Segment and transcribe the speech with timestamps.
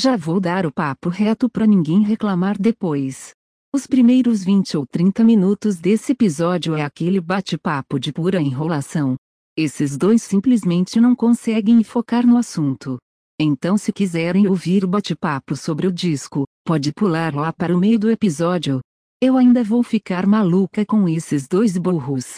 [0.00, 3.32] Já vou dar o papo reto pra ninguém reclamar depois.
[3.74, 9.16] Os primeiros 20 ou 30 minutos desse episódio é aquele bate-papo de pura enrolação.
[9.56, 12.96] Esses dois simplesmente não conseguem focar no assunto.
[13.40, 17.98] Então, se quiserem ouvir o bate-papo sobre o disco, pode pular lá para o meio
[17.98, 18.78] do episódio.
[19.20, 22.36] Eu ainda vou ficar maluca com esses dois burros.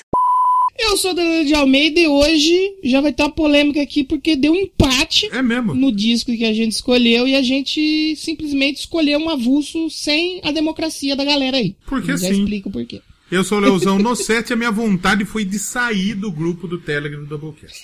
[0.83, 4.53] Eu sou Danilo de Almeida e hoje já vai ter uma polêmica aqui porque deu
[4.53, 5.75] um empate É mesmo?
[5.75, 10.51] no disco que a gente escolheu e a gente simplesmente escolheu um avulso sem a
[10.51, 11.77] democracia da galera aí.
[11.87, 12.43] Porque Já sim.
[12.43, 13.03] explico por quê.
[13.31, 16.67] Eu sou o Leozão no 7 e a minha vontade foi de sair do grupo
[16.67, 17.79] do Telegram do Doublecast.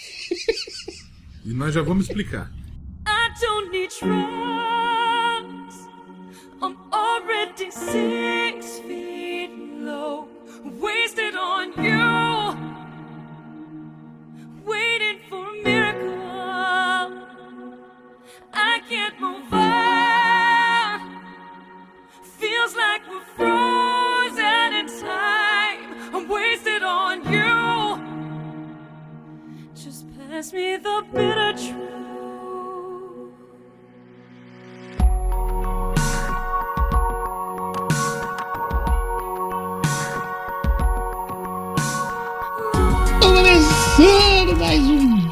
[1.45, 2.51] E nós já vamos explicar.
[3.07, 5.87] I don't need drugs.
[6.63, 9.51] I'm already six feet
[9.85, 10.27] low,
[10.81, 12.36] wasted on you.
[14.67, 16.11] Waiting for a miracle.
[18.53, 21.23] I can't move on.
[22.25, 26.15] Feels like we're frozen in time.
[26.15, 27.55] I'm wasted on you.
[29.75, 32.26] Just pass me the bitter truth.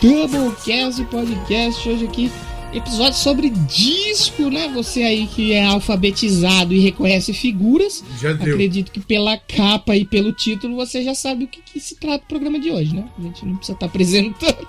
[0.05, 2.31] Doublecast podcast hoje aqui.
[2.75, 4.71] Episódio sobre disco, né?
[4.75, 8.05] Você aí que é alfabetizado e reconhece figuras.
[8.21, 8.53] Já deu.
[8.53, 12.23] Acredito que pela capa e pelo título você já sabe o que, que se trata
[12.23, 13.09] o programa de hoje, né?
[13.19, 14.69] A gente não precisa estar apresentando.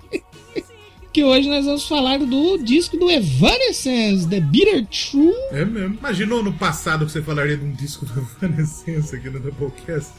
[1.12, 5.34] que hoje nós vamos falar do disco do Evanescence, The Bitter True.
[5.50, 5.96] É mesmo.
[5.96, 10.12] Imaginou no passado que você falaria de um disco do Evanescence aqui no Doublecast?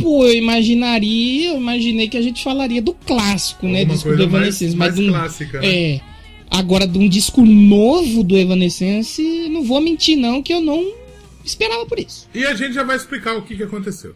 [0.00, 3.80] Pô, eu imaginaria, eu imaginei que a gente falaria do clássico, né?
[3.80, 5.68] Alguma Disco coisa do mais- Evanescence, mais mas de um, clássica, né?
[5.94, 6.00] É.
[6.50, 10.84] Agora, de um disco novo do Evanescence, não vou mentir, não, que eu não
[11.44, 12.28] esperava por isso.
[12.34, 14.14] E a gente já vai explicar o que, que aconteceu.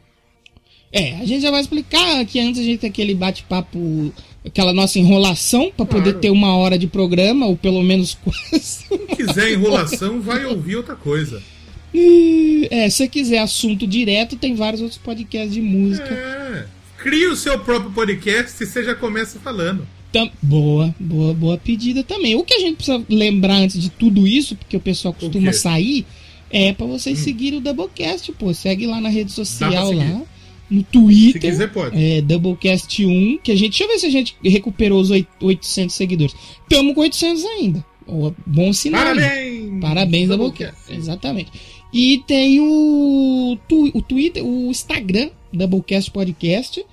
[0.93, 4.13] É, a gente já vai explicar que antes a gente tem aquele bate-papo,
[4.47, 6.19] aquela nossa enrolação, pra poder Claro.
[6.21, 8.61] ter uma hora de programa, ou pelo menos quase.
[8.61, 11.43] Se quiser enrolação, vai ouvir outra coisa.
[12.71, 16.09] É, se você quiser assunto direto, tem vários outros podcasts de música.
[16.13, 16.67] É.
[16.99, 19.87] Crie o seu próprio podcast e você já começa falando.
[20.13, 22.35] Tam- boa, boa, boa pedida também.
[22.37, 25.51] O que a gente precisa lembrar antes de tudo isso, porque o pessoal costuma?
[25.51, 25.53] Hum.
[25.53, 26.07] sair,
[26.51, 28.53] é pra vocês seguirem o Doublecast, pô.
[28.55, 30.23] Segue lá na rede social lá.
[30.71, 31.43] No Twitter.
[31.43, 32.03] Se quiser, pode.
[32.03, 33.71] É, Doublecast1, que a gente.
[33.79, 36.35] Deixa eu ver se a gente recuperou os oit- 800 seguidores.
[36.71, 37.85] Tamo com 800 ainda.
[38.47, 39.03] Bom sinal.
[39.05, 39.81] Parabéns!
[39.81, 40.77] Parabéns, Doublecast.
[40.93, 41.51] Exatamente.
[41.93, 46.85] E tem o, tu- o Twitter, o Instagram, Doublecast Podcast.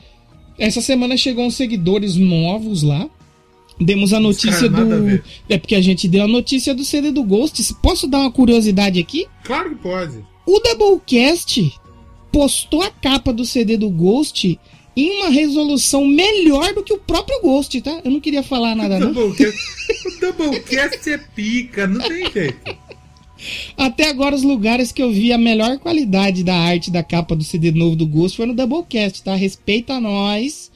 [0.59, 3.09] Essa semana chegou uns seguidores novos lá.
[3.79, 5.23] Demos a notícia caras nada a do.
[5.49, 7.73] É porque a gente deu a notícia do CD do Ghost.
[7.81, 9.25] Posso dar uma curiosidade aqui?
[9.43, 10.23] Claro que pode.
[10.45, 11.73] O Doublecast
[12.31, 14.59] postou a capa do CD do Ghost
[14.95, 18.01] uma resolução melhor do que o próprio Ghost, tá?
[18.03, 19.11] Eu não queria falar nada, não.
[19.11, 19.35] O
[20.19, 22.77] Doublecast é pica, não tem jeito.
[23.75, 27.43] Até agora, os lugares que eu vi a melhor qualidade da arte da capa do
[27.43, 29.33] CD novo do Ghost foi no Doublecast, tá?
[29.35, 30.71] Respeita nós,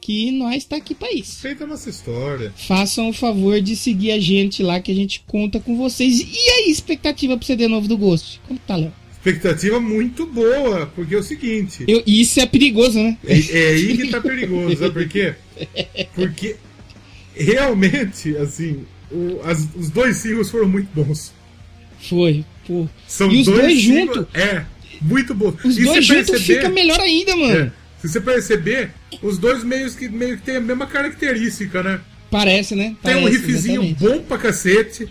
[0.00, 1.40] que nós tá aqui pra isso.
[1.40, 2.52] Feita a nossa história.
[2.56, 6.20] Façam o favor de seguir a gente lá, que a gente conta com vocês.
[6.20, 8.40] E aí, expectativa pro CD novo do Ghost?
[8.46, 8.92] Como tá, Léo?
[9.24, 11.84] Expectativa muito boa, porque é o seguinte.
[11.86, 13.18] Eu- e isso é perigoso, né?
[13.26, 15.34] É, é aí que tá perigoso, sabe por quê?
[16.14, 16.56] Porque
[17.34, 21.32] realmente, assim, o- as- os dois singles foram muito bons.
[22.08, 22.88] Foi, pô.
[23.06, 24.26] São E os dois singles- juntos?
[24.34, 24.64] É,
[25.02, 25.54] muito bons.
[25.64, 27.54] Os E dois se juntos perceber- fica melhor ainda, mano.
[27.60, 28.90] é, se você perceber,
[29.22, 32.00] os dois meio que, meio que têm a mesma característica, né?
[32.30, 32.96] Parece, né?
[33.02, 33.98] Tem um Parece, riffzinho exatamente.
[34.02, 35.08] bom pra cacete.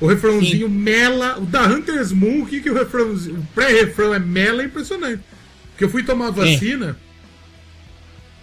[0.00, 1.38] O refrãozinho mela.
[1.38, 3.38] O da Hunter's Moon, o que, que o refrãozinho.
[3.40, 5.22] O pré-refrão é mela, é impressionante.
[5.70, 6.96] Porque eu fui tomar a vacina.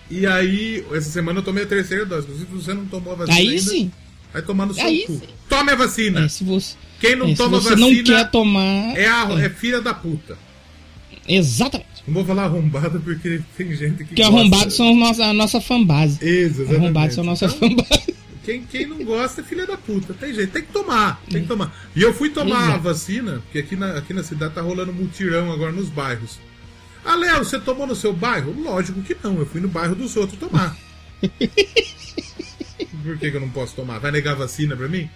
[0.09, 2.28] E aí, essa semana eu tomei a terceira dose.
[2.28, 3.38] Se você não tomou a vacina.
[3.38, 3.91] Aí ainda, sim.
[4.31, 5.13] Vai tomar no seu Aí cu.
[5.13, 5.22] sim.
[5.50, 6.25] Tome a vacina.
[6.25, 8.97] É, se você, Quem não é, se toma você vacina não quer tomar.
[8.97, 10.37] é, a, é filha da puta.
[11.28, 11.87] Exatamente.
[12.08, 14.05] Não vou falar arrombado porque tem gente que.
[14.05, 14.37] Porque gosta.
[14.37, 16.16] arrombados são nossa, a nossa fanbase.
[16.22, 16.76] Isso, exatamente.
[16.76, 18.16] Arrombados são a nossa Então, fanbase.
[18.47, 20.14] Quem, quem não gosta é filha da puta.
[20.14, 21.22] Tem jeito, tem que tomar.
[21.29, 21.70] Tem que tomar.
[21.94, 25.52] E eu fui tomar a vacina, porque aqui na, aqui na cidade tá rolando mutirão
[25.52, 26.40] agora nos bairros.
[27.03, 28.55] Ah, Léo, você tomou no seu bairro?
[28.58, 29.38] Lógico que não.
[29.38, 30.78] Eu fui no bairro dos outros tomar.
[33.03, 33.99] Por que, que eu não posso tomar?
[33.99, 35.09] Vai negar vacina pra mim?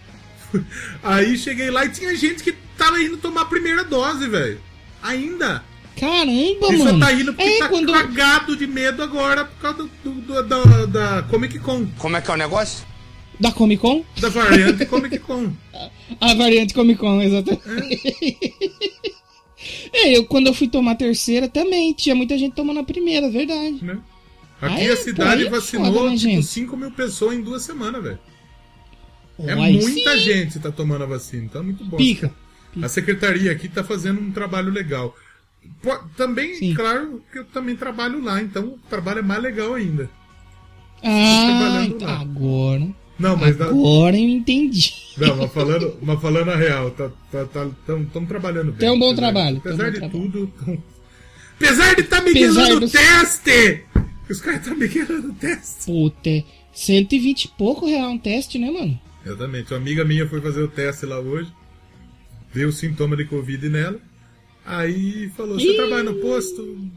[1.02, 4.60] Aí cheguei lá e tinha gente que tava indo tomar a primeira dose, velho.
[5.02, 5.64] Ainda.
[5.98, 6.28] Caramba,
[6.74, 7.00] E só mano.
[7.00, 7.94] tá indo porque é, tá quando...
[7.94, 11.88] cagado de medo agora por causa do, do- da, da Comic Con.
[11.98, 12.86] Como é que é o negócio?
[13.42, 14.06] Da Comic Con?
[14.20, 15.52] Da variante Comic Con.
[16.22, 18.54] A variante Comic Con, exatamente.
[19.94, 23.30] É, eu quando eu fui tomar a terceira também, tinha muita gente tomando a primeira,
[23.30, 23.84] verdade.
[23.84, 24.00] Né?
[24.62, 26.46] Aqui Aí, a cidade pô, é vacinou foda, né, tipo gente?
[26.46, 28.20] 5 mil pessoas em duas semanas, velho.
[29.40, 30.20] É muita sim.
[30.20, 31.98] gente tá tomando a vacina, então é muito bom.
[31.98, 32.34] Pica.
[32.82, 35.16] A secretaria aqui tá fazendo um trabalho legal.
[35.82, 36.74] Pô, também, Sim.
[36.74, 40.10] claro, que eu também trabalho lá, então o trabalho é mais legal ainda.
[41.04, 43.02] Ah, então, agora.
[43.22, 44.94] Não, mas Agora eu entendi.
[45.18, 47.68] Não, mas falando, mas falando a real, tá, tá, tá,
[48.12, 48.80] tão trabalhando bem.
[48.80, 50.22] Tem um bom Apesar- trabalho, um Apesar de trabalho.
[50.22, 50.48] tudo.
[50.66, 50.84] tão-
[51.56, 53.84] Apesar de tá Apesar miguelando o dos- teste!
[54.30, 55.86] Os caras tá miguelando o teste.
[55.86, 59.00] Puta, é 120 e pouco real um teste, né, mano?
[59.26, 59.72] Exatamente.
[59.72, 61.52] Uma amiga minha foi fazer o teste lá hoje,
[62.54, 64.00] viu o sintoma de Covid nela,
[64.66, 66.90] aí falou: Você trabalha no posto?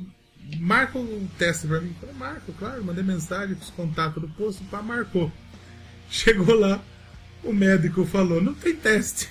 [0.60, 1.88] Marca o teste pra mim.
[1.88, 5.30] Eu falei, marco, claro, mandei mensagem pros contatos do posto, pá, marcou.
[6.10, 6.82] Chegou lá,
[7.42, 9.28] o médico falou: Não tem teste.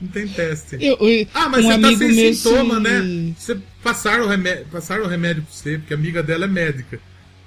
[0.00, 0.76] Não tem teste.
[0.80, 3.34] eu, eu- Ah, mas um você tá sem sintoma, se- né?
[3.38, 6.98] Você passaram o remédio, passaram o remédio pra você, porque a amiga dela é médica.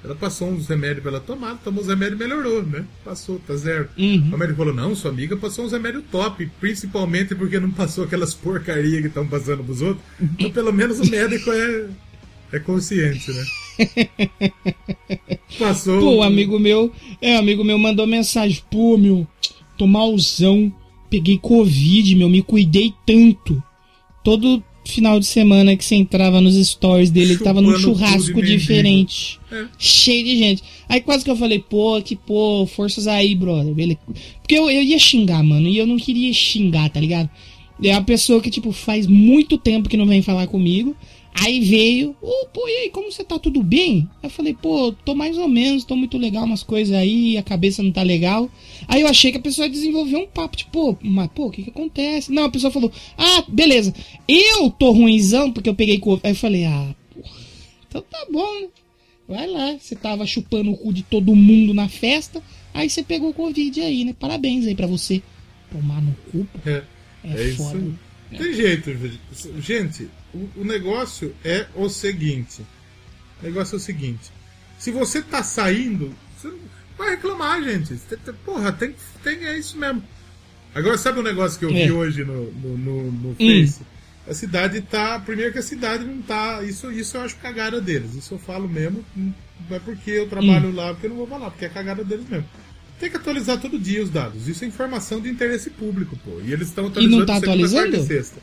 [0.03, 2.83] Ela passou uns remédios pra ela tomar, tomou os remédios e melhorou, né?
[3.05, 3.87] Passou, tá zero.
[3.97, 4.31] Uhum.
[4.33, 8.33] O médico falou, não, sua amiga passou uns remédios top, principalmente porque não passou aquelas
[8.35, 10.05] porcarias que estão passando pros outros.
[10.37, 11.85] Então pelo menos o médico é,
[12.51, 13.45] é consciente, né?
[15.59, 15.99] Passou.
[15.99, 16.91] Pô, um amigo meu,
[17.21, 19.27] é, amigo meu mandou mensagem, pô, meu,
[19.77, 20.73] tô malzão,
[21.09, 23.61] peguei Covid, meu, me cuidei tanto.
[24.23, 29.39] Todo final de semana que você entrava nos stories dele, ele tava num churrasco diferente.
[29.51, 29.65] É.
[29.77, 30.63] Cheio de gente.
[30.89, 33.73] Aí quase que eu falei, pô, que pô, forças aí, brother.
[33.77, 33.97] Ele...
[34.41, 37.29] Porque eu, eu ia xingar, mano, e eu não queria xingar, tá ligado?
[37.81, 40.95] É uma pessoa que, tipo, faz muito tempo que não vem falar comigo.
[41.35, 43.39] Aí veio, ô, pô, e aí, como você tá?
[43.39, 44.07] Tudo bem?
[44.21, 47.81] Eu falei, pô, tô mais ou menos, tô muito legal, umas coisas aí, a cabeça
[47.81, 48.49] não tá legal.
[48.87, 51.63] Aí eu achei que a pessoa desenvolveu um papo, tipo, pô, mas, pô, o que
[51.63, 52.31] que acontece?
[52.31, 53.93] Não, a pessoa falou, ah, beleza,
[54.27, 56.21] eu tô ruimzão porque eu peguei Covid.
[56.23, 56.95] Aí eu falei, ah,
[57.89, 58.67] então tá bom, né?
[59.27, 62.43] Vai lá, você tava chupando o cu de todo mundo na festa,
[62.73, 64.13] aí você pegou o Covid aí, né?
[64.19, 65.21] Parabéns aí pra você.
[65.71, 66.69] Tomar no cu, pô.
[66.69, 66.83] É,
[67.23, 67.57] É, é isso.
[67.57, 67.79] foda.
[67.79, 67.93] né?
[68.37, 68.91] Tem jeito,
[69.59, 70.07] gente.
[70.33, 72.65] O, o negócio é o seguinte.
[73.41, 74.31] O negócio é o seguinte.
[74.79, 76.57] Se você tá saindo, você não
[76.97, 77.95] vai reclamar, gente.
[77.95, 80.03] Tem- Porra, tem, tem, é isso mesmo.
[80.75, 81.91] Agora, sabe um negócio que eu vi É.
[81.91, 83.35] hoje no, no, no, no Hum.
[83.37, 83.81] Face?
[84.27, 85.19] A cidade tá.
[85.19, 86.63] Primeiro que a cidade não tá.
[86.63, 88.15] Isso, isso eu acho cagada deles.
[88.15, 89.05] Isso eu falo mesmo.
[89.15, 89.33] Não
[89.69, 90.75] é porque eu trabalho Hum.
[90.75, 92.45] lá, porque eu não vou falar, porque é cagada deles mesmo.
[92.99, 94.47] Tem que atualizar todo dia os dados.
[94.47, 96.39] Isso é informação de interesse público, pô.
[96.43, 97.91] E eles estão atualizando tá segunda, atualizando?
[97.91, 98.41] quarta e sexta.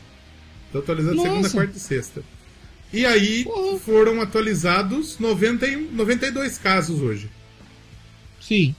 [0.71, 1.57] Estão atualizando segunda, Nossa.
[1.57, 2.23] quarta e sexta.
[2.93, 3.79] E aí Porra.
[3.81, 7.29] foram atualizados 91, 92 casos hoje.
[8.41, 8.75] Sim.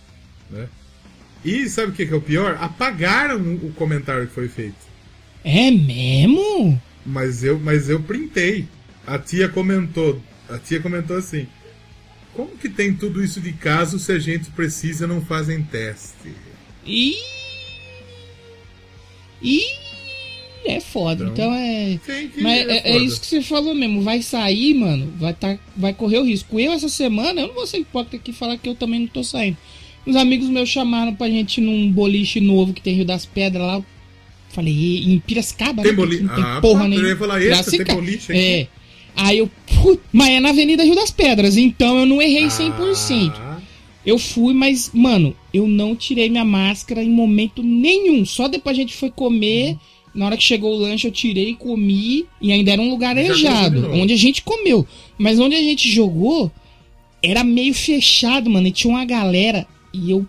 [0.49, 0.69] Né?
[1.43, 2.57] E sabe o que, que é o pior?
[2.61, 4.75] Apagaram o comentário que foi feito.
[5.43, 6.81] É mesmo?
[7.05, 8.67] Mas eu, mas eu printei.
[9.05, 10.21] A tia comentou.
[10.47, 11.47] A tia comentou assim.
[12.33, 16.33] Como que tem tudo isso de caso se a gente precisa não fazem teste?
[16.85, 17.15] Ih.
[19.41, 19.90] Ih.
[20.65, 21.23] É foda.
[21.23, 21.99] Então, Então, é.
[22.05, 23.05] Tem Mas é, é foda.
[23.05, 24.01] isso que você falou mesmo.
[24.01, 25.11] Vai sair, mano.
[25.19, 26.59] Vai, tá, vai correr o risco.
[26.59, 29.07] Eu, essa semana, eu não vou ser hipócrita aqui e falar que eu também não
[29.07, 29.57] tô saindo.
[30.05, 33.63] Os amigos meus chamaram pra gente ir num boliche novo que tem Rio das Pedras
[33.65, 33.83] lá.
[34.49, 35.97] Falei, "E- em Piracicaba, Tem né?
[35.97, 36.23] boliche?
[36.23, 38.41] Não tem Ah, porra eu ia falar, esse, tem boliche aqui?
[38.41, 38.67] É.
[39.15, 39.49] Aí eu.
[39.81, 43.33] put- Mas é na Avenida Rio das Pedras, então eu não errei 100%.
[43.39, 43.59] Ah,
[44.03, 48.25] Eu fui, mas, mano, eu não tirei minha máscara em momento nenhum.
[48.25, 49.77] Só depois a gente foi comer.
[50.13, 52.25] Na hora que chegou o lanche, eu tirei, comi.
[52.41, 54.85] E ainda era um lugar arejado, de onde a gente comeu.
[55.17, 56.51] Mas onde a gente jogou,
[57.21, 58.67] era meio fechado, mano.
[58.67, 59.65] E tinha uma galera.
[59.93, 60.25] E eu.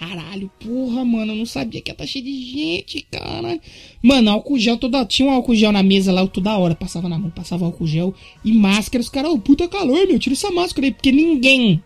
[0.00, 3.60] Caralho, porra, mano, eu não sabia que ia tá cheio de gente, caralho.
[4.02, 5.04] Mano, álcool gel toda.
[5.04, 7.86] Tinha um álcool gel na mesa lá, eu toda hora passava na mão, passava álcool
[7.86, 8.12] gel
[8.44, 9.00] e máscara.
[9.00, 11.80] Os caras, ô, puta calor, meu, tira essa máscara aí, porque ninguém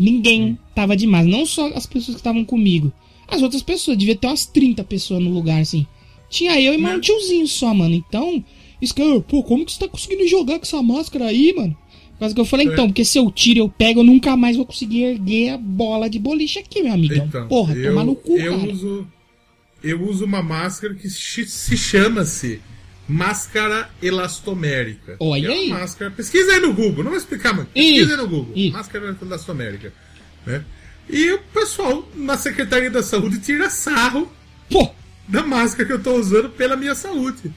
[0.00, 1.26] Ninguém tava demais.
[1.26, 2.90] Não só as pessoas que estavam comigo.
[3.28, 3.98] As outras pessoas.
[3.98, 5.86] Devia ter umas 30 pessoas no lugar, assim.
[6.30, 7.94] Tinha eu e mais um tiozinho só, mano.
[7.94, 8.42] Então,
[8.80, 11.76] isso que eu, pô, como que você tá conseguindo jogar com essa máscara aí, mano?
[12.18, 12.72] Quase que eu falei, É.
[12.72, 15.58] então, porque se eu tiro e eu pego, eu nunca mais vou conseguir erguer a
[15.58, 17.26] bola de boliche aqui, meu amigão.
[17.26, 18.72] Então, Porra, eu, tomar no cu, eu cara.
[18.72, 19.06] uso
[19.82, 22.60] eu uso uma máscara que se se chama-se
[23.08, 25.16] máscara elastomérica.
[25.18, 25.68] Olha é aí.
[25.70, 26.10] máscara.
[26.10, 27.68] Pesquisa aí no Google, não vou explicar muito.
[27.68, 28.52] Pesquisa aí no Google.
[28.54, 28.72] isso.
[28.72, 29.92] Máscara elastomérica,
[30.46, 30.64] né?
[31.08, 34.30] E o pessoal na Secretaria da Saúde tira sarro
[34.68, 34.90] Pô,
[35.30, 37.52] da máscara que eu tô usando pela minha saúde.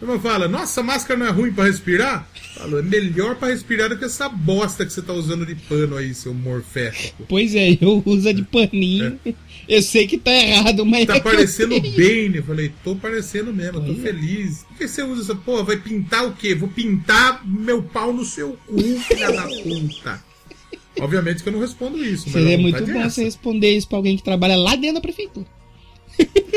[0.00, 2.28] Ela fala, nossa, a máscara não é ruim pra respirar?
[2.54, 5.96] Falo, é melhor pra respirar do que essa bosta que você tá usando de pano
[5.96, 7.24] aí, seu morfético.
[7.28, 9.18] Pois é, eu uso de paninho.
[9.68, 11.02] Eu sei que tá errado, mas.
[11.02, 11.06] É.
[11.06, 11.96] Tá é eu parecendo tenho.
[11.96, 12.36] Bane.
[12.36, 14.02] Eu falei, tô parecendo mesmo, tô Olha.
[14.02, 14.64] feliz.
[14.64, 15.62] Por que você usa essa porra?
[15.64, 16.54] Vai pintar o quê?
[16.54, 20.22] Vou pintar meu pau no seu cu, filha da puta.
[21.00, 23.88] Obviamente que eu não respondo isso, mas Seria muito vontade bom é você responder isso
[23.88, 25.46] pra alguém que trabalha lá dentro da prefeitura.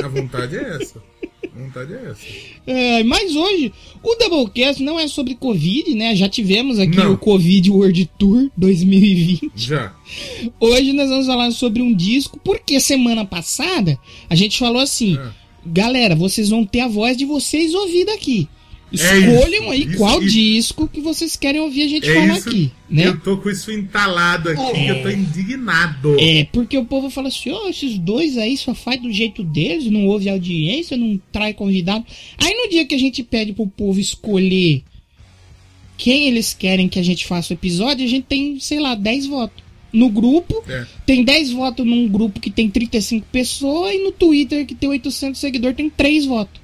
[0.04, 1.02] A vontade é essa.
[1.44, 2.26] A vontade é essa.
[2.68, 3.72] É, mas hoje,
[4.04, 6.16] o Doublecast não é sobre Covid, né?
[6.16, 7.14] Já tivemos aqui Não.
[7.14, 9.52] o Covid World Tour 2020.
[9.56, 9.94] Já.
[10.60, 13.98] Hoje nós vamos falar sobre um disco, porque semana passada
[14.30, 15.30] a gente falou assim: É.
[15.66, 18.48] galera, vocês vão ter a voz de vocês ouvida aqui.
[18.92, 20.34] É Escolham isso, aí isso, qual isso.
[20.36, 22.50] disco que vocês querem ouvir a gente É falar isso.
[22.50, 23.08] aqui, né?
[23.08, 26.16] Eu tô com isso entalado aqui, eu tô indignado.
[26.20, 29.86] É, porque o povo fala assim, ó, esses dois aí só faz do jeito deles,
[29.92, 32.06] não ouve audiência, não trai convidado.
[32.38, 34.84] Aí no dia que a gente pede pro povo escolher
[35.98, 39.26] quem eles querem que a gente faça o episódio, a gente tem, sei lá, 10
[39.28, 39.64] votos.
[39.92, 40.86] No grupo, É.
[41.06, 45.40] tem 10 votos num grupo que tem 35 pessoas e no Twitter que tem 800
[45.40, 46.62] seguidores tem 3 votos.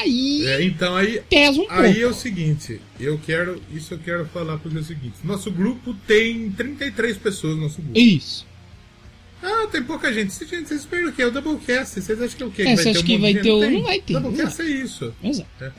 [0.00, 1.72] Aí É, então aí, pesa um pouco.
[1.82, 5.50] aí é o seguinte, eu quero, isso eu quero falar porque é o seguinte, nosso
[5.50, 7.98] grupo tem 33 pessoas no nosso grupo.
[7.98, 8.46] Isso.
[9.42, 10.32] Ah, tem pouca gente.
[10.32, 11.24] Gente, Vocês esperam o quê?
[11.24, 12.00] O Doublecast.
[12.00, 12.62] Vocês acham que é o quê?
[12.62, 14.12] É, você acha que monte vai de ter o- não vai ter.
[14.14, 15.14] Doublecast é isso.
[15.22, 15.72] Exato.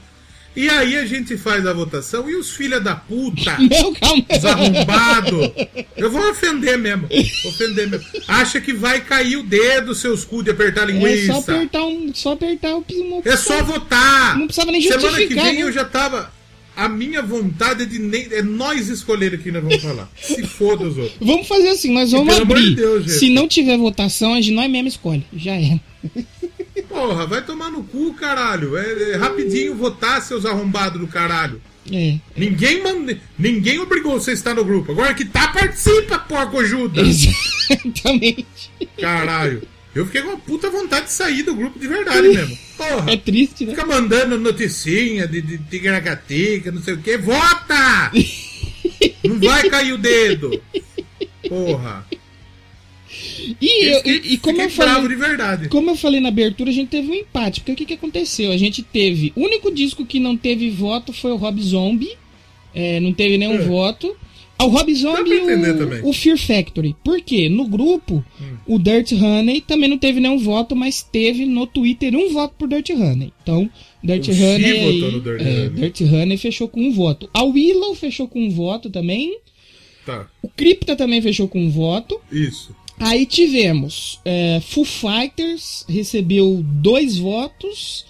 [0.56, 4.26] E aí a gente faz a votação e os filha da puta, Não, calma.
[4.36, 5.52] os arrombados,
[5.96, 7.08] eu vou ofender mesmo.
[7.44, 8.06] Vou ofender mesmo.
[8.28, 11.34] Acha que vai cair o dedo, seus cu de apertar a É linguiça.
[11.34, 12.12] só apertar um.
[12.14, 13.22] Só apertar o pismo.
[13.24, 14.38] É só votar.
[14.38, 15.62] Não precisava nem Semana que justificar, vem né?
[15.62, 16.32] eu já tava.
[16.76, 18.28] A minha vontade é de nem.
[18.32, 20.10] É nós escolher o que nós vamos falar.
[20.20, 21.16] Se foda os outros.
[21.22, 22.70] Vamos fazer assim, nós vamos pelo amor abrir.
[22.70, 23.14] de Deus, gente.
[23.20, 25.26] Se não tiver votação, a gente nós mesmo escolhe.
[25.36, 25.80] Já é.
[27.00, 28.76] Porra, vai tomar no cu, caralho.
[28.76, 31.62] É, é rapidinho votar, seus arrombados do caralho.
[31.90, 32.20] É.
[32.36, 34.92] Ninguém manda, ninguém obrigou você a estar no grupo.
[34.92, 37.00] Agora que tá, participa, porco ajuda.
[37.08, 38.70] Exatamente.
[39.00, 39.62] Caralho.
[39.96, 42.58] Eu fiquei com uma puta vontade de sair do grupo de verdade mesmo.
[42.76, 43.14] Porra.
[43.14, 43.72] É triste, né?
[43.72, 47.18] Fica mandando noticinha de, de tigaracateca, não sei o que.
[47.18, 48.12] Vota!
[49.24, 50.62] Não vai cair o dedo.
[51.48, 52.06] Porra.
[53.62, 54.94] E, eu- e- e como eu falei.
[55.70, 57.62] Como eu falei na abertura, a gente teve um empate.
[57.62, 58.52] Porque o que, que aconteceu?
[58.52, 59.32] A gente teve.
[59.36, 62.12] O único disco que não teve voto foi o Rob Zombie.
[62.74, 63.58] É, não teve nenhum É.
[63.60, 64.16] voto.
[64.62, 66.94] Ah, o Rob Zombie e o, o Fear Factory.
[67.02, 67.48] Por quê?
[67.48, 68.58] No grupo, Hum.
[68.68, 72.68] o Dirt Honey também não teve nenhum voto, mas teve no Twitter um voto por
[72.68, 73.32] Dirt Honey.
[73.42, 73.70] Então,
[74.04, 74.66] Dirt O Honey.
[74.66, 75.70] aí- Dirt é, Honey.
[75.70, 77.30] Dirt Honey fechou com um voto.
[77.34, 79.38] A Willow fechou com um voto também.
[80.06, 82.20] Tá, O Crypta também fechou com um voto.
[82.32, 82.76] isso.
[83.00, 88.06] Aí tivemos é, Foo Fighters, recebeu dois votos.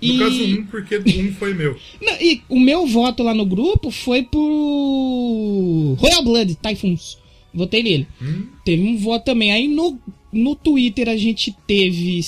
[0.00, 0.18] No e...
[0.18, 1.78] caso, um, porque um foi meu.
[2.00, 7.18] Não, e o meu voto lá no grupo foi por Royal Blood, Typhoons.
[7.52, 8.08] Votei nele.
[8.20, 8.48] Hum?
[8.64, 9.52] Teve um voto também.
[9.52, 9.98] Aí no,
[10.32, 12.20] no Twitter a gente teve.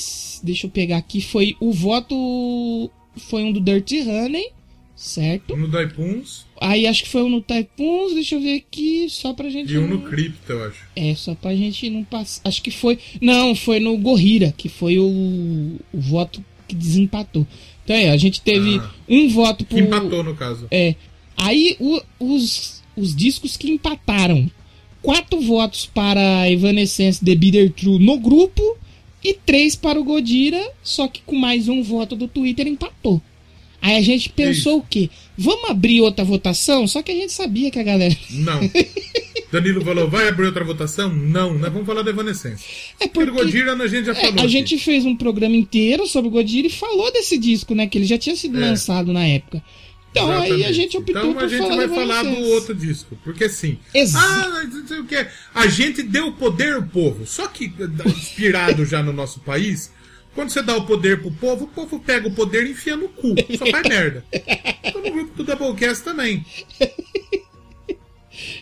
[0.42, 1.20] Deixa eu pegar aqui.
[1.20, 2.90] Foi o voto.
[3.16, 4.50] Foi um do Dirty Honey,
[4.96, 5.54] certo?
[5.54, 8.14] Um no Daipuns Aí acho que foi um no Typhoons.
[8.14, 9.06] Deixa eu ver aqui.
[9.10, 9.70] Só pra gente.
[9.72, 10.78] e um no não- Crypto, eu acho.
[10.96, 12.40] É, só pra gente não passar.
[12.48, 12.98] Acho que foi.
[13.20, 15.04] Não, foi no Gorrira, que foi o,
[15.92, 17.46] o voto que desempatou.
[17.84, 18.90] Então é, a gente teve Ah.
[19.08, 19.82] um voto Que por.
[19.82, 20.66] empatou, no caso.
[20.70, 20.94] É.
[21.36, 24.50] Aí o- os, os discos que empataram.
[25.02, 28.76] Quatro votos para Evanescence The Bitter True no grupo
[29.22, 33.20] e três para o Godira, só que com mais um voto do Twitter empatou.
[33.80, 35.08] Aí a gente pensou o quê?
[35.38, 36.86] Vamos abrir outra votação?
[36.88, 38.16] Só que a gente sabia que a galera.
[38.30, 38.60] Não.
[39.52, 41.12] Danilo falou, vai abrir outra votação?
[41.12, 42.64] Não, nós vamos falar da Evanescence.
[42.98, 43.30] É Porque porque.
[43.30, 44.30] o Godira a gente já É, falou.
[44.38, 44.48] a aqui.
[44.48, 47.86] gente fez um programa inteiro sobre o Godira e falou desse disco, né?
[47.86, 48.60] Que ele já tinha sido É.
[48.70, 49.62] lançado na época.
[50.10, 50.72] Então aí a Exatamente.
[50.74, 53.16] gente optou então, por a gente falar vai falar do outro disco.
[53.22, 53.78] Porque assim.
[53.94, 55.26] Exa- Ah, não sei o que.
[55.54, 57.26] A gente deu poder ao povo.
[57.26, 57.70] Só que,
[58.06, 59.92] inspirado já no nosso país,
[60.36, 63.08] quando você dá o poder pro povo, o povo pega o poder e enfia no
[63.08, 63.34] cu.
[63.58, 64.24] Só faz merda.
[64.84, 66.44] Então no grupo do Doublecast também.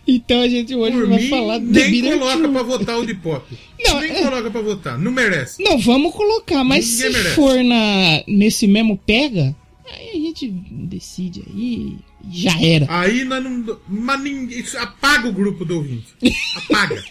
[0.06, 3.14] Então a gente hoje Por vai mim, falar do nem coloca pra votar o de
[3.14, 3.58] pop.
[3.84, 4.98] Não, nem é- coloca pra votar.
[4.98, 5.62] Não merece.
[5.62, 7.34] Não, vamos colocar, mas Ninguém se merece.
[7.34, 9.54] for na, nesse mesmo pega,
[9.90, 11.96] aí a gente decide aí.
[12.30, 12.86] Já era.
[12.88, 13.78] Aí nós não.
[13.88, 14.60] Mas ninguém.
[14.60, 16.06] isso Apaga o grupo do ouvinte.
[16.56, 17.02] Apaga.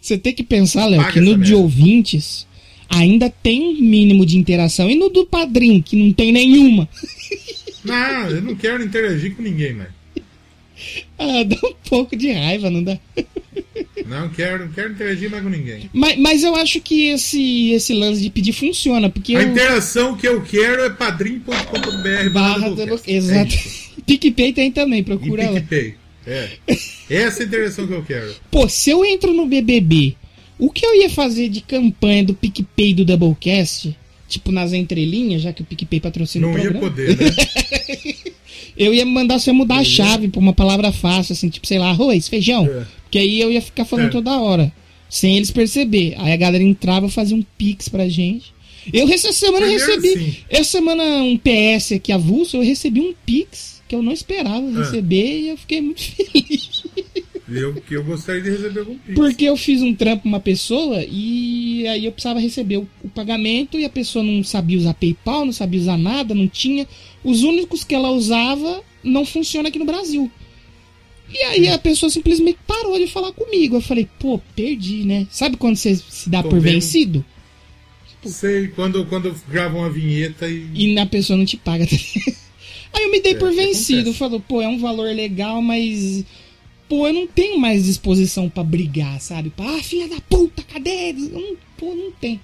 [0.00, 1.56] Você tem que pensar, Léo, que no de merda.
[1.58, 2.46] ouvintes
[2.88, 4.90] ainda tem um mínimo de interação.
[4.90, 6.88] E no do padrinho, que não tem nenhuma.
[7.84, 9.88] não, eu não quero interagir com ninguém, né?
[11.18, 12.98] Ah, dá um pouco de raiva, não dá?
[14.06, 15.90] Não quero, não quero interagir mais com ninguém.
[15.92, 19.48] Mas, mas eu acho que esse, esse lance de pedir funciona, porque A eu...
[19.48, 23.00] interação que eu quero é padrim.com.br Barra do...
[23.06, 23.54] Exato.
[24.06, 25.60] PicPay tem também, E procura lá.
[25.60, 25.94] PicPay.
[26.26, 26.48] É.
[27.10, 28.34] Essa é a interação que eu quero.
[28.50, 30.14] Pô, se eu entro no BBB,
[30.58, 33.96] o que eu ia fazer de campanha do PicPay do Doublecast,
[34.28, 37.30] tipo nas entrelinhas, já que o PicPay patrocina o Não ia programa, poder, né?
[38.76, 41.90] eu ia mandar você mudar a chave pra uma palavra fácil, assim, tipo, sei lá,
[41.90, 42.66] arroz, feijão.
[42.66, 42.86] É.
[43.10, 44.10] Que aí eu ia ficar falando É.
[44.10, 44.72] toda hora,
[45.08, 46.14] sem eles perceber.
[46.18, 48.52] Aí a galera entrava, fazia um pix pra gente.
[48.92, 50.36] Eu essa semana eu recebi, sim.
[50.48, 54.78] essa semana um PS aqui avulso, eu recebi um pix que eu não esperava É.
[54.78, 56.77] receber e eu fiquei muito feliz.
[57.50, 59.14] Eu, que eu gostaria de receber algum pix.
[59.14, 63.08] Porque eu fiz um trampo pra uma pessoa e aí eu precisava receber o, o
[63.08, 66.86] pagamento e a pessoa não sabia usar PayPal, não sabia usar nada, não tinha.
[67.24, 70.30] Os únicos que ela usava não funciona aqui no Brasil.
[71.30, 73.76] E aí a pessoa simplesmente parou de falar comigo.
[73.76, 75.26] Eu falei, pô, perdi, né?
[75.30, 76.74] Sabe quando você se dá Tô por vendo.
[76.74, 77.24] vencido?
[78.24, 80.66] Sei, quando, quando gravam uma vinheta e.
[80.74, 81.84] E a pessoa não te paga.
[82.92, 84.12] aí eu me dei É, por vencido.
[84.12, 86.24] Falou, pô, é um valor legal, mas.
[86.88, 89.50] Pô, eu não tenho mais disposição pra brigar, sabe?
[89.50, 91.10] Pra, ah, filha da puta, cadê?
[91.10, 92.40] Eu não, pô, não tem.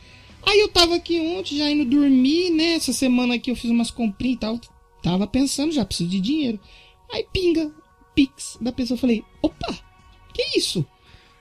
[0.46, 2.74] Aí eu tava aqui ontem, já indo dormir, né?
[2.74, 4.60] Essa semana aqui eu fiz umas comprinhas e tal.
[5.02, 6.60] Tava pensando, já preciso de dinheiro.
[7.12, 7.70] Aí pinga,
[8.14, 8.96] pix da pessoa.
[8.96, 9.74] Eu falei, opa,
[10.34, 10.84] que isso?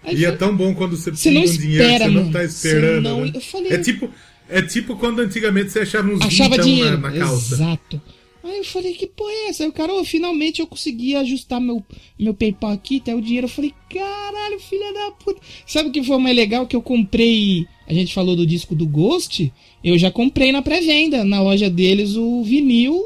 [0.02, 2.32] Aí E é foi- tão bom quando você Você pinga um dinheiro espera, você não
[2.32, 3.04] tá esperando.
[3.04, 3.32] não- né?
[3.36, 4.10] eu falei- É tipo.
[4.50, 7.00] É tipo quando antigamente você achava uns achava dinheiro.
[7.00, 7.56] na, na calça.
[7.56, 8.02] Exato.
[8.44, 9.64] Aí eu falei, que porra é essa?
[9.64, 11.82] Aí o cara, ô, finalmente eu consegui ajustar meu,
[12.20, 13.46] meu PayPal aqui, até o dinheiro.
[13.46, 15.40] Eu falei, caralho, filha da puta.
[15.66, 16.68] Sabe o que foi mais legal?
[16.68, 17.66] Que eu comprei.
[17.88, 19.52] A gente falou do disco do Ghost.
[19.82, 23.02] Eu já comprei na pré-venda, na loja deles, o vinil.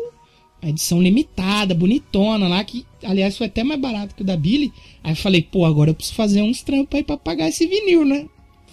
[0.59, 4.73] A edição limitada, bonitona lá, que aliás foi até mais barato que o da Billy.
[5.03, 8.03] Aí eu falei, pô, agora eu preciso fazer uns trampos aí pra pagar esse vinil,
[8.03, 8.27] né?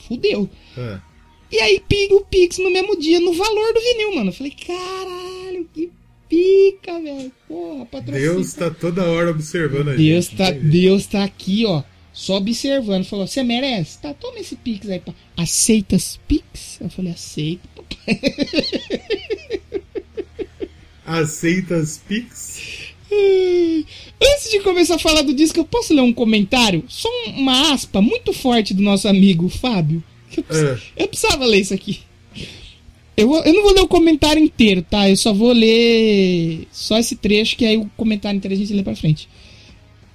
[0.08, 0.48] Fudeu.
[0.78, 0.98] É.
[1.52, 4.30] E aí pinga o Pix no mesmo dia, no valor do vinil, mano.
[4.30, 5.90] Eu falei, caralho, que
[6.34, 7.32] pica, velho.
[7.48, 8.00] Porra.
[8.02, 10.36] Deus tá toda hora observando a Deus gente.
[10.36, 10.50] tá.
[10.50, 11.82] Deus tá aqui, ó.
[12.12, 13.04] Só observando.
[13.04, 13.98] Falou, você merece?
[13.98, 15.00] Tá, toma esse Pix aí.
[15.00, 15.12] Pá.
[15.36, 16.78] Aceitas Pix?
[16.80, 17.68] Eu falei, aceito.
[17.74, 18.20] papai."
[21.06, 22.94] Aceita as Pix?
[24.22, 26.82] Antes de começar a falar do disco, eu posso ler um comentário?
[26.88, 30.02] Só um- uma aspa muito forte do nosso amigo Fábio.
[30.36, 30.78] Eu, precis- É.
[31.04, 32.00] eu precisava ler isso aqui.
[33.16, 35.08] Eu, vou- eu não vou ler o comentário inteiro, tá?
[35.08, 38.82] Eu só vou ler só esse trecho, que aí o comentário inteiro a gente lê
[38.82, 39.28] pra frente.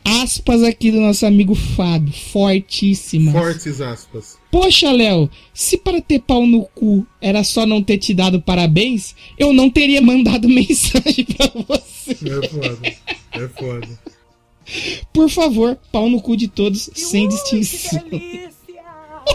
[0.03, 3.31] Aspas aqui do nosso amigo Fábio, fortíssimas.
[3.33, 4.37] Fortes aspas.
[4.51, 9.13] Poxa, Léo, se para ter pau no cu era só não ter te dado parabéns,
[9.37, 12.11] eu não teria mandado mensagem pra você.
[12.11, 12.95] É foda.
[13.33, 13.99] É foda.
[15.13, 18.01] Por favor, pau no cu de todos, sem distinção.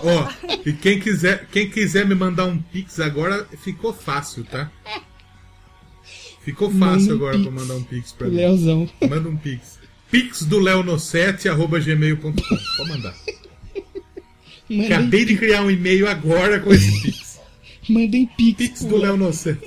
[0.03, 0.29] Ó,
[0.67, 4.71] e quem quiser, quem quiser me mandar um Pix agora, ficou fácil, tá?
[6.43, 7.49] Ficou fácil um agora Pix.
[7.49, 8.37] pra mandar um Pix pra mim.
[8.37, 8.91] Leozão.
[9.09, 9.79] Manda um Pix.
[10.11, 12.33] Pix do Leono7, arroba gmail.com.
[12.33, 13.15] Pode mandar.
[14.69, 17.41] Mandem, Acabei de criar um e-mail agora com esse Pix.
[17.89, 18.57] mandem pix.
[18.59, 19.59] Pix do Leono7.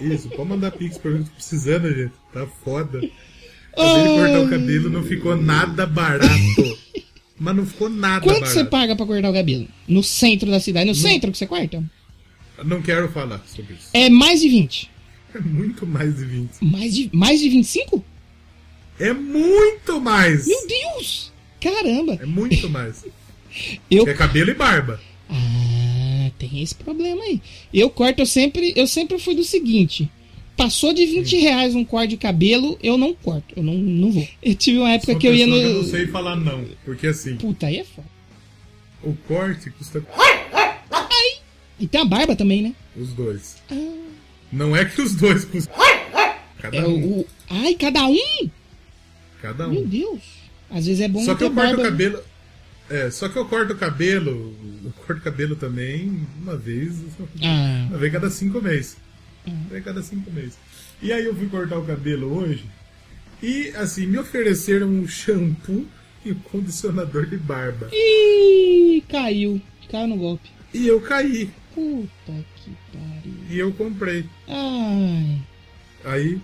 [0.00, 2.12] Isso, pode mandar Pix pra mim, tô precisando, gente.
[2.32, 2.98] Tá foda.
[3.72, 6.78] Acabei de cortar o cabelo, não ficou nada barato.
[7.38, 8.52] Mas não ficou nada Quanto barato.
[8.54, 9.66] você paga pra cortar o cabelo?
[9.88, 10.86] No centro da cidade.
[10.86, 11.82] No centro que você corta?
[12.64, 13.88] Não quero falar sobre isso.
[13.92, 14.90] É mais de 20.
[15.34, 16.50] É muito mais de 20.
[16.62, 18.04] Mais de, mais de 25?
[19.00, 20.46] É muito mais!
[20.46, 21.32] Meu Deus!
[21.60, 22.18] Caramba!
[22.22, 23.04] É muito mais.
[23.90, 25.00] Eu É cabelo e barba.
[25.28, 27.40] Ah, tem esse problema aí.
[27.72, 30.08] Eu corto, eu sempre, eu sempre fui do seguinte:
[30.56, 34.26] passou de 20 reais um corte de cabelo, eu não corto, eu não, não vou.
[34.42, 35.56] Eu tive uma época Sou que eu ia no.
[35.56, 36.64] eu não sei falar não.
[36.84, 38.08] Porque assim, Puta, aí é foda.
[39.02, 40.02] o corte custa
[41.78, 42.74] E tem a barba também, né?
[42.96, 43.56] os dois.
[44.52, 45.74] Não é que os dois custam.
[46.60, 46.94] Cada É um.
[47.04, 47.20] o.
[47.20, 48.50] o- Ai, cada um?
[49.42, 49.86] Cada Meu um.
[49.86, 50.20] Deus.
[50.70, 51.82] Às vezes é bom Só não que eu corto o barba.
[51.90, 52.20] cabelo.
[52.88, 54.54] É, só que eu corto o cabelo.
[54.84, 56.94] Eu corto o cabelo também uma vez.
[57.42, 58.96] Ah, Uma vez cada cinco meses.
[59.46, 60.56] Uma vez cada cinco meses.
[61.02, 62.64] E aí eu fui cortar o cabelo hoje.
[63.42, 65.86] E assim, me ofereceram um shampoo
[66.24, 67.88] e um condicionador de barba.
[67.92, 69.60] Ih, caiu.
[69.90, 70.48] Caiu no golpe.
[70.72, 71.50] E eu caí.
[71.74, 73.34] Puta que pariu.
[73.50, 74.24] E eu comprei.
[74.48, 75.42] Ai.
[76.04, 76.40] Aí.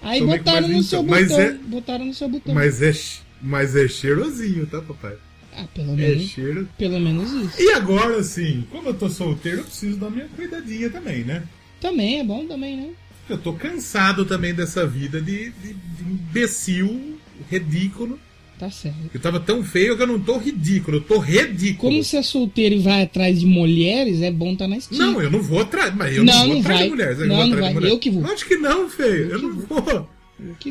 [0.00, 1.44] Aí botaram no seu vintão, mas botão.
[1.44, 2.54] é- Botaram no seu botão.
[2.54, 2.92] Mas é,
[3.40, 5.16] mas é cheirosinho, tá, papai?
[5.56, 6.24] Ah, pelo É menos.
[6.24, 6.68] cheiro.
[6.76, 7.62] Pelo menos isso.
[7.62, 11.44] E agora, assim, como eu tô solteiro, eu preciso dar minha cuidadinha também, né?
[11.82, 12.88] Também é bom também, né?
[13.28, 17.18] Eu tô cansado também dessa vida de, de, de imbecil,
[17.50, 18.18] ridículo,
[18.62, 19.10] Tá certo.
[19.12, 21.90] Eu tava tão feio que eu não tô ridículo, eu tô ridículo.
[21.90, 25.04] Como você é solteiro e vai atrás de mulheres, é bom estar tá na estima.
[25.04, 26.84] Não, eu não vou atrás, mas eu Não, não, vou não atrás vai.
[26.84, 27.18] de mulheres.
[27.18, 27.74] Não, eu vou não vai.
[27.74, 27.92] mulheres.
[27.92, 28.24] Eu que vou.
[28.24, 29.30] Acho que não, feio.
[29.30, 29.78] Eu não vou.
[29.78, 30.08] Eu vou.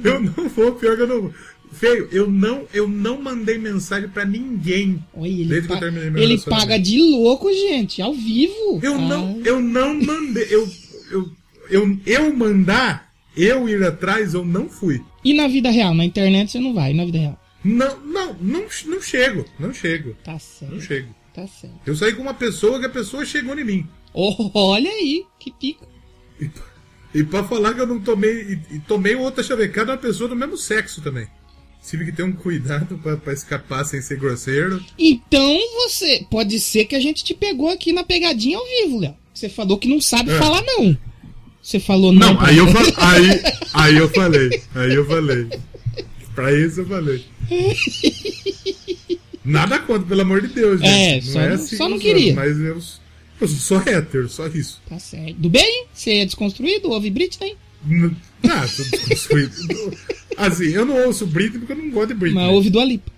[0.04, 1.34] Eu não vou, pior que eu não vou.
[1.74, 5.04] Feio, eu não, eu não mandei mensagem pra ninguém.
[5.13, 8.80] Olha, ele, Desde que eu terminei meu ele paga de louco, gente, ao vivo.
[8.82, 10.47] Eu Ah, não, eu não mandei.
[10.50, 10.69] Eu,
[11.12, 11.30] eu,
[11.69, 15.02] eu, eu mandar, eu ir atrás, eu não fui.
[15.24, 15.93] E na vida real?
[15.93, 17.39] Na internet você não vai, na vida real.
[17.63, 20.74] Não, não, não, não chego, não chego, Tá certo.
[20.74, 21.15] não chego.
[21.34, 21.76] Tá certo.
[21.86, 23.88] Eu saí com uma pessoa que a pessoa chegou em mim.
[24.13, 25.88] Oh, olha aí, que pico.
[26.41, 26.50] E,
[27.13, 28.60] e pra falar que eu não tomei.
[28.71, 31.28] E, e tomei outra chavecada uma pessoa do mesmo sexo também.
[31.88, 34.84] Tive que ter um cuidado pra, pra escapar sem ser grosseiro.
[35.00, 36.26] Então você.
[36.30, 39.15] Pode ser que a gente te pegou aqui na pegadinha ao vivo, Léo.
[39.41, 40.38] Você falou que não sabe É.
[40.38, 40.95] falar, não.
[41.63, 42.34] Você falou não.
[42.36, 43.25] Não, aí eu, fa- aí,
[43.73, 44.62] aí eu falei.
[44.75, 45.47] Aí eu falei.
[46.36, 47.25] Pra isso eu falei.
[49.43, 50.89] Nada contra, pelo amor de Deus, gente.
[50.91, 52.36] É, só não- assim só não queria.
[52.36, 52.80] Mas eu,
[53.41, 54.80] eu sou hétero, só isso.
[54.88, 55.34] Tá certo.
[55.34, 55.86] Do bem?
[55.91, 56.91] Você é desconstruído?
[56.91, 57.58] Ouve Britney?
[58.43, 59.97] Ah, tô desconstruído.
[60.38, 62.43] Assim, eu não ouço Britney porque eu não gosto de Britney.
[62.43, 63.12] Mas ouve do Alipa.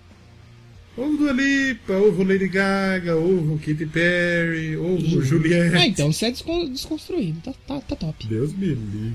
[0.96, 5.76] Ovo Dua Lipa, ovo Lady Gaga, ovo Katy Perry, ovo Juliette.
[5.76, 7.40] Ah, então você é descon- desconstruído.
[7.40, 8.26] Tá, tá, tá top.
[8.28, 9.14] Deus me livre.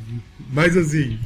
[0.52, 1.18] Mas assim,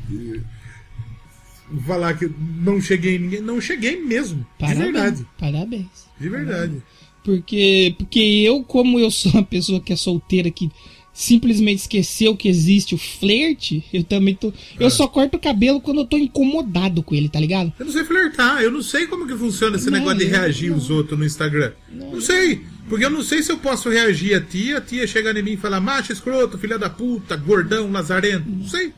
[1.88, 2.30] falar que
[2.64, 4.46] não cheguei em ninguém, não cheguei mesmo.
[4.60, 4.78] Parabéns.
[4.86, 5.28] De verdade.
[5.40, 5.88] Parabéns.
[6.20, 6.84] De verdade.
[7.24, 10.70] Porque, porque eu, como eu sou uma pessoa que é solteira, que
[11.14, 14.52] simplesmente esqueceu que existe o flerte, eu também tô.
[14.80, 14.90] Eu É.
[14.90, 17.72] só corto o cabelo quando eu tô incomodado com ele, tá ligado?
[17.80, 20.32] Eu não sei flertar, eu não sei como que funciona esse Não, negócio de eu-
[20.32, 20.78] reagir não.
[20.78, 21.72] os outros no Instagram.
[21.92, 22.62] Não, sei.
[22.90, 25.52] Porque eu não sei se eu posso reagir a ti, a tia chegar em mim
[25.54, 28.44] e falar macho, escroto, filha da puta, gordão, lazarento.
[28.50, 28.92] Não sei.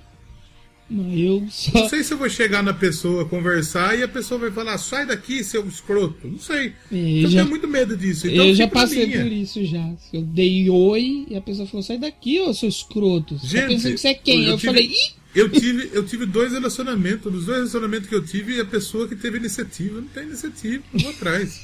[0.88, 1.72] Não, eu só.
[1.80, 5.06] Não sei se eu vou chegar na pessoa, conversar e a pessoa vai falar, sai
[5.08, 6.28] daqui, seu escroto.
[6.28, 6.74] Não sei.
[6.92, 8.28] Eu eu já- tenho muito medo disso.
[8.28, 9.24] Então eu já passei minha.
[9.24, 9.92] por isso já.
[10.14, 13.38] Eu dei oi e a pessoa falou: sai daqui, ô seu escroto.
[13.40, 14.44] Você tá Gente, pensando que você é quem?
[14.44, 15.26] eu Eu, tive- falei: ih!
[15.34, 17.34] Eu tive, eu tive dois relacionamentos.
[17.34, 20.84] Nos dois relacionamentos que eu tive, a pessoa que teve iniciativa não tem iniciativa.
[20.94, 21.62] Não vou atrás.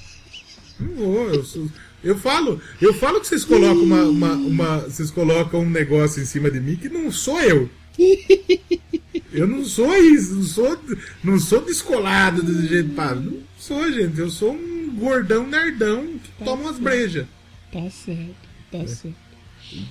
[0.80, 1.30] Não vou.
[1.30, 1.70] Eu, sou-
[2.04, 6.26] eu falo, eu falo que vocês colocam uma, uma, uma- vocês colocam um negócio em
[6.26, 7.70] cima de mim que não sou eu.
[9.34, 10.80] Eu não sou isso, não sou,
[11.24, 13.16] não sou descolado desse jeito, pá.
[13.16, 14.20] Não sou, gente.
[14.20, 17.26] Eu sou um gordão nerdão que toma umas brejas.
[17.72, 18.36] Tá certo,
[18.72, 18.88] tá É.
[18.88, 19.16] certo.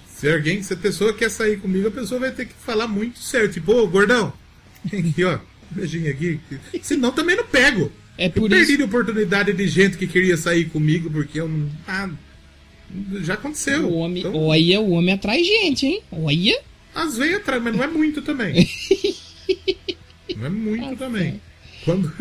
[0.06, 3.18] Se alguém, se a pessoa quer sair comigo, a pessoa vai ter que falar muito
[3.18, 3.50] sério.
[3.50, 4.30] Tipo, ô, gordão,
[4.84, 5.38] vem aqui, ó.
[5.70, 6.38] Beijinho aqui.
[6.82, 7.90] Senão também não pego.
[8.18, 8.82] É Eu por perdi isso.
[8.82, 11.70] a oportunidade de gente que queria sair comigo porque eu não.
[11.88, 12.10] Ah,
[13.22, 13.86] já aconteceu.
[13.88, 16.02] O homem, Então, olha, o homem atrai gente, hein?
[16.12, 16.60] Olha.
[16.94, 18.68] Às vezes atrás, mas não é muito também.
[20.36, 21.40] não é muito também.
[21.84, 22.12] Quando,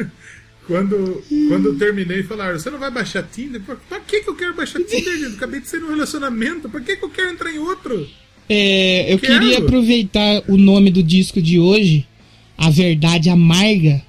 [0.68, 3.62] quando, quando eu terminei, falaram: Você não vai baixar Tinder?
[3.62, 5.36] Pra, pra que, que eu quero baixar Tinder, gente?
[5.36, 6.70] Acabei de sair num relacionamento.
[6.70, 8.08] Pra que, que eu quero entrar em outro?
[8.50, 9.40] É, eu Quero.
[9.40, 12.08] queria aproveitar o nome do disco de hoje,
[12.58, 14.04] A Verdade Amarga,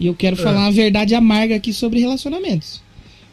[0.00, 2.82] e eu quero falar uma verdade amarga aqui sobre relacionamentos.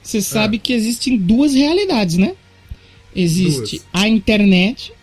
[0.04, 2.34] Você sabe que existem duas realidades, né?
[3.16, 3.88] Existe Duas.
[3.92, 4.94] a internet,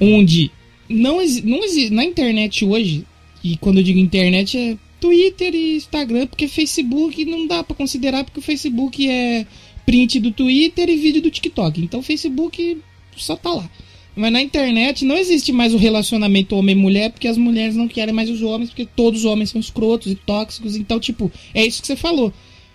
[0.00, 0.50] onde
[0.88, 1.60] não, não.
[1.90, 3.04] Na internet hoje,
[3.42, 8.24] e quando eu digo internet é Twitter e Instagram, porque Facebook não dá pra considerar,
[8.24, 9.46] porque o Facebook é
[9.84, 11.80] print do Twitter e vídeo do TikTok.
[11.80, 12.78] Então o Facebook
[13.16, 13.70] só tá lá.
[14.16, 18.30] Mas na internet não existe mais o relacionamento homem-mulher, porque as mulheres não querem mais
[18.30, 20.74] os homens, porque todos os homens são escrotos e tóxicos.
[20.74, 22.32] Então, tipo, é isso que você falou.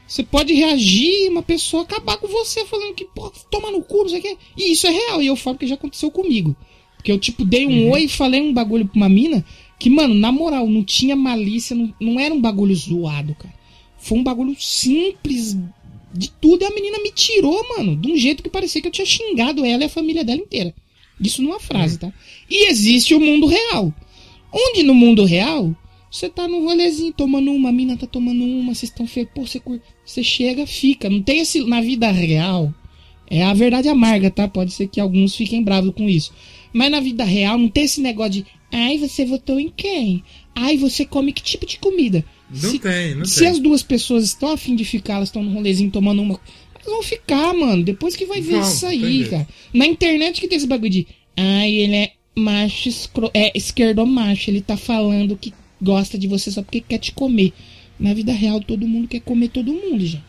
[0.07, 4.03] Você pode reagir e uma pessoa acabar com você falando que, pô, toma no cu,
[4.03, 4.37] não sei o quê.
[4.55, 6.55] E isso é real, e eu falo que já aconteceu comigo.
[7.01, 9.43] Porque eu, tipo, dei um oi e falei um bagulho pra uma mina
[9.79, 13.53] que, mano, na moral, não tinha malícia, não, não era um bagulho zoado, cara.
[13.97, 15.57] Foi um bagulho simples
[16.13, 18.91] de tudo e a menina me tirou, mano, de um jeito que parecia que eu
[18.91, 20.75] tinha xingado ela e a família dela inteira.
[21.19, 22.13] Isso numa frase, tá?
[22.47, 23.91] E existe o mundo real.
[24.53, 25.75] Onde no mundo real,
[26.11, 29.47] você tá no rolezinho tomando uma, a mina tá tomando uma, vocês estão feios, pô,
[29.47, 31.09] você, cur- você chega, fica.
[31.09, 31.63] Não tem esse.
[31.63, 32.71] Na vida real,
[33.27, 34.47] é a verdade amarga, tá?
[34.47, 36.33] Pode ser que alguns fiquem bravos com isso.
[36.73, 38.45] Mas na vida real, não tem esse negócio de.
[38.71, 40.23] Ai, você votou em quem?
[40.55, 42.23] Ai, você come que tipo de comida?
[42.49, 43.47] Não Se- tem, não se tem.
[43.49, 46.39] as duas pessoas estão afim de ficar, elas estão no rolezinho tomando uma.
[46.75, 47.83] Elas vão ficar, mano.
[47.83, 49.47] Depois que vai ver Vão, isso aí, cara.
[49.73, 51.07] Na internet que tem esse bagulho de.
[51.37, 53.29] Ai, ele é macho escro...
[53.33, 54.49] é esquerdo macho.
[54.49, 57.51] Ele tá falando que gosta de você só porque quer te comer.
[57.99, 60.23] Na vida real, todo mundo quer comer todo mundo, gente.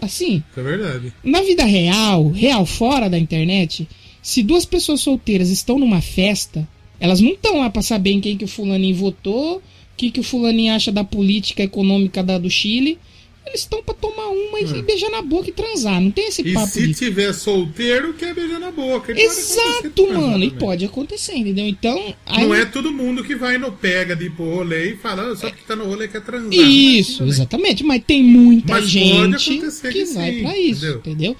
[0.00, 1.12] Assim, Isso é verdade.
[1.24, 3.88] na vida real, real fora da internet,
[4.26, 8.36] se duas pessoas solteiras estão numa festa, elas não estão lá pra saber em quem
[8.36, 9.62] que o fulaninho votou, o
[9.96, 12.98] que, que o fulaninho acha da política econômica da, do Chile.
[13.46, 16.00] eles estão pra tomar uma e beijar na boca e transar.
[16.00, 16.94] Não tem esse E papo se de...
[16.94, 19.12] tiver solteiro, quer beijar na boca.
[19.12, 20.42] E acontecer Exato, mano.
[20.42, 21.68] E pode acontecer, entendeu?
[21.68, 22.12] Então.
[22.26, 22.44] Aí...
[22.44, 25.36] Não é todo mundo que vai no pega de ir pro rolê e fala, "Ah,
[25.36, 26.52] só que tá no rolê quer transar.
[26.52, 27.84] Isso, é assim exatamente.
[27.84, 30.98] Mas tem muita Mas gente que, que vai sim, pra isso, entendeu?
[30.98, 31.36] entendeu?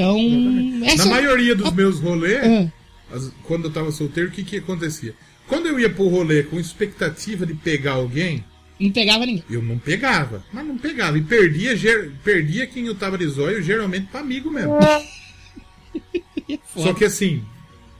[0.00, 1.04] Então, essa.
[1.04, 5.14] Na maioria dos meus rolês, Ah, as- quando eu tava solteiro, o que que acontecia?
[5.46, 8.44] Quando eu ia pro rolê com expectativa de pegar alguém,
[8.78, 9.44] não pegava ninguém.
[9.50, 10.44] eu não pegava.
[10.52, 11.18] Mas não pegava.
[11.18, 14.74] E perdia, ger- perdia quem eu tava de zóio, geralmente pra amigo mesmo.
[16.76, 17.42] Só que assim,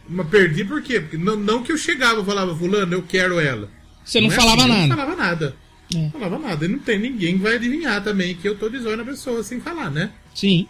[0.08, 1.00] mas perdi por quê?
[1.00, 3.68] Porque não, não que eu chegava e falava, fulano, eu quero ela.
[4.04, 4.86] Você não, é falava assim, nada.
[4.86, 5.56] Não falava nada.
[5.94, 5.98] É.
[5.98, 6.64] Não falava nada.
[6.64, 9.42] E não tem ninguém que vai adivinhar também que eu tô de zóio na pessoa
[9.42, 10.10] sem falar, né?
[10.34, 10.66] Sim.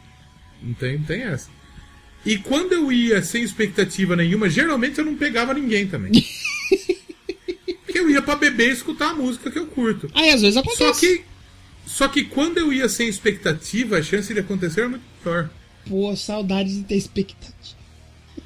[0.63, 1.49] Não tem, não tem essa.
[2.25, 6.13] E quando eu ia sem expectativa nenhuma, geralmente eu não pegava ninguém também.
[7.85, 10.11] Porque eu ia pra beber e escutar a música que eu curto.
[10.15, 11.01] Aí às vezes Só acontece.
[11.01, 11.25] que,
[11.87, 15.51] só que quando eu ia sem expectativa, a chance de acontecer era muito maior.
[15.89, 17.81] Pô, saudades de ter expectativa.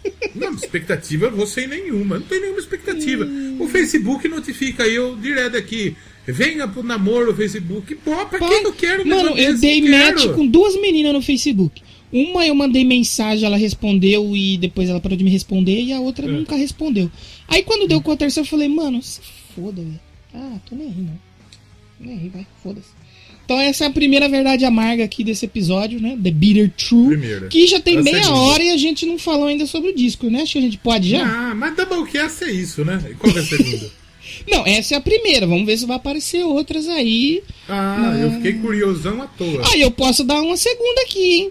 [0.34, 2.18] Não, expectativa eu vou sem nenhuma.
[2.18, 3.26] Não tem nenhuma expectativa.
[3.58, 5.96] O Facebook notifica eu direto aqui.
[6.26, 7.94] Venha pro namoro o Facebook.
[7.96, 10.34] Pô, pra Pô, que eu quero Mano, eu dei match quero.
[10.34, 11.82] com duas meninas no Facebook.
[12.16, 15.98] Uma eu mandei mensagem, ela respondeu e depois ela parou de me responder e a
[16.00, 16.30] outra É.
[16.30, 17.10] nunca respondeu.
[17.48, 19.20] Aí quando deu com a terceira eu falei, mano, se
[19.54, 20.00] foda, velho.
[20.32, 21.18] Ah, tô nem aí, não.
[22.00, 22.88] Nem aí, vai, foda-se.
[23.44, 26.16] Então essa é a primeira verdade amarga aqui desse episódio, né?
[26.22, 27.08] The Bitter True.
[27.08, 27.48] Primeira.
[27.48, 30.30] Que já tem A meia hora e a gente não falou ainda sobre o disco,
[30.30, 30.42] né?
[30.42, 31.22] Acho que a gente pode já?
[31.26, 33.02] Ah, mas Doublecast é isso, né?
[33.10, 33.90] E qual é a segunda?
[34.50, 35.46] Não, essa é a primeira.
[35.46, 37.42] Vamos ver se vai aparecer outras aí.
[37.68, 39.62] Ah, eu fiquei curiosão à toa.
[39.72, 41.50] Aí eu posso dar uma segunda aqui, hein?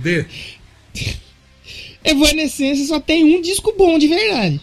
[0.00, 0.24] D.
[2.04, 4.60] Evanescence só tem um disco bom de verdade.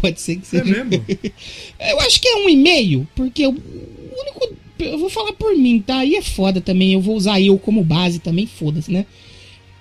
[0.00, 0.84] Pode ser que É seja.
[0.84, 1.04] mesmo?
[1.80, 4.56] Eu acho que é um e meio, porque o único.
[4.78, 5.98] Eu vou falar por mim, tá?
[5.98, 6.92] Aí é foda também.
[6.92, 9.06] Eu vou usar eu como base também, foda-se, né?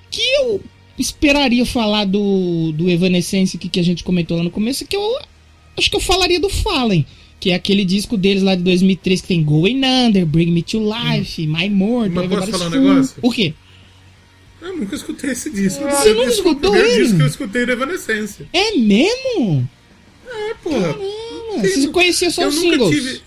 [0.10, 0.60] Que eu
[0.98, 5.20] esperaria falar do, do Evanescence que, que a gente comentou lá no começo, que eu
[5.78, 7.06] acho que eu falaria do Fallen.
[7.40, 10.80] Que é aquele disco deles lá de 2003 que tem Going Under, Bring Me to
[10.80, 13.16] Life, My Mortal, Mas posso falar um negócio?
[13.22, 13.54] O quê?
[14.62, 15.84] Eu nunca escutei esse disco.
[15.84, 17.04] Você foi escutou o primeiro ele?
[17.04, 18.48] disco que eu escutei do Evanescence.
[18.52, 19.70] É mesmo?
[20.28, 20.94] É, porra.
[20.94, 22.90] Caramba, você conhecia só eu os nunca singles?
[22.96, 23.22] tive.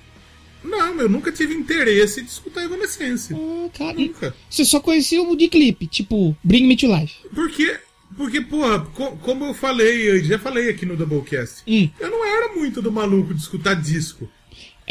[0.62, 3.32] Não, eu nunca tive interesse de escutar Evanescence.
[3.34, 3.94] Ah, cara.
[3.94, 4.34] Nunca.
[4.48, 7.14] Você só conhecia o de clipe, tipo, Bring Me to Life.
[7.34, 7.78] Porque,
[8.16, 11.88] porque porra, co- como eu falei, eu já falei aqui no Doublecast, Hum.
[11.98, 14.28] eu não era muito do maluco de escutar disco.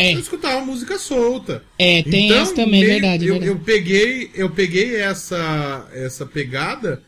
[0.02, 1.64] É, Eu escutava música solta.
[1.78, 3.52] É, tem Então, essa também, meio- verdade, Eu, verdade.
[3.52, 7.04] eu peguei, eu peguei essa, essa pegada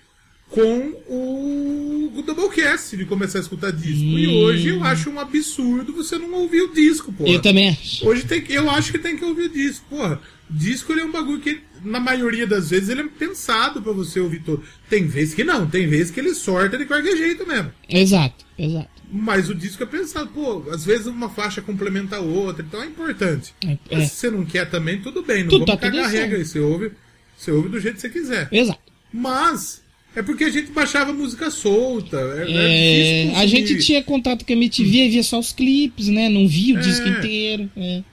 [0.49, 4.04] com o, o Doublecast de começar a escutar disco.
[4.04, 7.30] E hoje eu acho um absurdo você não ouvir o disco, porra.
[7.30, 7.34] Hum.
[7.34, 8.06] eu também acho.
[8.06, 10.19] Hoje tem que, eu acho que tem que ouvir disco, porra.
[10.49, 14.19] Disco ele é um bagulho que, na maioria das vezes, ele é pensado pra você
[14.19, 14.62] ouvir todo.
[14.89, 17.71] Tem vezes que não, tem vezes que ele sorta de qualquer jeito mesmo.
[17.88, 19.00] Exato, exato.
[19.12, 22.86] Mas o disco é pensado, pô, às vezes uma faixa complementa a outra, então é
[22.86, 23.54] importante.
[23.65, 24.06] É, Mas é.
[24.06, 26.45] se você não quer também, tudo bem, não Tudo vamos tá tudo cagar regra aí.
[26.45, 26.91] Você ouve,
[27.38, 28.47] você ouve do jeito que você quiser.
[28.52, 28.80] Exato.
[29.12, 29.82] Mas
[30.15, 32.17] é porque a gente baixava música solta.
[32.17, 36.08] É, é É, a gente tinha contato com a MTV e via só os clipes,
[36.08, 36.30] né?
[36.30, 36.82] Não via o É.
[36.82, 37.69] disco inteiro.
[37.76, 38.04] É.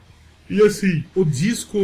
[0.51, 1.79] E assim, o disco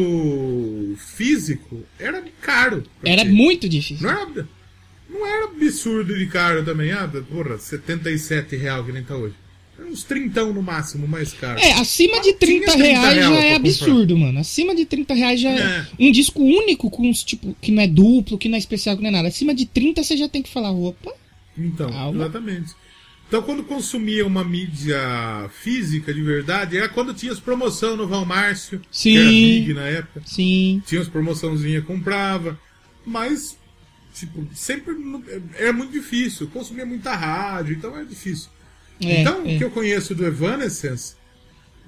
[0.97, 2.83] físico era caro.
[3.05, 4.07] Era Porque muito difícil.
[4.07, 4.49] Não era,
[5.15, 6.93] não era absurdo de caro também.
[6.93, 9.35] Ah, porra, 77 real que nem tá hoje.
[9.79, 11.59] Era uns 30 no máximo, mais caro.
[11.59, 13.57] É, acima de Mas tinha 30 30 reais já é comprar.
[13.57, 14.39] absurdo, mano.
[14.39, 15.59] Acima de 30 reais já é.
[15.61, 15.87] É.
[15.99, 19.03] Um disco único com uns, tipo, que não é duplo, que não é especial, que
[19.03, 19.29] não é nada.
[19.29, 21.13] Acima de 30 você já tem que falar, opa.
[21.59, 22.23] Então, Calma.
[22.25, 22.73] exatamente.
[23.27, 24.97] Então, quando consumia uma mídia
[25.61, 29.11] física de verdade, era quando tinha as promoções no Val Márcio, Sim.
[29.13, 30.23] que era Big na época.
[30.25, 30.83] Sim.
[30.87, 32.57] Tinha as promoçãozinhas, comprava.
[33.05, 33.59] Mas,
[34.15, 35.23] tipo, sempre não-
[35.59, 36.47] era muito difícil.
[36.49, 38.49] Consumia muita rádio, então era difícil.
[39.03, 39.55] É, então, é.
[39.55, 41.15] o que eu conheço do Evanescence,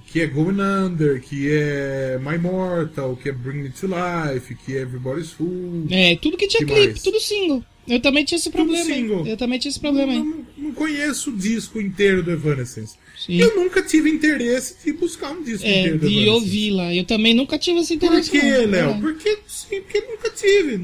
[0.07, 4.77] que é Going Under, que é My Mortal, que é Bring Me to Life, que
[4.77, 5.87] é Everybody's Fool.
[5.91, 7.03] É, tudo que tinha Que clipe, mais?
[7.03, 7.65] tudo single.
[7.89, 8.85] Eu também tinha esse problema.
[9.29, 10.19] Eu também tinha esse problema aí.
[10.19, 12.97] não, não conheço o disco inteiro do Evanescence.
[13.27, 13.39] Sim.
[13.41, 16.29] Eu nunca tive interesse de buscar um disco É, inteiro Evanescence.
[16.31, 16.95] ouvir lá.
[16.95, 18.31] Eu também nunca tive esse Por interesse.
[18.31, 18.71] que, não.
[18.71, 18.91] Léo?
[18.91, 19.01] É.
[19.01, 20.81] Porque sim, porque nunca tive.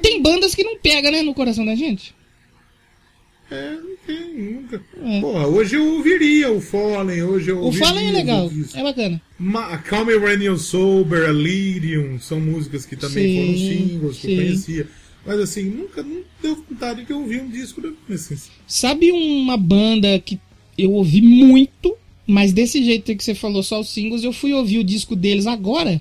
[0.00, 2.14] Tem bandas que não pega, né, no coração da gente.
[3.50, 4.80] É, não tem, nunca.
[5.02, 5.20] É.
[5.20, 7.72] Porra, hoje eu ouviria o Fallen, hoje eu O.
[7.72, 9.20] Fallen é legal, é bacana.
[9.36, 14.32] Ma Calm You're Sober, Elyrium, são músicas que também Sim, foram singles que sim.
[14.34, 14.88] eu conhecia.
[15.26, 18.50] Mas assim, nunca não deu vontade de ouvir um disco Evanescence.
[18.68, 20.38] Sabe uma banda que
[20.82, 21.94] eu ouvi muito,
[22.26, 25.46] mas desse jeito que você falou, só os singles, eu fui ouvir o disco deles
[25.46, 26.00] agora,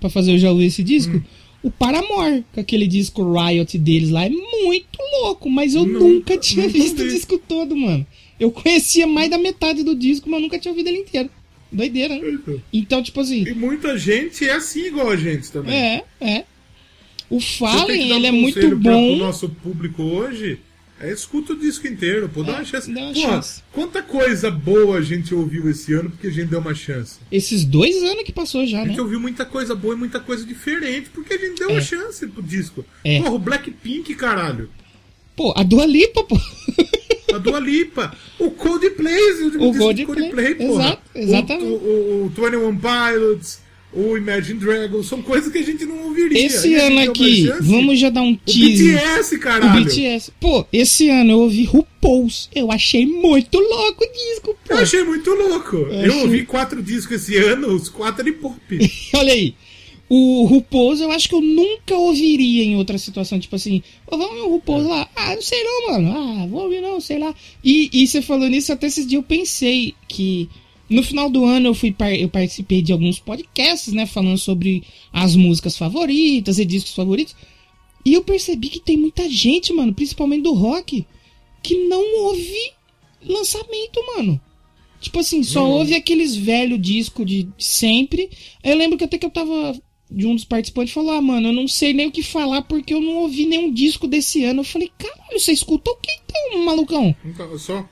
[0.00, 1.16] pra fazer o já ouvi esse disco.
[1.16, 1.22] Hum.
[1.62, 6.36] O Paramore, com aquele disco Riot deles lá, é muito louco, mas eu Não, nunca
[6.38, 7.10] tinha visto o vi.
[7.10, 8.06] disco todo, mano.
[8.38, 11.28] Eu conhecia mais da metade do disco, mas nunca tinha ouvido ele inteiro.
[11.70, 12.38] Doideira, né?
[12.72, 15.74] Então, tipo assim, E muita gente é assim igual a gente também.
[15.74, 16.44] é, é.
[17.28, 19.16] O eu Fallen, um ele é muito bom.
[19.16, 20.60] Pro nosso público hoje,
[21.00, 22.92] é escuta o disco inteiro, pô, dá uma chance.
[22.92, 23.62] dá uma Pô, chance.
[23.72, 27.18] quanta coisa boa a gente ouviu esse ano porque a gente deu uma chance.
[27.30, 28.88] Esses dois anos que passou já, A né?
[28.88, 32.26] gente ouviu muita coisa boa e muita coisa diferente porque a gente deu uma chance
[32.26, 32.84] pro disco.
[33.04, 33.18] É.
[33.20, 34.68] Porra, o Blackpink, caralho.
[35.36, 36.36] Pô, a Dua Lipa, pô.
[37.32, 38.12] A Dua Lipa.
[38.38, 39.32] O Coldplay.
[39.32, 40.84] O disco do Coldplay, Coldplay, porra.
[40.84, 41.64] exato, exatamente.
[41.66, 43.60] O, o, o 21 Pilots,
[44.00, 46.46] o Imagine Dragons, são coisas que a gente não ouviria.
[46.46, 49.00] Esse ano aqui, vamos já dar um O teaser.
[49.00, 49.84] BTS, O caralho.
[49.84, 50.32] BTS.
[50.40, 52.48] Pô, esse ano eu ouvi RuPaul's.
[52.54, 54.74] Eu achei muito louco o disco, pô.
[54.74, 55.76] Eu achei muito louco.
[55.76, 58.60] Eu, achei- ouvi quatro discos esse ano, os quatro de pop.
[59.14, 59.54] Olha aí.
[60.10, 63.38] O RuPaul's eu acho que eu nunca ouviria em outra situação.
[63.38, 65.06] Tipo assim, Ô, vamos ver o RuPaul's lá.
[65.14, 66.12] Ah, não sei não, mano.
[66.16, 67.34] Ah, vou ouvir não, sei lá.
[67.62, 70.48] E, e você falando isso, até esses dias eu pensei que
[70.88, 74.06] no final do ano eu fui eu participei de alguns podcasts, né?
[74.06, 77.34] Falando sobre as músicas favoritas e discos favoritos.
[78.04, 81.04] E eu percebi que tem muita gente, mano, principalmente do rock,
[81.62, 82.72] que não ouve
[83.22, 84.40] lançamento, mano.
[85.00, 85.70] Tipo assim, só Não.
[85.72, 88.30] ouve aqueles velhos discos de sempre.
[88.64, 89.78] Eu lembro que até que eu tava.
[90.10, 92.94] De um dos participantes falou: Ah, mano, eu não sei nem o que falar porque
[92.94, 94.60] eu não ouvi nenhum disco desse ano.
[94.60, 97.14] Eu falei: Caralho, você escutou o que então, malucão?
[97.24, 97.86] Então, só.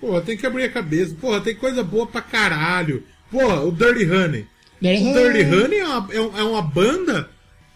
[0.00, 1.14] Porra, tem que abrir a cabeça.
[1.20, 3.02] Porra, tem coisa boa pra caralho.
[3.30, 4.46] Porra, o Dirty Honey.
[4.80, 5.44] Dirty o Honey.
[5.44, 7.28] Dirty Honey é uma, é um- é uma banda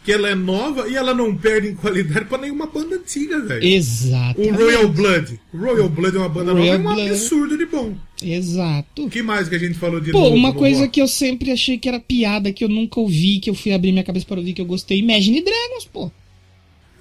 [0.04, 3.64] que ela é nova e ela não perde em qualidade pra nenhuma banda antiga, velho.
[3.64, 4.40] Exato.
[4.40, 5.40] O Royal Blood.
[5.52, 7.11] O Royal Blood é uma banda Royal nova, é um Blood.
[7.11, 7.94] absurdo de bom.
[8.20, 9.04] Exato.
[9.04, 11.50] O que mais que a gente falou de Pô, novo uma coisa que eu sempre
[11.52, 14.38] achei que era piada, que eu nunca ouvi, que eu fui abrir minha cabeça para
[14.38, 16.11] ouvir, que eu gostei, Imagine Dragons, pô.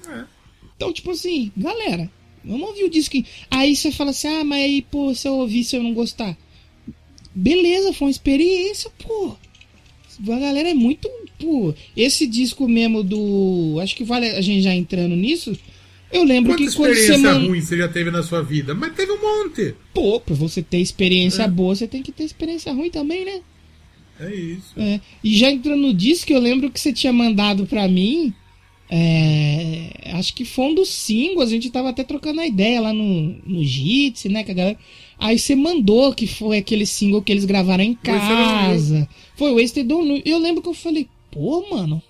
[0.10, 0.23] É.
[0.75, 2.10] Então, tipo assim, galera,
[2.43, 3.15] vamos ouvir o disco.
[3.15, 3.25] aí.
[3.49, 6.38] Aí você fala assim, ah, mas aí, pô, se eu ouvir, se eu não gostar.
[7.34, 9.36] Beleza, foi uma experiência, pô.
[10.30, 11.10] A galera é muito.
[11.39, 13.80] Pô, esse disco mesmo do.
[13.82, 15.58] Acho que vale a gente já entrando nisso.
[16.12, 17.47] Eu lembro Quanta que quando você experiência man...
[17.47, 18.75] ruim você já teve na sua vida?
[18.75, 19.73] Mas teve um monte.
[19.93, 23.41] Pô, pra você ter experiência boa, você tem que ter experiência ruim também, né?
[24.19, 24.73] É isso.
[24.77, 28.34] É, e já entrando no disco, eu lembro que você tinha mandado pra mim.
[28.93, 32.91] É, acho que foi um dos singles, a gente tava até trocando a ideia lá
[32.91, 34.77] no, no Jitsi, né, com a galera.
[35.17, 39.08] Aí você mandou que foi aquele single que eles gravaram em casa.
[39.38, 39.88] Foi o Wasted.
[40.25, 42.01] E eu lembro que eu falei, pô, mano,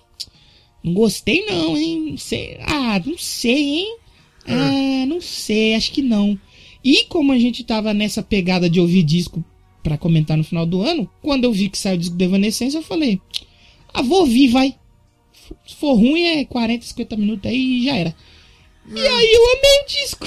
[0.82, 2.10] não gostei não, hein?
[2.10, 2.58] Não sei.
[2.62, 3.96] Ah, não sei, hein?
[4.44, 6.36] Ah, não sei, acho que não.
[6.82, 9.44] E como a gente tava nessa pegada de ouvir disco
[9.84, 12.74] pra comentar no final do ano, quando eu vi que saiu o disco do Evanescence,
[12.74, 13.20] eu falei,
[13.94, 14.74] ah, vou ouvir, vai.
[15.66, 18.14] Se for ruim, é 40, 50 minutos aí e já era.
[18.94, 20.26] E aí eu amei o disco.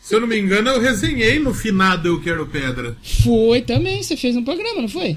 [0.00, 2.96] Se eu não me engano, eu resenhei no finado Eu Quero Pedra.
[3.24, 5.16] Foi também, você fez um programa, não foi?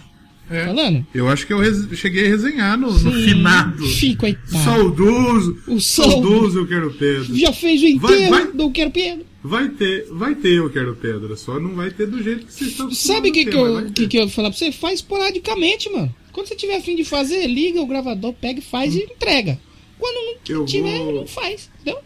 [0.52, 0.66] É.
[0.66, 1.06] Falando?
[1.14, 3.86] Eu acho que eu res- cheguei a resenhar no, no finado.
[3.86, 4.64] Fih, coitado.
[4.64, 5.58] Saudoso.
[5.68, 7.36] O saudo- Saudoso Eu Quero Pedra.
[7.38, 8.52] Já fez o Vai, inteiro vai.
[8.52, 9.26] do Quero Pedro.
[9.44, 12.72] Vai ter, vai ter Eu Quero Pedra, só não vai ter do jeito que vocês
[12.72, 14.72] estão Sabe o que, que, eu, vai que, que eu vou falar pra você?
[14.72, 16.14] Faz esporadicamente, mano.
[16.40, 19.60] Quando você tiver afim de fazer, liga o gravador, pega e faz e entrega.
[19.98, 22.00] Quando não Eu tiver, vou- não faz, entendeu?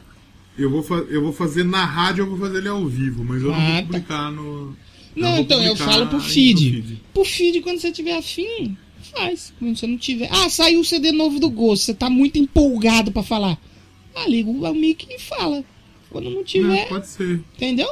[0.57, 3.49] Eu vou, eu vou fazer na rádio, eu vou fazer ele ao vivo, mas eu
[3.49, 3.81] não Ah, vou tá.
[3.83, 4.75] publicar no.
[5.15, 6.99] Não, então eu falo pro no feed.
[7.13, 8.75] Pro feed, quando você tiver afim,
[9.15, 9.53] faz.
[9.59, 10.27] Quando você não tiver.
[10.31, 13.59] Ah, saiu o CD novo do Ghost, você tá muito empolgado pra falar.
[14.15, 15.63] Ah, liga o mic e fala.
[16.09, 17.39] Quando não tiver, pode ser.
[17.55, 17.87] entendeu?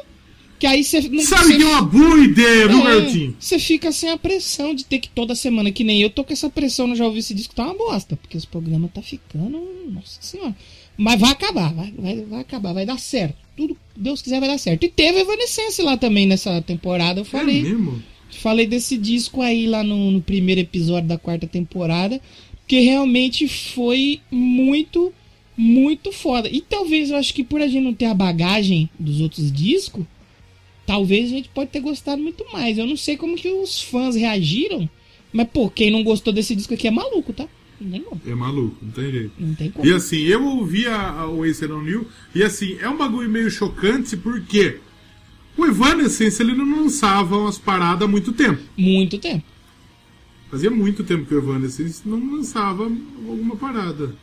[0.61, 3.35] Que aí você não Sabe que é uma boa ideia, viu, Martim?
[3.39, 6.31] Você fica sem a pressão de ter que toda semana, que nem eu tô com
[6.31, 9.59] essa pressão, eu já ouvi esse disco, tá uma bosta, porque esse programa tá ficando.
[9.89, 10.55] Nossa senhora.
[10.95, 13.33] Mas vai acabar, vai, vai, vai acabar, vai dar certo.
[13.57, 14.83] Tudo, Deus quiser, vai dar certo.
[14.83, 17.63] E teve Evanescence lá também nessa temporada, eu É falei.
[17.63, 18.03] mesmo?
[18.29, 22.21] Falei desse disco aí lá no, no primeiro episódio da quarta temporada,
[22.67, 25.11] que realmente foi muito,
[25.57, 26.47] muito foda.
[26.47, 30.05] E talvez eu acho que por a gente não ter a bagagem dos outros discos,
[30.91, 32.77] talvez a gente pode ter gostado muito mais.
[32.77, 34.89] Eu não sei como que os fãs reagiram,
[35.31, 37.47] mas pô, quem não gostou desse disco aqui é maluco, tá?
[38.27, 39.31] É maluco, não tem jeito.
[39.39, 39.87] Não tem como.
[39.87, 43.49] E assim, eu ouvi a, a Wasted on You, e assim, é um bagulho meio
[43.49, 44.79] chocante, porque
[45.57, 48.61] o Evanescence ele não lançava umas paradas há muito tempo.
[48.75, 49.45] Muito tempo.
[50.51, 54.13] Fazia muito tempo que o Evanescence não lançava alguma parada.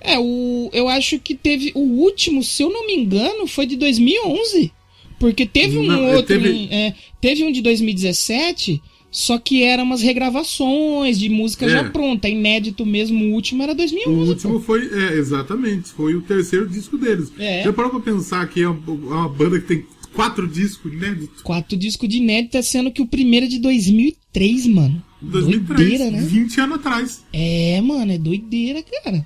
[0.00, 1.72] É, o, eu acho que teve.
[1.74, 4.72] O último, se eu não me engano, foi de 2011.
[5.18, 6.26] Porque teve um Não, é, outro.
[6.26, 8.80] teve- é, teve um de 2017.
[9.10, 11.68] Só que eram umas regravações de música É.
[11.68, 12.28] já pronta.
[12.28, 14.10] Inédito mesmo, o último era 2011.
[14.10, 14.60] O último pô.
[14.60, 17.30] foi, é, exatamente, foi o terceiro disco deles.
[17.38, 17.62] É.
[17.62, 21.42] Já parou pra pensar que é uma, é uma banda que tem quatro discos inéditos?
[21.42, 25.00] Quatro discos de inédita, sendo que o primeiro é de 2003, mano.
[25.22, 26.20] 2003, Doideira, né?
[26.20, 27.24] 20 anos atrás.
[27.32, 29.24] É, mano, é doideira, cara.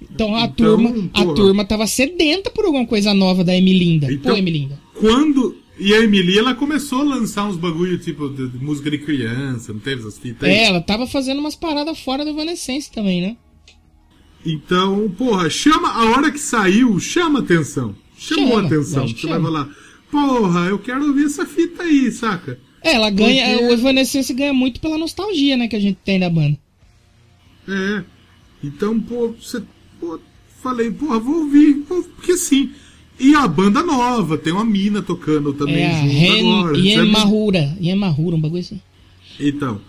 [0.00, 4.12] Então a Então, turma, a turma tava sedenta por alguma coisa nova da Emilinda.
[4.12, 4.78] Então- Pô, Emilinda.
[4.94, 5.56] Quando.
[5.80, 9.72] E a Emily, ela começou a lançar uns bagulho tipo de, de música de criança,
[9.72, 10.54] não teve essas fitas aí?
[10.56, 13.36] É, ela tava fazendo umas paradas fora do Evanescence também, né?
[14.44, 15.88] Então, porra, chama.
[15.90, 17.94] A hora que saiu, chama atenção.
[18.16, 19.06] Chamou Chama, atenção.
[19.06, 19.44] Você vai chama.
[19.48, 19.68] falar,
[20.10, 22.58] porra, eu quero ouvir essa fita aí, saca?
[22.82, 23.48] É, ela ganha.
[23.50, 26.58] Porque- O Evanescence ganha muito pela nostalgia, né, que a gente tem da banda.
[27.68, 28.02] É.
[28.64, 29.62] Então, pô, você.
[30.00, 30.18] Pô,
[30.62, 31.84] falei, porra, vou ouvir.
[32.16, 32.70] Porque sim.
[33.18, 36.78] E a banda nova, tem uma mina tocando também É junto Ren agora.
[36.78, 37.76] Yemahura.
[37.80, 38.80] Yemahura, um bagulho assim.
[39.40, 39.80] Então.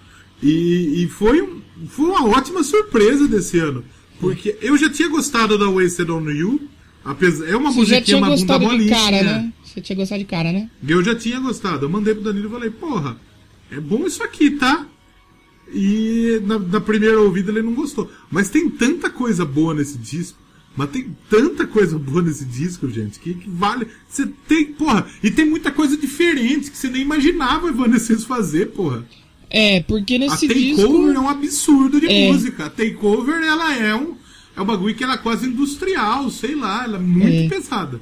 [0.42, 3.84] E, e foi, um- foi uma ótima surpresa desse ano.
[4.20, 6.62] Porque eu já tinha gostado da Wasted on You.
[7.06, 8.90] Apesar, é uma Você já musiquinha tinha uma bunda molinha.
[8.90, 9.54] cara, né?
[9.64, 10.70] Você tinha gostado de cara, né?
[10.86, 11.86] Eu já tinha gostado.
[11.86, 13.16] Eu mandei pro Danilo e falei, porra,
[13.72, 14.86] é bom isso aqui, tá?
[15.74, 18.10] E na, na primeira ouvida ele não gostou.
[18.32, 20.38] Mas tem tanta coisa boa nesse disco.
[20.76, 23.88] Mas tem tanta coisa boa nesse disco, gente, que, que vale.
[24.08, 28.68] Você tem, porra, e tem muita coisa diferente que você nem imaginava o Evanescence fazer,
[28.68, 29.06] porra.
[29.50, 31.12] É, porque A nesse takeover disco.
[31.12, 32.32] é um absurdo de É.
[32.32, 32.66] música.
[32.66, 34.16] A takeover, ela é um.
[34.56, 37.50] É um bagulho que ela é quase industrial, sei lá, ela é muito É.
[37.50, 38.00] pesada.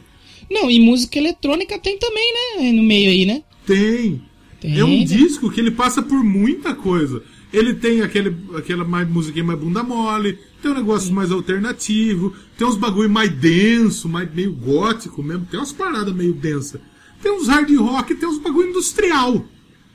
[0.51, 2.71] Não, e música eletrônica tem também, né?
[2.73, 3.43] No meio aí, né?
[3.65, 4.21] Tem.
[4.59, 5.03] Tem, É um né?
[5.05, 7.23] disco que ele passa por muita coisa.
[7.51, 12.67] Ele tem aquele, aquela mais, musiquinha mais bunda mole, tem um negócio mais alternativo, tem
[12.67, 16.81] uns bagulho mais denso, mais meio gótico mesmo, tem umas paradas meio densa.
[17.21, 19.45] Tem uns hard rock, tem uns bagulho industrial.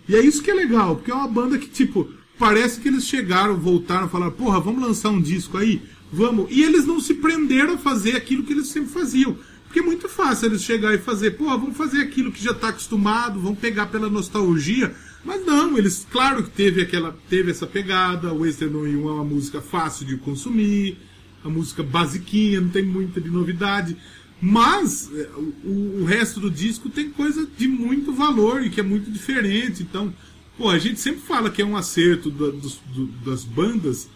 [0.08, 3.06] E é isso que é legal, porque é uma banda que, tipo, parece que eles
[3.06, 5.82] chegaram, voltaram, falaram, porra, vamos lançar um disco aí?
[6.12, 6.50] Vamos.
[6.50, 9.36] E eles não se prenderam a fazer aquilo que eles sempre faziam.
[9.64, 12.68] Porque é muito fácil eles chegar e fazer, porra, vamos fazer aquilo que já tá
[12.68, 14.94] acostumado, vamos pegar pela nostalgia.
[15.24, 19.12] Mas não, eles, claro que teve aquela, teve essa pegada, o Western On You é
[19.12, 20.98] uma música fácil de consumir,
[21.44, 23.96] a música basiquinha, não tem muita de novidade.
[24.40, 25.28] Mas é,
[25.64, 29.82] o, o resto do disco tem coisa de muito valor e que é muito diferente.
[29.84, 30.12] Então,
[30.58, 34.08] pô, a gente sempre fala que é um acerto da- dos- do- das bandas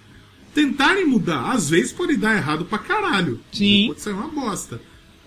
[0.53, 1.53] tentarem mudar.
[1.53, 3.39] Às vezes pode dar errado pra caralho.
[3.53, 3.87] Sim.
[3.89, 4.81] Pode sair uma bosta.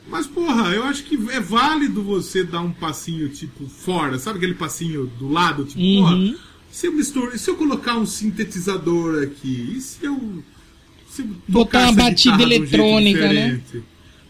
[0.10, 4.18] Mas, porra, eu acho que é válido você dar um passinho, tipo, fora.
[4.20, 5.66] Sabe aquele passinho do lado?
[5.66, 6.02] Tipo, Uhum.
[6.02, 6.40] porra,
[6.72, 9.76] se eu misturar, se eu colocar um sintetizador aqui?
[9.78, 10.44] E se eu.
[11.10, 13.62] Se eu Botar uma batida de um eletrônica, né?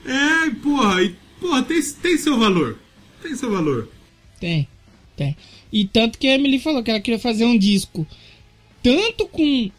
[0.06, 2.78] É, porra, e, porra, tem, tem seu valor.
[3.22, 3.90] Tem seu valor.
[4.40, 4.68] Tem,
[5.16, 5.36] tem.
[5.72, 8.08] E tanto que a Emily falou que ela queria fazer um disco
[8.82, 9.70] tanto com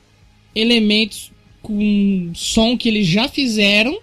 [0.54, 1.32] elementos
[1.62, 3.98] com som que eles já fizeram,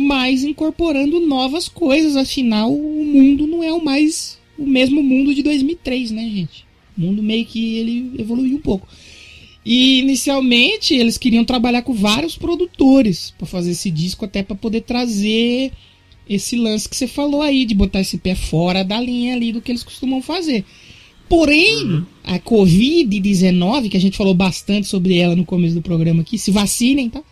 [0.00, 2.16] mas incorporando novas coisas.
[2.16, 6.64] Afinal, o mundo não é o mais o mesmo mundo de 2003, né, gente?
[6.96, 8.86] O mundo meio que ele evoluiu um pouco.
[9.66, 14.82] E inicialmente eles queriam trabalhar com vários produtores para fazer esse disco, até para poder
[14.82, 15.72] trazer
[16.28, 19.60] esse lance que você falou aí, de botar esse pé fora da linha ali do
[19.60, 20.64] que eles costumam fazer.
[21.28, 26.38] Porém, a Covid-19, que a gente falou bastante sobre ela no começo do programa aqui,
[26.38, 27.22] se vacinem, tá?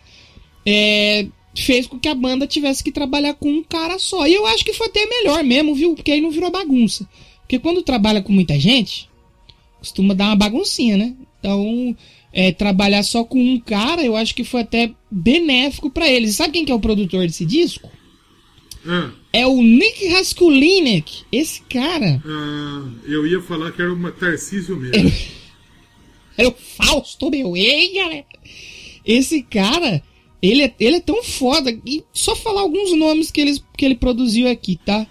[0.65, 1.27] É,
[1.63, 4.27] fez com que a banda tivesse que trabalhar com um cara só.
[4.27, 5.95] E eu acho que foi até melhor mesmo, viu?
[5.95, 7.07] Porque aí não virou bagunça.
[7.41, 9.09] Porque quando trabalha com muita gente,
[9.79, 11.15] costuma dar uma baguncinha, né?
[11.39, 11.95] Então,
[12.33, 16.31] é, trabalhar só com um cara, eu acho que foi até benéfico pra eles.
[16.31, 17.89] E sabe quem que é o produtor desse disco?
[18.85, 21.23] Ah, É o Nick Raskulinek.
[21.31, 25.11] Esse cara ah, eu ia falar que era uma Tarcísio mesmo.
[26.37, 27.55] é o Fausto, meu.
[27.55, 28.25] Ei, galera.
[29.05, 30.03] Esse cara,
[30.41, 31.75] ele é, ele é tão foda.
[31.85, 35.05] E só falar alguns nomes que, eles, que ele produziu aqui, tá?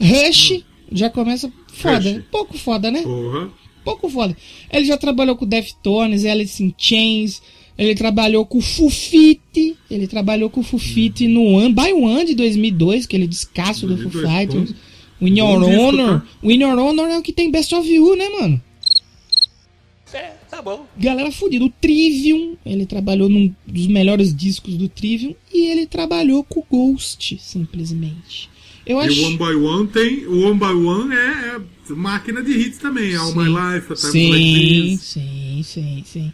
[0.00, 2.12] Rush, já começa foda.
[2.12, 2.24] Rush.
[2.30, 3.02] Pouco foda, né?
[3.02, 3.50] Porra.
[3.84, 4.36] pouco foda.
[4.70, 7.42] Ele já trabalhou com Deftones, Alice in Chains,
[7.78, 13.26] ele trabalhou com Fufite, ele trabalhou com Fufite no One by One de 2002, aquele
[13.26, 14.74] descasso do Foo 2002, Fighters.
[15.20, 16.26] O In Your Honor.
[16.42, 18.62] O In Your Honor é o que tem Best of You, né, mano?
[20.12, 20.86] É, tá bom.
[20.98, 21.64] Galera fodida.
[21.64, 26.66] O Trivium, ele trabalhou num dos melhores discos do Trivium e ele trabalhou com o
[26.70, 28.48] Ghost, simplesmente.
[28.86, 29.20] Eu E acho.
[29.20, 30.26] o One by One tem.
[30.26, 31.60] O One by One é, é
[31.94, 33.14] máquina de hits também.
[33.14, 35.00] All My Life, A Time Like Sim, This.
[35.02, 36.32] sim, sim, sim.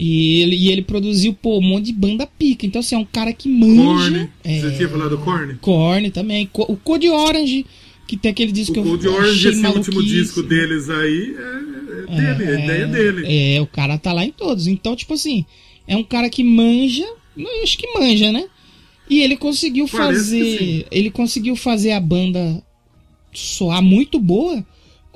[0.00, 2.64] E ele, e ele produziu, pô, um monte de banda pica.
[2.64, 3.82] Então, assim, é um cara que manja.
[3.82, 4.28] Korn.
[4.44, 5.54] É, Você tinha falado Korn?
[5.60, 6.48] Korn também.
[6.54, 7.66] O Code Orange,
[8.06, 11.77] que tem aquele disco O que eu Orange, achei esse último disco deles aí, é,
[12.02, 13.54] é dele, a ideia é dele.
[13.56, 14.66] É, o cara tá lá em todos.
[14.66, 15.44] Então, tipo assim,
[15.86, 18.48] é um cara que manja, eu acho que manja, né?
[19.08, 22.62] E ele conseguiu Parece fazer, ele conseguiu fazer a banda
[23.32, 24.64] soar muito boa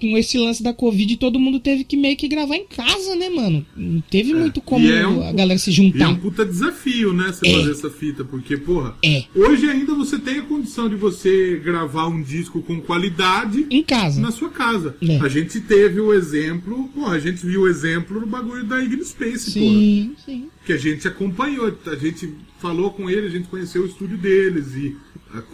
[0.03, 3.29] com esse lance da Covid, todo mundo teve que meio que gravar em casa, né,
[3.29, 3.65] mano?
[3.77, 6.09] Não teve muito como é um- a galera se E é juntar.
[6.09, 7.33] um puta desafio, né?
[7.33, 7.53] Você É.
[7.59, 12.09] fazer essa fita, porque, porra, É, hoje ainda você tem a condição de você gravar
[12.09, 14.21] um disco com qualidade em casa.
[14.21, 14.97] na sua casa.
[15.01, 15.19] É.
[15.19, 19.09] A gente teve o exemplo, porra, a gente viu o exemplo no bagulho da Ignis
[19.09, 19.73] Space, porra.
[19.73, 20.49] Sim, sim.
[20.67, 22.29] que a gente acompanhou, a gente
[22.61, 24.97] falou com ele, a gente conheceu o estúdio deles e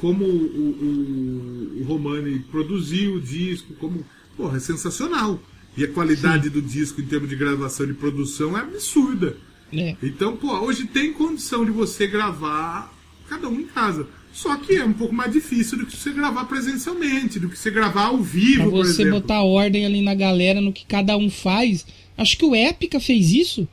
[0.01, 4.05] como o, o, o Romani produziu o disco, como.
[4.39, 5.41] Porra, é sensacional.
[5.77, 9.37] E a qualidade do disco em termos de gravação e produção é absurda.
[9.73, 9.97] É.
[10.03, 12.93] Então, pô, hoje tem condição de você gravar
[13.29, 14.07] cada um em casa.
[14.33, 17.71] Só que é um pouco mais difícil do que você gravar presencialmente, do que você
[17.71, 21.85] gravar ao vivo, Pra você botar ordem ali na galera no que cada um faz.
[22.17, 23.69] Acho que o Epica fez isso.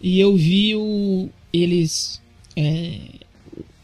[0.00, 1.30] E eu vi o.
[1.52, 2.20] Eles.
[2.56, 3.21] é,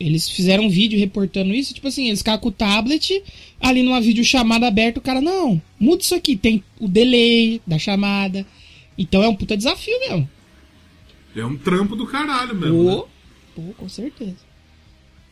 [0.00, 1.74] eles fizeram um vídeo reportando isso.
[1.74, 3.22] Tipo assim, eles ficaram com o tablet
[3.60, 4.98] ali numa videochamada aberta.
[5.00, 6.36] O cara, não, muda isso aqui.
[6.36, 8.46] Tem o delay da chamada.
[8.96, 10.28] Então é um puta desafio mesmo.
[11.36, 12.84] É um trampo do caralho mesmo.
[12.84, 12.90] né?
[12.92, 13.08] Pô,
[13.54, 14.36] pô, com certeza.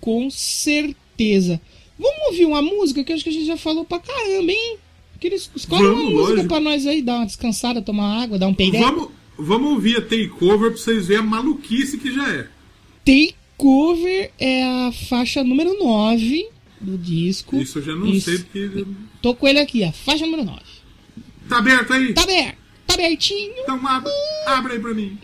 [0.01, 1.61] Com certeza.
[1.99, 4.77] Vamos ouvir uma música que eu acho que a gente já falou pra caramba, hein?
[5.19, 6.49] Que eles escolhem Vamos, uma música lógico.
[6.49, 8.79] pra nós aí, dar uma descansada, tomar água, dar um peidé.
[8.81, 9.09] Vamos,
[9.39, 12.49] vamos ouvir a takeover pra vocês verem a maluquice que já é.
[13.59, 16.47] Takeover é a faixa número 9
[16.81, 17.57] do disco.
[17.57, 18.27] Isso eu já não Isso.
[18.31, 18.87] sei porque.
[19.23, 20.61] Tô com ele aqui, a faixa número 9.
[21.49, 22.13] Tá aberto aí?
[22.13, 23.53] Tá aberto, tá abertinho.
[23.59, 24.11] Então abre,
[24.47, 25.19] abre aí pra mim.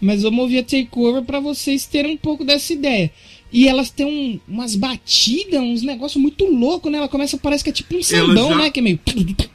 [0.00, 3.10] Mas vamos ouvir a takeover pra vocês terem um pouco dessa ideia.
[3.52, 6.98] E elas têm um- umas batidas, uns negócios muito loucos, né?
[6.98, 8.70] Ela começa, parece que é tipo um sambão, já- né?
[8.70, 9.00] Que é meio.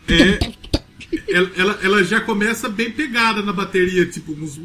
[0.07, 0.65] É.
[1.33, 4.59] Ela, ela, ela já começa bem pegada na bateria, tipo, uns-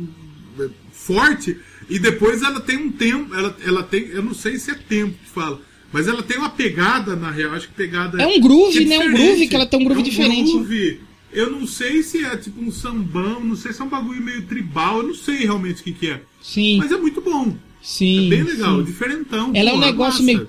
[0.92, 1.56] forte,
[1.90, 3.34] e depois ela tem um tempo.
[3.34, 4.06] Ela, ela tem.
[4.06, 5.60] Eu não sei se é tempo que fala.
[5.92, 8.22] Mas ela tem uma pegada, na real, acho que pegada.
[8.22, 8.98] É um groove, que né?
[9.00, 10.52] Um groove, que ela tem um groove É diferente.
[10.52, 11.00] groove.
[11.32, 14.42] Eu não sei se é tipo um sambão, não sei se é um bagulho meio
[14.42, 16.22] tribal, eu não sei realmente o que, que é.
[16.42, 17.54] Sim, Mas é muito bom.
[17.82, 18.26] sim.
[18.26, 18.84] É bem legal, sim.
[18.84, 19.50] diferentão.
[19.54, 20.48] Ela é um pô, negócio massa.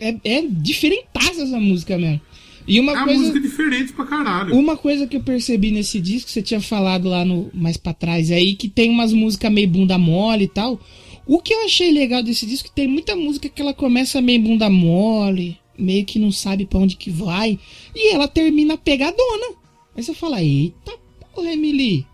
[0.00, 2.20] É, é diferentaça essa música mesmo.
[2.66, 3.20] E É uma uma coisa.
[3.20, 4.54] música diferente pra caralho.
[4.54, 8.30] Uma coisa que eu percebi nesse disco, você tinha falado lá no mais pra trás
[8.30, 10.78] aí, que tem umas músicas meio bunda mole e tal.
[11.26, 14.20] O que eu achei legal desse disco é que tem muita música que ela começa
[14.20, 17.58] meio bunda mole, meio que não sabe pra onde que vai,
[17.94, 19.54] e ela termina pegadona.
[19.96, 20.92] Aí você fala, eita
[21.34, 22.04] porra, Emily,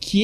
[0.00, 0.22] que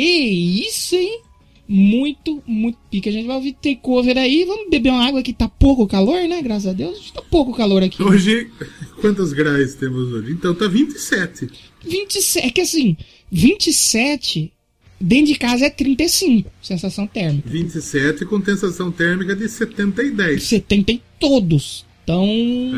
[0.67, 1.21] isso, hein?
[1.69, 3.11] Muito, muito pica.
[3.11, 6.41] A gente vai ouvir takeover aí, vamos beber uma água que tá pouco calor, né?
[6.43, 8.03] Graças a Deus, tá pouco calor aqui.
[8.03, 8.49] Hoje,
[9.01, 10.33] quantos graus temos hoje?
[10.33, 11.49] Então tá 27.
[11.85, 12.97] 27, é que assim,
[13.33, 14.53] 27
[15.01, 17.49] dentro de casa é 35, sensação térmica.
[17.49, 20.43] 27 com sensação térmica de 70 e 10.
[20.43, 21.85] 70 em todos.
[22.05, 22.25] Então,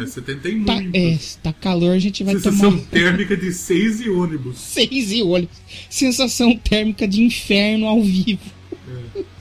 [0.03, 0.97] É, 70 e tá, muito.
[0.97, 4.57] é, tá calor, a gente vai sensação tomar térmica de 6 e ônibus.
[4.73, 5.51] seis e olhos.
[5.91, 8.41] Sensação térmica de inferno ao vivo.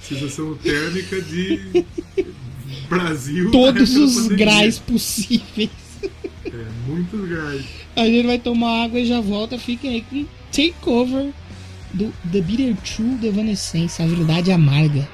[0.01, 1.85] Sensação térmica de
[2.89, 3.51] Brasil.
[3.51, 5.69] Todos da os graus possíveis.
[6.45, 7.63] É, muitos graus.
[7.95, 9.57] A gente vai tomar água e já volta.
[9.57, 11.31] Fiquem aí com Takeover
[11.93, 15.07] do The Bitter True do Evanescence, a verdade amarga.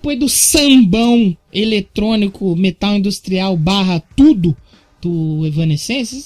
[0.00, 4.56] Depois do sambão eletrônico, metal industrial, barra tudo
[5.00, 6.24] do Evanescence.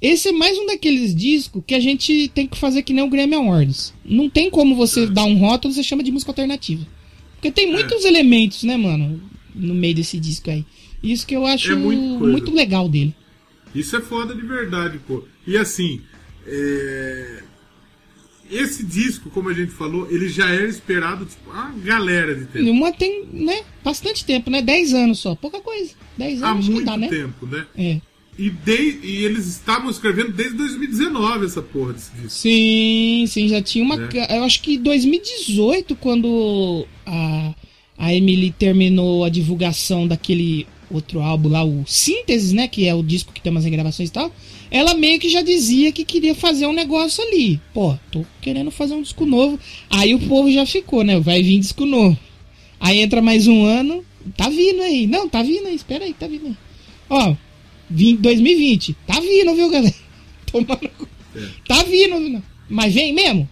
[0.00, 3.10] Esse, é mais um daqueles discos que a gente tem que fazer que nem o
[3.10, 3.92] Grammy Awards.
[4.02, 6.86] Não tem como você dar um rótulo, você chama de música alternativa.
[7.34, 9.20] Porque tem muitos elementos, né, mano,
[9.54, 10.64] no meio desse disco aí.
[11.02, 12.32] Isso que eu acho É muita coisa.
[12.32, 13.14] muito legal dele.
[13.74, 15.22] Isso é foda de verdade, pô.
[15.46, 16.00] E assim,
[16.46, 17.42] é,
[18.50, 22.70] esse disco, como a gente falou, ele já era esperado, tipo, a galera de tempo.
[22.70, 24.60] Uma tem, né, bastante tempo, né?
[24.62, 25.34] 10 anos só.
[25.34, 25.92] Pouca coisa.
[26.16, 27.08] 10 Há anos que muito dá, né?
[27.08, 27.66] tempo, né?
[27.76, 28.00] É.
[28.38, 32.28] E, de- e eles estavam escrevendo desde 2019 essa porra desse disco.
[32.30, 33.96] Sim, sim, já tinha uma.
[33.96, 34.08] Né?
[34.30, 37.54] Eu acho que 2018, quando a,
[37.98, 42.68] a Emily terminou a divulgação daquele outro álbum lá, o Síntese, né?
[42.68, 44.32] Que é o disco que tem umas regravações e tal.
[44.70, 47.60] Ela meio que já dizia que queria fazer um negócio ali.
[47.72, 49.58] Pô, tô querendo fazer um disco novo.
[49.90, 51.18] Aí o povo já ficou, né?
[51.20, 52.18] Vai vir disco novo.
[52.78, 54.04] Aí entra mais um ano.
[54.36, 55.06] Tá vindo aí.
[55.06, 55.74] Não, tá vindo aí.
[55.74, 56.56] Espera aí, tá vindo aí.
[57.08, 57.34] Ó,
[57.88, 58.94] vim- 2020.
[59.06, 59.94] Tá vindo, viu, galera?
[60.50, 60.88] Tomando.
[60.98, 61.08] cu.
[61.66, 62.42] Tá vindo?
[62.68, 63.48] Mas vem mesmo?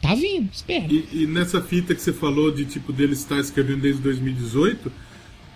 [0.00, 0.86] Tá vindo, espera.
[0.90, 4.92] E, e nessa fita que você falou de tipo dele estar escrevendo desde 2018,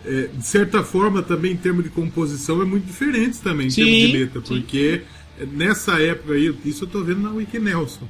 [0.05, 3.85] é, de certa forma também em termos de composição é muito diferente também em Sim,
[3.85, 4.61] termos de letra, sim.
[4.61, 5.03] porque
[5.39, 8.09] é, nessa época aí, isso eu tô vendo na Wiki Nelson,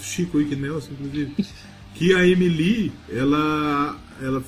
[0.00, 1.34] Chico Wiki Nelson, inclusive,
[1.94, 4.44] que a Emily, ela, ela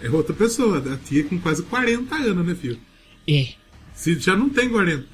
[0.00, 2.78] é outra pessoa, a tia com quase 40 anos, né, filho?
[3.28, 3.48] É.
[3.94, 5.04] Se já não tem 40.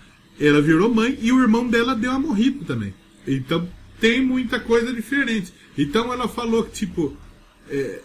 [0.40, 2.94] Ela virou mãe e o irmão dela deu a morrida também.
[3.26, 3.68] Então
[4.00, 5.52] tem muita coisa diferente.
[5.76, 7.16] Então ela falou que, tipo,
[7.68, 8.00] é,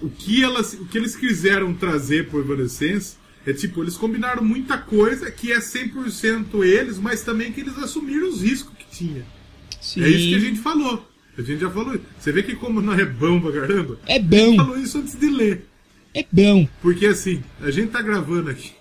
[0.00, 3.16] o, que elas, o que eles quiseram trazer pro Evanescence
[3.46, 8.28] é tipo, eles combinaram muita coisa que é 100% eles, mas também que eles assumiram
[8.28, 9.24] os riscos que tinha.
[9.80, 10.02] Sim.
[10.02, 11.08] É isso que a gente falou.
[11.38, 11.98] A gente já falou.
[12.18, 13.98] Você vê que como não é bom pra caramba?
[14.06, 14.56] É bom.
[14.56, 15.66] Falou isso antes de ler.
[16.12, 16.66] É bom.
[16.80, 18.72] Porque assim, a gente tá gravando aqui.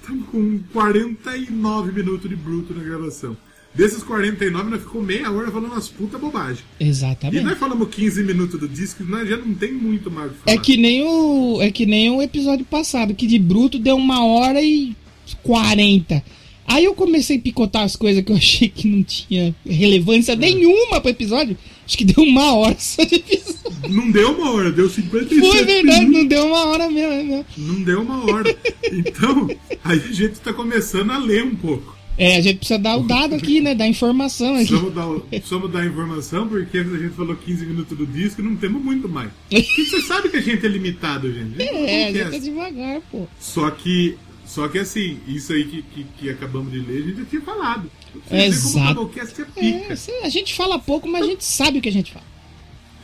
[0.00, 3.36] Estamos com 49 minutos de bruto na gravação.
[3.74, 6.64] Desses 49, nós ficou meia hora falando umas puta bobagem.
[6.80, 7.44] E Exatamente.
[7.44, 10.56] nós falamos 15 minutos do disco, nós já não tem muito mais o que falar.
[10.56, 11.58] É que nem o.
[11.60, 14.96] É que nem o episódio passado, que de bruto deu uma hora e
[15.42, 16.22] 40.
[16.66, 21.00] Aí eu comecei a picotar as coisas que eu achei que não tinha relevância nenhuma
[21.00, 21.56] pro episódio.
[21.86, 23.58] Acho que deu uma hora só de episódio.
[23.88, 26.18] Não deu uma hora, deu 57 Foi verdade, minutos.
[26.18, 27.46] não deu uma hora é mesmo.
[27.56, 28.56] Não deu uma hora.
[28.92, 29.48] Então,
[29.84, 31.96] aí a gente tá começando a ler um pouco.
[32.18, 33.76] É, a gente precisa dar o dado aqui, né?
[33.76, 34.66] Dar informação aqui.
[34.66, 38.56] Precisamos dar, precisamos dar informação, porque a gente falou 15 minutos do disco e não
[38.56, 39.30] temos muito mais.
[39.48, 41.62] Porque você sabe que a gente é limitado, gente.
[41.62, 43.28] A gente É, a gente tá devagar, pô.
[43.38, 47.18] Só que, só que assim, isso aí que, que, que acabamos de ler, a gente
[47.18, 47.88] já tinha falado.
[48.12, 48.90] Você vê como Exato.
[48.90, 49.94] o Doublecast é pica.
[50.10, 52.26] É, a gente fala pouco, mas a gente sabe o que a gente fala.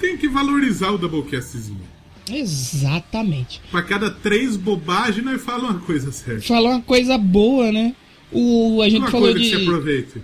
[0.01, 1.95] Tem que valorizar o Doublecastzinho.
[2.29, 3.61] Exatamente.
[3.71, 6.43] Pra cada três bobagens, nós falamos uma coisa certa.
[6.43, 7.95] Falar uma coisa boa, né?
[8.35, 9.41] O, a gente Uma falou de.
[9.41, 10.23] que você aproveite.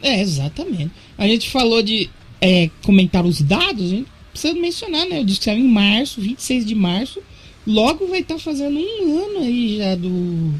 [0.00, 0.90] É, exatamente.
[1.16, 2.08] A gente falou de
[2.40, 5.20] é, comentar os dados, a gente precisa mencionar, né?
[5.20, 7.20] O disco saiu em março, 26 de março.
[7.66, 10.54] Logo vai estar fazendo um ano aí já do,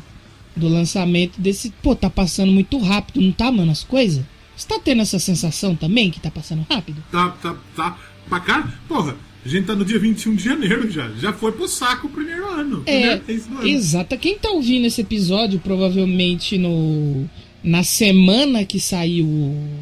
[0.56, 1.70] do lançamento desse.
[1.82, 3.70] Pô, tá passando muito rápido, não tá, mano?
[3.70, 4.24] As coisas?
[4.56, 7.02] Você tá tendo essa sensação também que tá passando rápido?
[7.12, 7.98] Tá, tá, tá.
[8.28, 9.16] Pra cá, porra,
[9.48, 11.10] a gente tá no dia 21 de janeiro já.
[11.12, 12.82] Já foi pro saco o primeiro ano.
[12.86, 13.68] É, primeiro mês do ano.
[13.68, 14.18] exato.
[14.18, 17.28] Quem tá ouvindo esse episódio, provavelmente no
[17.62, 19.80] na semana que saiu o,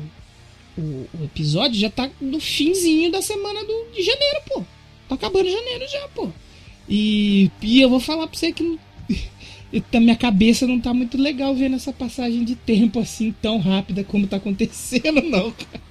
[0.78, 4.64] o, episódio, já tá no finzinho da semana do, de janeiro, pô.
[5.08, 6.28] Tá acabando janeiro já, pô.
[6.88, 8.78] E, e eu vou falar pra você que não-
[9.92, 14.04] a minha cabeça não tá muito legal vendo essa passagem de tempo assim tão rápida
[14.04, 15.85] como tá acontecendo, não, cara.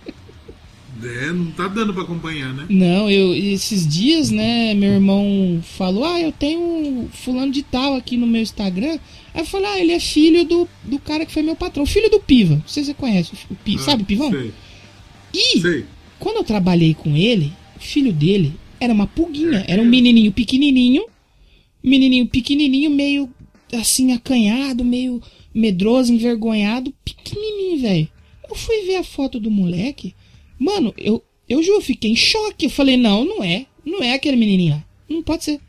[1.04, 2.66] É, não tá dando pra acompanhar, né?
[2.70, 7.96] Não, eu esses dias, né, meu irmão falou: "Ah, eu tenho um fulano de tal
[7.96, 8.98] aqui no meu Instagram".
[9.34, 12.10] Aí eu falei: "Ah, ele é filho do, do cara que foi meu patrão, filho
[12.10, 12.56] do Piva".
[12.56, 14.32] Não sei se você conhece, o Pi- Ah, sabe o Pivão?
[14.32, 14.52] Sei,
[15.34, 15.86] E sei.
[16.18, 21.04] quando eu trabalhei com ele, o filho dele era uma pulguinha, era um menininho pequenininho,
[21.84, 23.30] menininho pequenininho, meio
[23.74, 25.22] assim acanhado, meio
[25.54, 28.08] medroso, envergonhado, pequenininho, velho.
[28.50, 30.14] Eu fui ver a foto do moleque,
[30.60, 32.66] mano, eu eu juro, fiquei em choque.
[32.66, 33.66] Eu falei: "Não, não é.
[33.86, 34.84] Não é aquele menininho lá.
[35.08, 35.60] Não pode ser.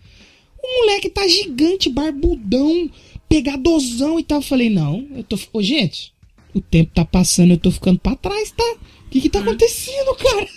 [0.62, 2.90] O moleque tá gigante, barbudão,
[3.28, 4.38] pegadosão e tal".
[4.38, 6.12] Eu falei: "Não, eu tô, ô, gente,
[6.54, 8.76] o tempo tá passando, eu tô ficando pra trás, tá?
[9.06, 10.48] O que que tá acontecendo, cara?"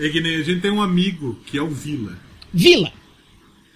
[0.00, 2.16] É que nem a gente tem um amigo que é o Vila.
[2.54, 2.92] Vila.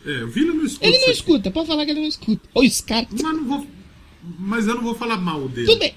[0.07, 0.87] É, o Vila não escuta.
[0.87, 2.49] Ele não escuta, pode falar que ele não escuta.
[2.55, 3.09] Ou os caras.
[3.11, 3.67] Mas, não vou,
[4.39, 5.67] mas eu não vou falar mal dele.
[5.67, 5.95] Tudo bem.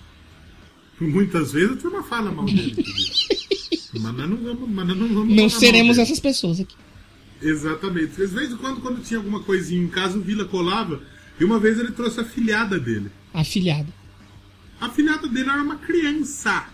[1.00, 2.76] Muitas vezes a turma fala mal dele.
[3.94, 4.70] Mas nós não vamos.
[4.70, 6.76] Mas nós não vamos Não seremos essas pessoas aqui.
[7.42, 8.22] Exatamente.
[8.22, 11.02] Às vezes, quando, quando tinha alguma coisinha em casa, o Vila colava.
[11.40, 13.12] E uma vez ele trouxe a filhada dele.
[13.34, 13.92] Afilhado.
[14.80, 16.68] A filhada dele era uma criança.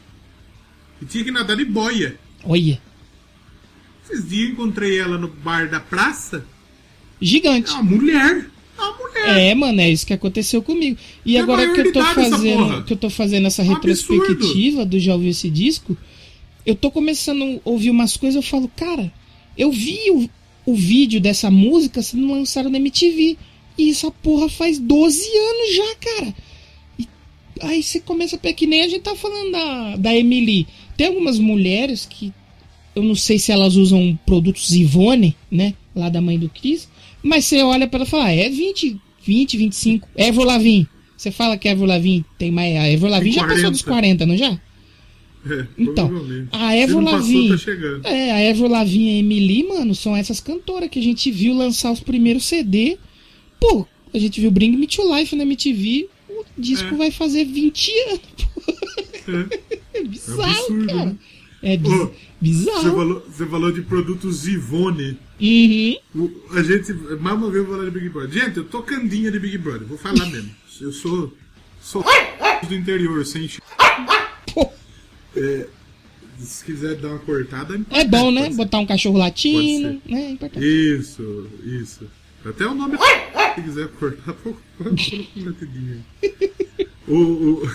[1.02, 2.20] E tinha que nadar de boia.
[2.44, 2.82] Olha.
[4.04, 6.46] Esses dias eu encontrei ela no bar da praça.
[7.20, 7.72] Gigante.
[7.72, 8.51] É uma mulher.
[8.82, 9.38] É uma mulher.
[9.38, 10.98] É, mano, é isso que aconteceu comigo.
[11.26, 15.14] E É agora que eu tô fazendo, que eu tô fazendo essa retrospectiva do já
[15.14, 15.96] ouviu esse disco,
[16.66, 19.12] eu tô começando a ouvir umas coisas, eu falo, cara,
[19.58, 20.30] eu vi o,
[20.66, 23.38] o vídeo dessa música sendo lançado na MTV.
[23.78, 26.36] E essa porra faz 12 anos já, cara.
[27.00, 27.08] E
[27.62, 30.68] aí você começa a pegar que nem a gente tá falando da, da Emily.
[30.98, 32.34] Tem algumas mulheres que
[32.96, 35.74] eu não sei se elas usam produtos Ivone, né?
[35.96, 36.88] Lá da mãe do Cris.
[37.24, 40.10] Mas você olha pra ela e fala, ah, é 20, 20, 25.
[40.16, 40.88] Evo Lavin.
[41.16, 42.76] Você fala que a Evo Lavin tem mais.
[42.78, 44.60] A Evo Lavin já passou dos 40, não já?
[45.46, 46.12] É, Então,
[46.52, 47.56] a Evo Lavin.
[48.04, 48.10] tá.
[48.10, 51.54] É, a Evo Lavin e a Emily, mano, são essas cantoras que a gente viu
[51.54, 52.98] lançar os primeiros CD.
[53.60, 56.08] Pô, a gente viu Bring Me to Life na MTV.
[56.30, 56.98] O disco É.
[56.98, 58.22] vai fazer 20 anos.
[59.54, 59.72] É.
[59.94, 61.06] É bizarro, absurdo, cara.
[61.06, 61.16] né?
[61.64, 62.82] É biz- Você bizarro.
[62.96, 65.18] falou, você falou de produtos Ivone.
[65.40, 65.96] Uhum.
[66.16, 68.32] O- A gente, mais uma vez eu vou falar de Big Brother.
[68.32, 70.50] Gente, eu tô candinha de Big Brother, vou falar mesmo.
[70.80, 71.34] Eu sou.
[71.82, 72.04] Sou
[72.68, 73.50] do interior, sem
[74.54, 74.72] Pô,
[75.36, 75.68] É,
[76.40, 78.50] se quiser dar uma cortada, É bom, né?
[78.52, 80.22] Botar um cachorro latindo, Pode né?
[80.28, 80.66] É importante.
[80.66, 82.08] Isso, isso.
[82.46, 86.34] Até o nome se quiser cortar, pô, coloca um latidinho aí.
[87.08, 87.70] O, o,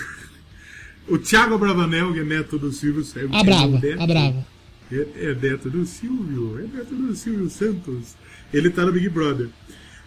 [1.07, 3.35] o Thiago Abravanel, que é neto do Silvio Santos.
[3.35, 4.47] A brava, é neto- a brava.
[4.91, 8.15] É, é neto do Silvio, é neto do Silvio Santos.
[8.53, 9.49] Ele tá no Big Brother.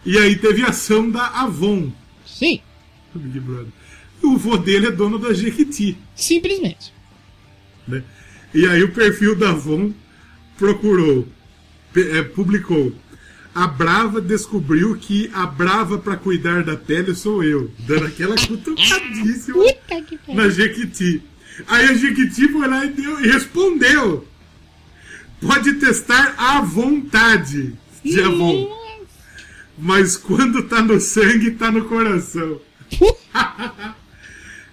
[0.05, 1.91] E aí teve ação da Avon
[2.25, 2.59] Sim,
[3.13, 3.67] no Big Brother.
[4.23, 6.93] O vô dele é dono da Jequiti, simplesmente.
[7.87, 8.03] né?
[8.53, 9.91] E aí o perfil da Avon
[10.57, 11.27] procurou,
[11.95, 12.93] é, publicou.
[13.53, 19.57] A Brava descobriu que a Brava pra cuidar da pele sou eu, dando aquela cutucadíssima
[20.33, 21.21] na Jequiti.
[21.67, 24.25] Aí a Jequiti foi lá e, deu, e respondeu.
[25.41, 27.73] Pode testar à vontade
[28.05, 28.69] de Avon.
[29.77, 32.59] Mas quando tá no sangue, tá no coração.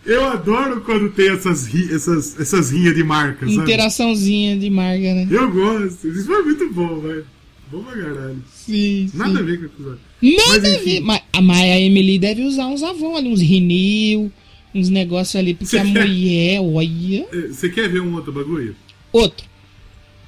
[0.06, 3.62] Eu adoro quando tem essas, ri- essas, essas rinhas de marcas, sabe?
[3.72, 5.26] Interaçãozinha de marca, né?
[5.30, 6.08] Eu gosto.
[6.08, 7.26] Isso foi muito bom, velho.
[7.70, 8.42] Bom pra caralho.
[8.52, 9.44] Sim, Nada a sim.
[9.44, 10.00] ver com o episódio.
[10.22, 11.00] Nada Mas, a ver.
[11.00, 14.32] Mas a Maia Emily deve usar uns Avon ali, uns Rinil,
[14.74, 17.26] uns negócios ali, porque a mulher, olha.
[17.32, 18.74] Eh, Você quer ver um outro bagulho?
[19.12, 19.46] Outro.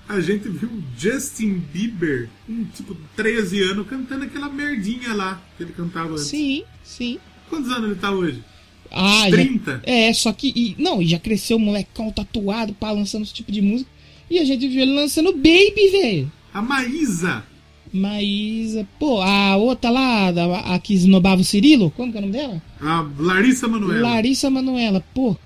[0.09, 5.62] A gente viu o Justin Bieber, com tipo 13 anos, cantando aquela merdinha lá que
[5.62, 6.24] ele cantava antes.
[6.24, 7.18] Sim, sim.
[7.49, 8.43] Quantos anos ele tá hoje?
[8.91, 9.80] Ah, já- 30?
[9.84, 10.49] É, só que.
[10.49, 13.88] e- não, e já cresceu o molecão tatuado, pá, lançando esse tipo de música.
[14.28, 16.32] E a gente viu ele lançando Baby, velho.
[16.53, 17.44] A Maísa.
[17.92, 18.86] Maísa.
[18.98, 22.32] Pô, a outra lá, da- a que esnobava o Cirilo, como que é o nome
[22.32, 22.62] dela?
[22.80, 24.09] A Larissa Manoela.
[24.11, 25.05] Larissa Manoela.
[25.12, 25.36] Pô,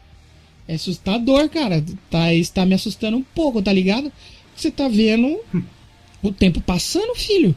[0.68, 1.84] é assustador, cara.
[2.11, 4.12] Tá, está me assustando um pouco, tá ligado?
[4.55, 5.38] Você tá vendo
[6.22, 7.55] o tempo passando, filho.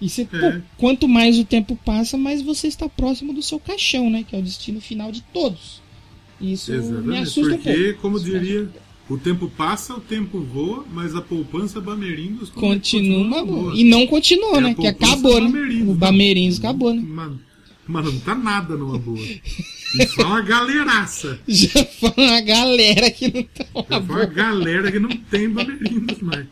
[0.00, 0.62] E você, pô, É.
[0.78, 4.24] quanto mais o tempo passa, mais você está próximo do seu caixão, né?
[4.26, 5.82] Que é o destino final de todos.
[6.40, 7.22] Isso me Exatamente.
[7.22, 8.00] assusta um Porque, pouco.
[8.00, 8.80] como Isso me diria, assusta.
[9.10, 13.62] O tempo passa, o tempo voa, mas a poupança Bamerindos Continua boa.
[13.62, 13.74] boa.
[13.76, 14.74] E não continuou, É né?
[14.74, 15.48] Que acabou, né?
[15.48, 15.94] O né?
[15.94, 17.02] Bamerindos acabou, né?
[17.02, 17.40] Mano,
[17.86, 19.18] mano, não tá nada numa boa.
[19.18, 21.40] E só uma galeraça.
[21.48, 24.26] Já foi uma galera que não tá uma Já foi uma boa.
[24.26, 26.46] galera que não tem Bamerindos mais.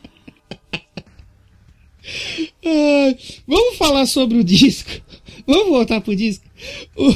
[2.64, 4.90] Ai, vamos falar sobre o disco.
[5.46, 6.44] Vamos voltar pro disco.
[6.96, 7.14] O-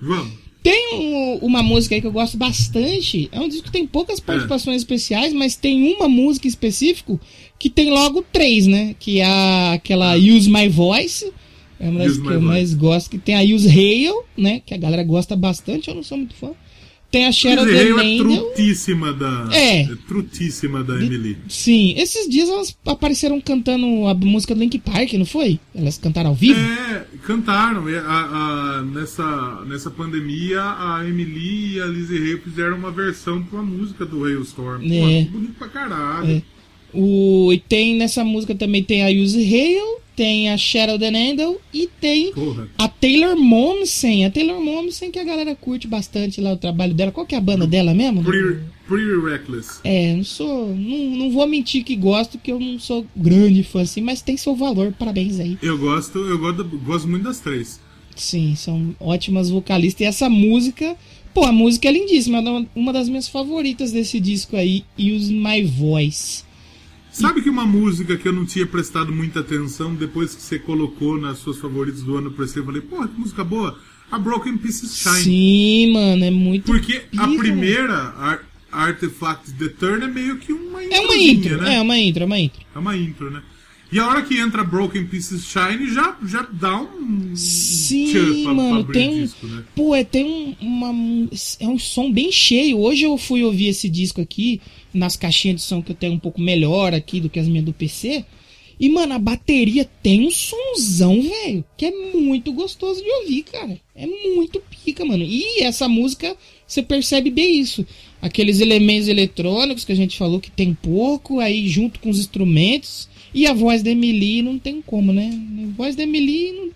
[0.00, 0.32] Vamos.
[0.70, 3.28] Tem um- uma música aí que eu gosto bastante.
[3.32, 7.18] É um disco que tem poucas participações especiais, mas tem uma música específica
[7.58, 8.94] que tem logo três, né?
[8.98, 11.32] Que é a- aquela Use My Voice.
[11.80, 12.44] É uma das Use que eu Voice.
[12.46, 13.10] mais gosto.
[13.10, 14.60] Que tem a Use Hail, né?
[14.64, 16.50] Que a galera gosta bastante, eu não sou muito fã.
[17.10, 19.48] Tem a Cheryl Use Hail é trutíssima da.
[19.50, 19.88] É.
[20.06, 21.38] trutíssima da Emily.
[21.48, 25.58] Sim, esses dias elas apareceram cantando a música do Link Park, não foi?
[25.74, 26.60] Elas cantaram ao vivo?
[26.60, 27.84] É, cantaram.
[27.88, 33.62] A- a- nessa, nessa pandemia, a Emily e a Lizzie Ray fizeram uma versão pra
[33.62, 34.82] música do Hailstorm.
[34.84, 35.24] É.
[35.24, 36.30] ficou bonito pra caralho.
[36.36, 36.42] É.
[36.92, 41.88] O, e tem nessa música também tem a Use Hail, tem a Cheryl Denendel e
[42.00, 42.68] tem Porra.
[42.76, 44.24] a Taylor Momsen.
[44.26, 47.12] A Taylor Momsen que a galera curte bastante lá o trabalho dela.
[47.12, 48.24] Qual que é a banda dela mesmo?
[48.24, 48.58] Pretty,
[48.88, 49.78] pretty Reckless.
[49.84, 50.74] É, não sou.
[50.74, 54.36] Não, não vou mentir que gosto, que eu não sou grande fã assim, mas tem
[54.36, 54.92] seu valor.
[54.98, 55.56] Parabéns aí.
[55.62, 57.78] Eu gosto, eu gosto, gosto muito das três.
[58.16, 60.00] Sim, são ótimas vocalistas.
[60.00, 60.96] E essa música,
[61.32, 62.38] pô, a música é lindíssima.
[62.38, 66.42] É uma- uma das minhas favoritas desse disco aí, Use My Voice.
[67.20, 71.18] Sabe que uma música que eu não tinha prestado muita atenção, depois que você colocou
[71.20, 73.76] nas suas favoritas do ano, eu prestei, eu falei, porra, que música boa.
[74.10, 75.22] A Broken Pieces Shine.
[75.22, 76.64] Sim, mano, é muito.
[76.64, 81.74] Porque a primeira, Ar- Artifact the Turn, é meio que uma É uma intro, né?
[81.76, 82.60] é uma intro, é uma intro.
[82.74, 83.42] É uma intro, né?
[83.90, 87.32] E a hora que entra Broken Pieces Shine, já, já dá um.
[87.34, 89.22] Sim, pra- pra mano, abrir tem um.
[89.22, 89.64] disco, né?
[89.74, 91.28] Pô, é, tem um, uma,
[91.58, 92.78] é um som bem cheio.
[92.78, 94.60] Hoje eu fui ouvir esse disco aqui,
[94.92, 97.64] nas caixinhas de som que eu tenho um pouco melhor aqui do que as minhas
[97.64, 98.24] do PC.
[98.80, 103.80] E, mano, a bateria tem um sonzão, velho, que é muito gostoso de ouvir, cara.
[103.96, 105.24] É muito pica, mano.
[105.24, 106.36] E essa música,
[106.66, 107.84] você percebe bem isso.
[108.22, 113.08] Aqueles elementos eletrônicos que a gente falou que tem pouco, aí junto com os instrumentos.
[113.34, 115.30] E a voz da Emily não tem como, né?
[115.64, 116.70] A voz da Emily não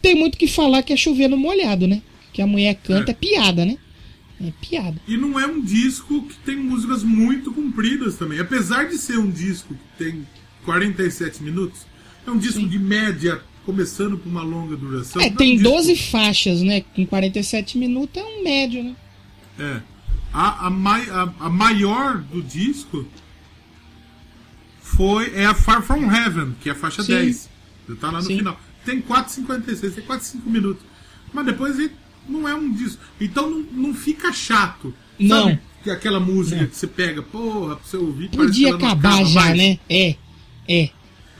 [0.00, 2.00] tem muito o que falar que é chover no molhado, né?
[2.32, 3.14] Que a mulher canta é, É.
[3.14, 3.76] piada, né?
[4.40, 5.00] É piada.
[5.08, 8.38] E não é um disco que tem músicas muito compridas também.
[8.38, 10.26] Apesar de ser um disco que tem
[10.64, 11.80] 47 minutos,
[12.26, 15.20] é um disco de média, começando por uma longa duração.
[15.20, 16.82] É, Não tem um disco- 12 faixas, né?
[16.94, 18.96] Com 47 minutos é um médio, né?
[19.58, 19.80] É.
[20.32, 23.04] A, a, mai- a- a maior do disco
[24.88, 27.12] foi é a Far From Heaven, que é a faixa Sim.
[27.14, 27.48] 10.
[27.88, 28.38] Já tá lá no Sim.
[28.38, 28.60] final.
[28.84, 30.82] Tem 4,56, tem 4, 5 minutos.
[31.32, 31.92] Mas depois ele
[32.28, 33.00] não é um disco.
[33.20, 34.94] Então não, não fica chato.
[35.18, 35.44] Não.
[35.48, 38.28] Sabe que aquela música que você pega, porra, pra você ouvir.
[38.30, 39.56] Podia não acabar acaba já, mais.
[39.58, 39.78] né?
[39.88, 40.16] É,
[40.68, 40.90] é.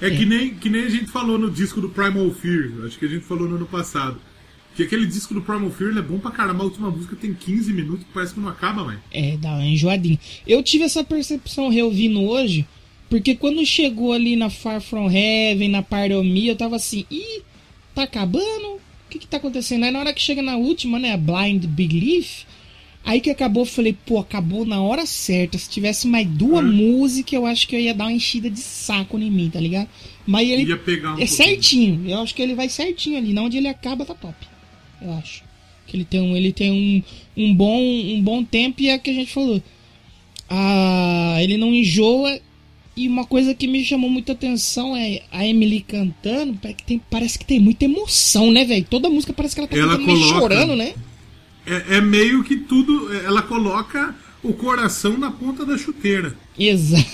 [0.01, 2.71] É, Que, nem, que nem a gente falou no disco do Primal Fear.
[2.87, 4.21] Acho que a gente falou no ano passado.
[4.77, 6.63] Que aquele disco do Primal Fear é bom pra caramba.
[6.63, 9.01] A última música tem 15 minutos parece que não acaba mais.
[9.11, 10.19] É, dá uma enjoadinha.
[10.47, 12.65] Eu tive essa percepção reouvindo hoje,
[13.09, 15.85] porque quando chegou ali na Far From Heaven, na
[16.23, 17.43] Me, eu tava assim, ih,
[17.95, 18.75] tá acabando?
[18.75, 19.85] O que que tá acontecendo?
[19.85, 22.43] Aí na hora que chega na última, né, a Blind Belief,
[23.05, 25.57] aí que acabou, eu falei, pô, acabou na hora certa.
[25.57, 26.73] Se tivesse mais duas Hum.
[26.73, 29.89] músicas, eu acho que eu ia dar uma enchida de saco em mim, tá ligado?
[30.27, 31.29] Mas ele Ia pegar um é pouquinho.
[31.37, 32.11] certinho.
[32.11, 33.33] Eu acho que ele vai certinho ali.
[33.33, 34.37] Na onde ele acaba, tá top.
[35.01, 35.43] Eu acho.
[35.87, 37.03] Que ele tem um, ele tem um,
[37.45, 39.63] um, bom, um bom tempo e é o que a gente falou.
[40.51, 42.39] Ah, ele não enjoa.
[42.99, 46.55] E uma coisa que me chamou muita atenção é a Emily cantando.
[46.61, 48.85] Parece que tem, parece que tem muita emoção, né, velho?
[48.91, 50.95] Toda música parece que ela tá Ela cantando meio coloca- chorando, né?
[51.65, 53.13] É, é meio que tudo.
[53.25, 56.37] Ela coloca o coração na ponta da chuteira.
[56.59, 57.07] Exato.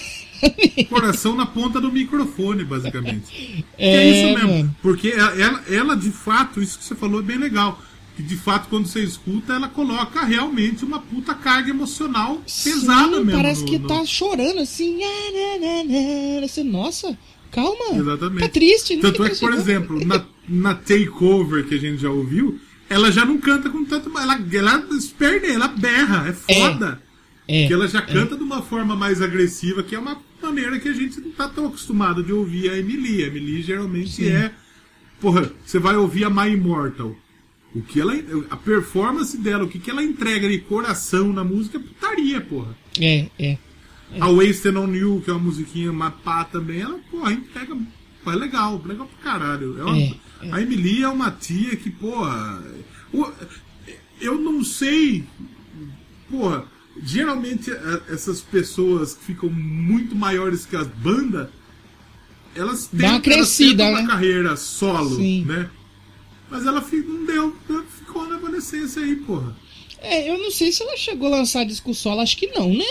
[0.79, 3.65] O coração na ponta do microfone, basicamente.
[3.77, 4.49] É, é isso mesmo.
[4.59, 4.77] mano.
[4.81, 7.79] Porque ela, ela, ela, de fato, isso que você falou é bem legal.
[8.17, 13.25] Que de fato, quando você escuta, ela coloca realmente uma puta carga emocional pesada Sim,
[13.25, 13.33] mesmo.
[13.33, 15.03] Parece no- que no- tá chorando assim.
[15.03, 16.63] ah, né, né, né.
[16.65, 17.19] Nossa,
[17.51, 17.97] calma.
[17.97, 18.41] Exatamente.
[18.41, 18.97] Tá triste.
[18.99, 22.59] Tanto é que, por exemplo, na, na takeover que a gente já ouviu,
[22.89, 24.17] ela já não canta com tanto.
[24.17, 27.03] Ela, ela esperne, ela berra, é foda.
[27.49, 30.89] É, que ela já canta de uma forma mais agressiva, que é uma maneira que
[30.89, 33.25] a gente não tá tão acostumado de ouvir a Emily.
[33.25, 34.29] A Emily geralmente Sim.
[34.29, 34.53] é.
[35.21, 37.15] Porra, você vai ouvir a My Immortal.
[37.75, 38.15] O que ela.
[38.51, 42.77] A performance dela, o que, que ela entrega de coração na música é putaria, porra.
[43.01, 43.59] é, é.
[44.21, 47.77] A Wasted on You, que é uma musiquinha mapá também, ela, porra, entrega.
[48.23, 49.77] Pô, é legal, legal pra caralho.
[49.81, 52.63] É uma- É, A Emily é uma tia que, porra.
[54.21, 55.25] Eu não sei.
[56.31, 56.65] Porra,
[57.03, 61.49] geralmente a- essas pessoas que ficam muito maiores que as bandas,
[62.55, 64.07] elas têm Dá uma crescida, uma né?
[64.07, 65.45] carreira solo, Sim.
[65.45, 65.69] né?
[66.55, 67.57] Mas ela não deu,
[67.99, 69.57] ficou na adolescência aí, porra.
[70.01, 72.85] É, eu não sei se ela chegou a lançar disco solo, acho que não, né?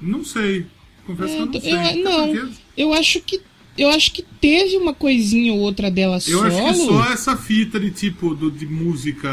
[0.00, 0.64] Não sei.
[1.06, 1.72] Confesso que eu não É, sei.
[1.72, 3.40] eu- Até não, porque- eu acho que
[3.76, 6.46] eu acho que teve uma coisinha ou outra dela Eu solo.
[6.46, 9.28] acho que só essa fita de tipo do, de música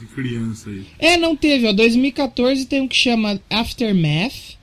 [0.00, 0.86] de criança aí.
[0.98, 1.72] É, não teve, ó.
[1.74, 4.56] 2014 tem um que chama Aftermath,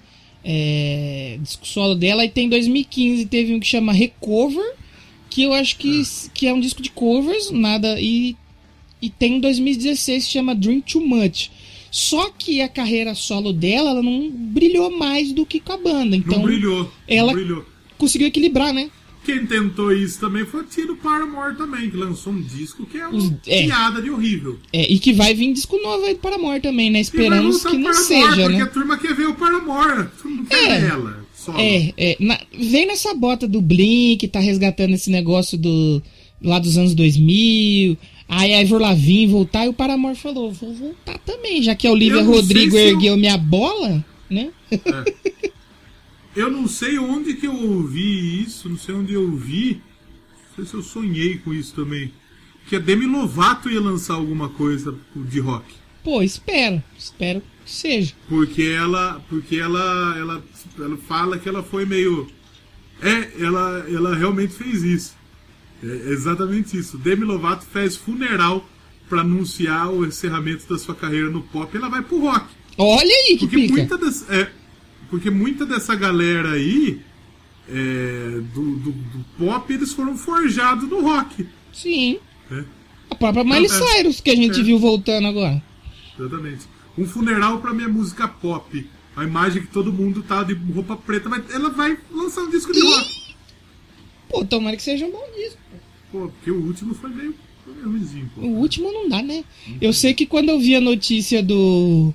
[0.44, 4.74] é, disco solo dela, e tem 2015 teve um que chama Recover,
[5.32, 6.04] que eu acho que,
[6.34, 8.36] que é um disco de covers, nada, e,
[9.02, 11.50] e tem um 2016 que chama Dream Too Much.
[11.90, 16.16] Só que a carreira solo dela, ela não brilhou mais do que com a banda,
[16.16, 16.92] então não brilhou.
[17.08, 17.66] ela- Não brilhou.
[17.98, 18.90] conseguiu equilibrar, né?
[19.24, 23.08] Quem tentou isso também foi o Tiro Paramore também, que lançou um disco que é
[23.08, 23.64] uma é.
[23.68, 24.58] piada de horrível.
[24.74, 27.00] É, e que vai vir disco novo aí do Paramore também, né?
[27.02, 28.62] Esperamos que não Paramore, seja, porque né?
[28.64, 30.08] a turma quer ver o Paramore.
[30.26, 30.80] Não quer É.
[30.80, 31.21] ver ela.
[31.58, 32.18] É, é.
[32.20, 36.02] na- vem nessa bota do Blink, tá resgatando esse negócio do
[36.42, 37.98] lá dos anos 2000.
[38.28, 41.92] Aí a Ivor Lavigne voltar e o Paramore falou: vou voltar também, já que a
[41.92, 44.50] Olivia Rodrigo se eu- ergueu minha bola, né?
[46.36, 49.82] Eu não sei onde que eu ouvi isso, não sei onde eu vi.
[50.50, 52.12] Não sei se eu sonhei com isso também.
[52.70, 55.66] Que a Demi Lovato ia lançar alguma coisa de rock.
[56.04, 58.14] Pô, espero, espero seja.
[58.30, 59.24] Porque ela.
[59.30, 60.16] Porque ela.
[60.18, 60.44] Ela,
[60.80, 62.28] ela fala que ela foi meio.
[63.02, 65.16] É, ela, ela realmente fez isso.
[65.84, 66.98] É exatamente isso.
[66.98, 68.68] Demi Lovato fez funeral
[69.10, 71.76] pra anunciar o encerramento da sua carreira no pop.
[71.76, 72.46] Ela vai pro rock.
[72.78, 73.74] Olha aí que Porque pica.
[73.74, 74.52] muita, des- é,
[75.10, 77.02] porque muita dessa galera aí
[77.68, 81.48] é, do, do- do pop, eles foram forjados no rock.
[81.74, 82.20] Sim.
[82.50, 82.64] né?
[83.10, 83.94] A própria Miley Não, é.
[83.98, 84.64] Cyrus que a gente É.
[84.64, 85.62] viu voltando agora.
[86.18, 86.66] Exatamente.
[87.02, 88.88] Um funeral pra minha música pop.
[89.16, 92.72] A imagem que todo mundo tá de roupa preta, mas ela vai lançar um disco
[92.72, 93.36] de rock.
[94.30, 95.58] Pô, tomara que seja um bom disco.
[96.12, 97.36] Pô, porque o último foi meio,
[97.66, 98.42] foi meio ruimzinho, pô.
[98.42, 99.44] O último não dá, né?
[99.82, 102.14] Eu sei que quando eu vi a notícia do.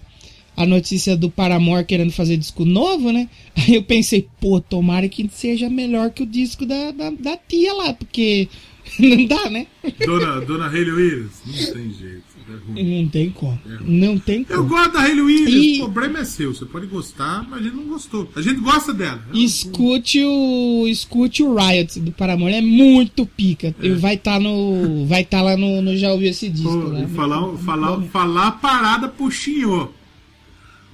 [0.57, 3.29] A notícia do Paramore querendo fazer disco novo, né?
[3.57, 7.75] Aí eu pensei, pô, tomara que seja melhor que o disco da, da, da tia
[7.75, 8.49] lá, porque
[8.99, 9.67] não dá, né?
[9.99, 12.26] Dona, Dona Hayley Williams, não tem jeito.
[12.49, 12.83] É.
[13.03, 13.59] Não tem como.
[13.81, 14.69] Não tem Eu como.
[14.69, 16.55] gosto da Hayley Williams, E- o problema é seu.
[16.55, 18.31] Você pode gostar, mas a gente não gostou.
[18.37, 19.21] A gente gosta dela.
[19.35, 20.87] Escute o.
[20.87, 23.75] Escute o Riot do Paramore, é muito pica.
[23.83, 25.07] E vai estar no.
[25.07, 26.71] Vai estar lá no, no Já Ouviu esse disco.
[26.71, 27.09] Pô, né?
[27.17, 28.07] falar, Muito falar, bom.
[28.09, 29.89] falar a parada pro Xinhô.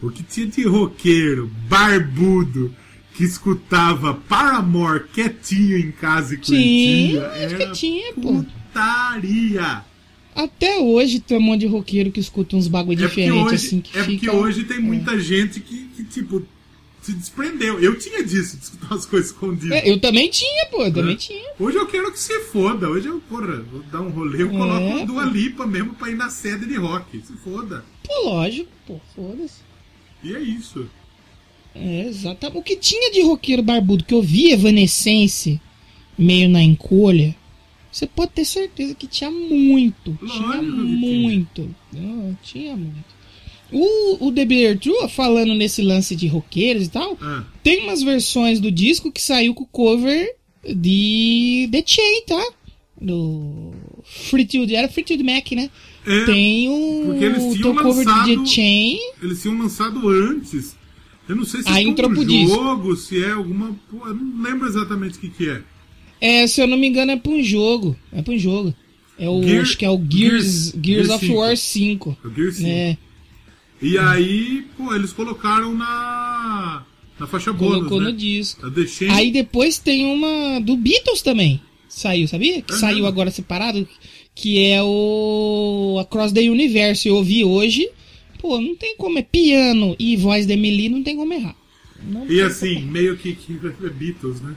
[0.00, 2.74] O que tinha de roqueiro, barbudo,
[3.14, 7.26] que escutava Paramore quietinho em casa e Sim, curtia.
[7.28, 8.42] acho Era que tinha, pô.
[8.42, 9.82] putaria.
[10.34, 13.54] Até hoje tem um monte de roqueiro que escuta uns bagulho É porque, diferente hoje,
[13.54, 14.32] assim que é porque fica.
[14.34, 16.42] hoje tem muita gente que, que, tipo,
[17.02, 17.78] se desprendeu.
[17.80, 19.78] Eu tinha disso, de escutar as coisas escondidas.
[19.82, 21.16] É, eu também tinha, pô, eu também É.
[21.16, 21.50] tinha.
[21.58, 22.88] Hoje eu quero que se foda.
[22.88, 25.06] Hoje eu, porra, vou dar um rolê, eu É, coloco pô.
[25.06, 27.20] Dua Lipa mesmo pra ir na sede de rock.
[27.26, 27.84] Se foda.
[28.06, 29.60] Pô, lógico, pô, foda-se.
[30.24, 30.86] E é isso.
[31.74, 32.58] É, exatamente.
[32.58, 35.60] O que tinha de roqueiro barbudo que eu vi Evanescence
[36.16, 37.34] meio na encolha,
[37.92, 40.18] você pode ter certeza que tinha muito.
[40.20, 40.62] Lógico tinha tinha.
[40.72, 41.74] muito.
[41.92, 43.22] Não, tinha muito.
[43.70, 48.02] O, o The Beer True, falando nesse lance de roqueiros e tal, Ah, tem umas
[48.02, 50.34] versões do disco que saiu com o cover
[50.76, 52.50] de The Chain, tá?
[53.00, 53.72] Do
[54.04, 55.70] Freetude, era Freetude Mac, né?
[56.06, 58.98] é, Tem o, porque eles o tinham teu cover de lançado- The Chain.
[59.22, 60.76] eles tinham lançado antes.
[61.28, 62.54] Eu não sei se é um pro disco.
[62.56, 63.74] jogo, se é alguma.
[64.04, 65.62] Eu não lembro exatamente o que, que é.
[66.24, 67.96] É, se eu não me engano, é pra um jogo.
[68.12, 68.72] É pra um jogo.
[69.18, 71.38] É o, Gear- acho que é o Gears, Gears- Gears, Gears of 5.
[71.38, 72.16] War 5.
[72.24, 72.68] É o Gear 5.
[72.68, 72.96] É,
[73.82, 76.84] E aí, pô, eles colocaram na.
[77.18, 77.74] Na faixa bônus.
[77.78, 78.06] colocou né?
[78.10, 78.64] no disco.
[78.66, 79.08] Eu deixei.
[79.10, 81.60] Aí depois tem uma do Beatles também.
[81.88, 82.62] Saiu, sabia?
[82.62, 83.08] Que É saiu mesmo?
[83.08, 83.86] agora separado.
[84.34, 87.06] Que é o Across the Universe.
[87.06, 87.88] Eu ouvi hoje.
[88.40, 89.18] Pô, não tem como.
[89.18, 91.54] É piano e voz de Emily, não tem como errar.
[92.08, 93.52] Não E assim, meio que, que
[93.84, 94.54] é Beatles, né?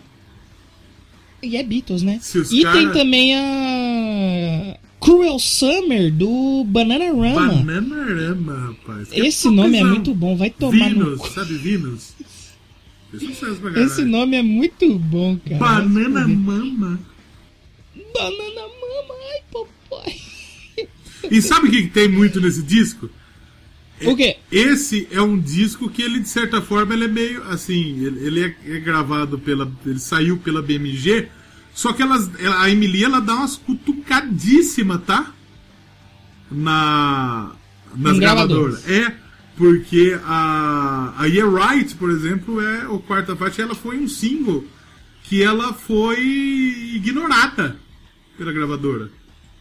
[1.45, 2.19] E é Beatles, né?
[2.51, 7.47] E cara- tem também a Cruel Summer do Bananarama.
[7.63, 9.09] Bananarama, rapaz.
[9.09, 11.33] Que Esse nome é muito bom, vai tomar no Vinus, cu.
[11.33, 12.13] sabe Vinus?
[13.77, 15.59] Esse nome é muito bom, cara.
[15.59, 16.99] Banana Mama.
[18.13, 20.15] Banana Mama, ai, papai.
[21.31, 23.09] E sabe o que, tem muito nesse disco?
[24.03, 24.37] O quê?
[24.51, 28.03] Esse é um disco que ele, de certa forma, ele é meio assim.
[28.05, 29.71] Ele, é gravado pela.
[29.85, 31.27] Ele saiu pela BMG.
[31.75, 35.31] Só que elas, ela- a Emily ela dá umas cutucadíssimas, tá?
[36.49, 37.51] Na.
[37.95, 38.81] Nas gravadoras.
[38.83, 38.89] gravadoras.
[38.89, 39.15] É,
[39.57, 41.13] porque a.
[41.17, 44.65] A Yeah Right, por exemplo, é o quarta parte, ela foi um single
[45.23, 46.19] que ela foi
[46.95, 47.77] ignorada
[48.37, 49.09] pela gravadora.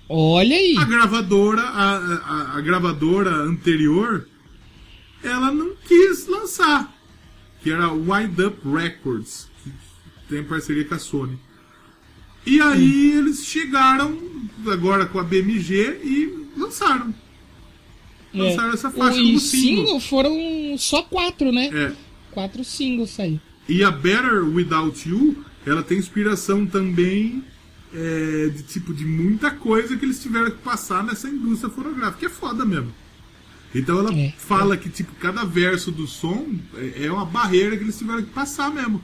[0.09, 0.77] Olha aí.
[0.79, 4.29] A gravadora, a, a, a gravadora anterior,
[5.23, 6.93] ela não quis lançar.
[7.63, 9.73] Que era Wind Up Records, que
[10.29, 11.39] tem parceria com a Sony.
[12.47, 14.19] E aí eles chegaram
[14.67, 17.15] agora com a BMG e lançaram.
[18.33, 19.85] Lançaram essa faixa o, como e single.
[19.87, 21.71] single foram só quatro, né?
[21.73, 21.93] É.
[22.33, 23.41] Quatro singles saiu.
[23.69, 27.45] E a Better Without You, ela tem inspiração também
[27.95, 32.27] é, de tipo de muita coisa que eles tiveram que passar nessa indústria fonográfica, que
[32.27, 32.93] é foda mesmo.
[33.75, 34.33] Então ela É.
[34.37, 38.31] fala que tipo cada verso do som é é uma barreira que eles tiveram que
[38.31, 39.03] passar mesmo.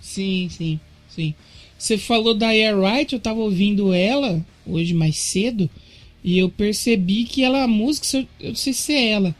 [0.00, 1.34] Sim, sim, sim.
[1.78, 5.68] Você falou da Air Right, eu tava ouvindo ela hoje mais cedo
[6.22, 9.34] e eu percebi que ela, a música, eu, eu não sei se é ela,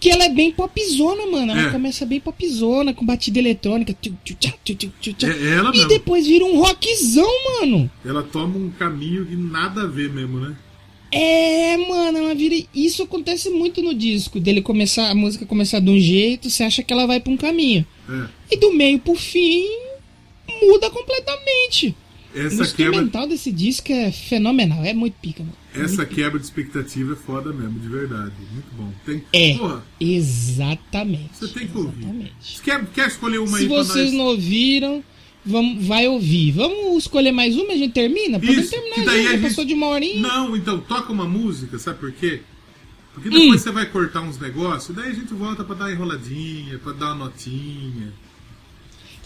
[0.00, 1.52] que ela é bem popzona, mano.
[1.52, 1.72] Ela É.
[1.72, 3.96] começa bem popzona, com batida eletrônica.
[4.00, 4.34] tchu, tchu,
[5.14, 5.28] tchá.
[5.28, 5.88] É ela e mesmo.
[5.88, 7.28] depois vira um rockzão,
[7.60, 7.90] mano.
[8.04, 10.54] Ela toma um caminho que nada a ver mesmo, né?
[11.10, 12.54] É, mano, ela vira.
[12.74, 14.38] Isso acontece muito no disco.
[14.38, 17.36] Dele começar, a música começar de um jeito, você acha que ela vai pra um
[17.36, 17.86] caminho.
[18.08, 18.26] É.
[18.52, 19.64] E do meio pro fim,
[20.60, 21.94] muda completamente.
[22.34, 25.56] o Essa quebra, instrumental desse disco é fenomenal, é muito pica, mano.
[25.74, 28.32] essa quebra de expectativa é foda mesmo, de verdade.
[28.52, 28.92] Muito bom.
[29.06, 31.30] Tem, É, Porra, exatamente.
[31.32, 31.98] você tem que ouvir.
[32.02, 32.32] Exatamente.
[32.40, 34.14] Você quer, quer escolher uma Se aí vocês nós?
[34.14, 35.04] não ouviram,
[35.44, 36.52] vamos, vai ouvir.
[36.52, 38.38] Vamos escolher mais uma e a gente termina?
[38.38, 40.20] Podemos Isso, terminar que daí já, a gente- passou de uma horinha.
[40.20, 42.40] Não, então toca uma música, sabe por quê?
[43.14, 43.32] Porque Hum.
[43.32, 46.92] depois você vai cortar uns negócios, daí a gente volta pra dar uma enroladinha, pra
[46.92, 48.12] dar uma notinha.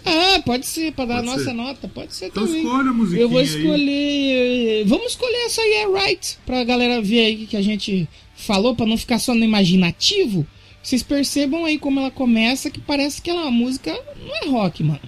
[0.04, 1.52] Ah, pode ser, pra dar a Pode nossa ser.
[1.52, 2.62] nota, pode ser Então também.
[2.62, 3.44] escolha a musiquinha Eu vou aí.
[3.46, 4.84] escolher.
[4.86, 8.86] Vamos escolher essa aí, é right, pra galera ver aí que a gente falou, pra
[8.86, 10.46] não ficar só no imaginativo.
[10.82, 13.92] Vocês percebam aí como ela começa, que parece que ela é uma música.
[14.26, 15.00] Não é rock, mano.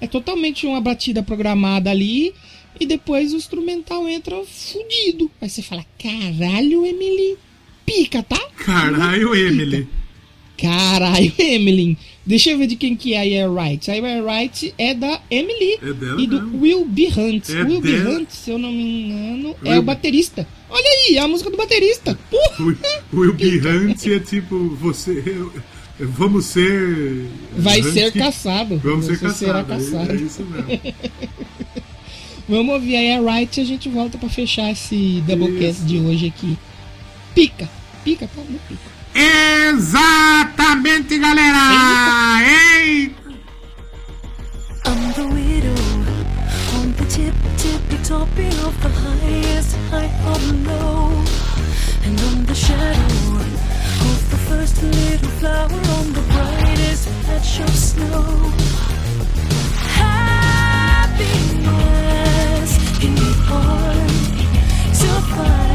[0.00, 0.04] É.
[0.04, 2.34] É totalmente uma batida programada ali.
[2.80, 5.30] E depois o instrumental entra fudido.
[5.40, 7.36] Aí você fala: caralho, Emily.
[7.86, 8.40] Pica, tá?
[8.56, 9.86] Caralho, Emily.
[10.68, 11.96] Caralho, Emily.
[12.26, 13.90] Deixa eu ver de quem que é a Air Right.
[13.90, 16.60] A Air Right é da Emily É dela e do mesmo.
[16.62, 17.08] Will B.
[17.16, 17.50] Hunt.
[17.50, 17.92] É Will B.
[17.92, 18.18] dela.
[18.18, 20.46] Hunt, se eu não me engano, é Will- o baterista.
[20.70, 22.18] Olha aí, é a música do baterista.
[22.30, 22.74] Porra!
[23.12, 25.22] Will Be Hunt é tipo, você.
[26.00, 27.26] Vamos ser.
[27.56, 28.78] Vai Hunt- ser caçado.
[28.78, 30.10] Vamos ser Você será caçado.
[30.12, 30.80] É isso mesmo.
[32.48, 36.26] Vamos ouvir a Air Right e a gente volta pra fechar esse Doublecast de hoje
[36.26, 36.58] aqui.
[37.34, 37.68] Pica!
[38.04, 38.28] Pica?
[38.36, 38.93] Muito pica.
[39.16, 42.34] Exatamente, galera!
[44.84, 45.72] I'm the widow
[46.74, 47.96] on the tip, tippy
[48.66, 51.12] of the highest height of low.
[52.04, 53.38] And I'm the shadow
[54.10, 58.50] of the first little flower on the brightest patch of snow.
[59.94, 61.30] Happiness
[62.98, 63.14] be
[63.46, 64.10] hard
[64.98, 65.73] to find.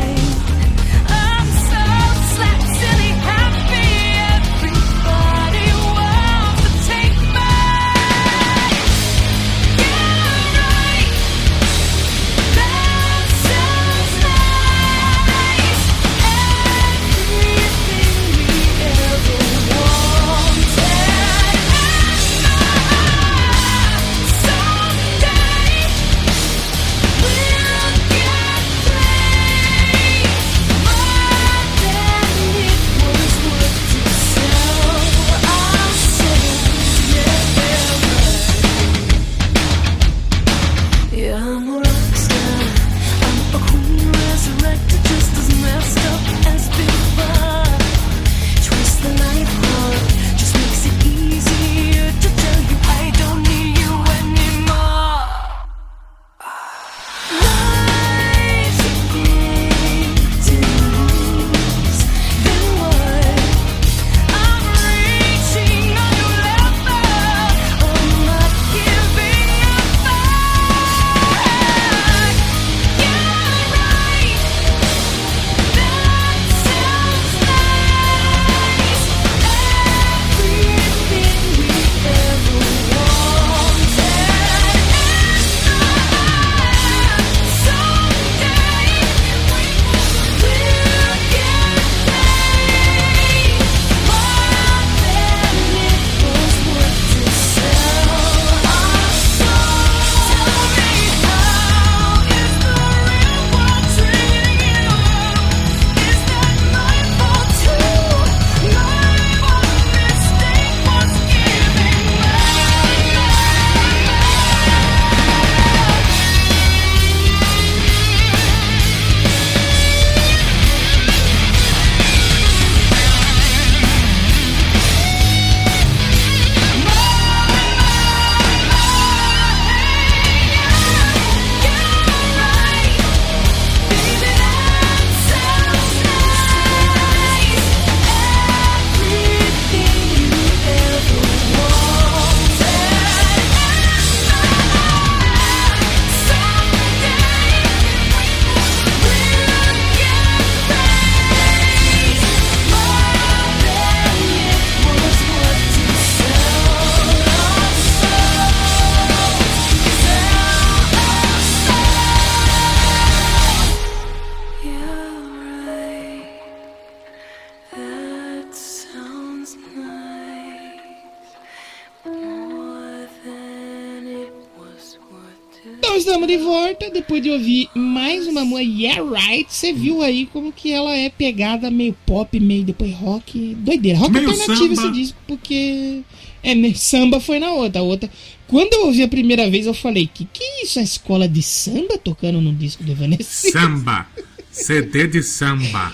[177.00, 181.10] Depois de ouvir mais uma música Yeah Right, você viu aí como que ela é
[181.10, 183.98] pegada meio pop, meio depois rock, doideira.
[184.00, 184.88] Rock Meio alternativo samba.
[184.88, 186.02] esse disco, porque
[186.44, 188.10] é, né, samba foi na outra, a outra.
[188.48, 191.42] Quando eu ouvi a primeira vez, eu falei, que que é isso, a escola de
[191.42, 193.52] samba tocando no disco do Evanescence?
[193.52, 194.08] Samba.
[194.52, 195.94] CD de samba.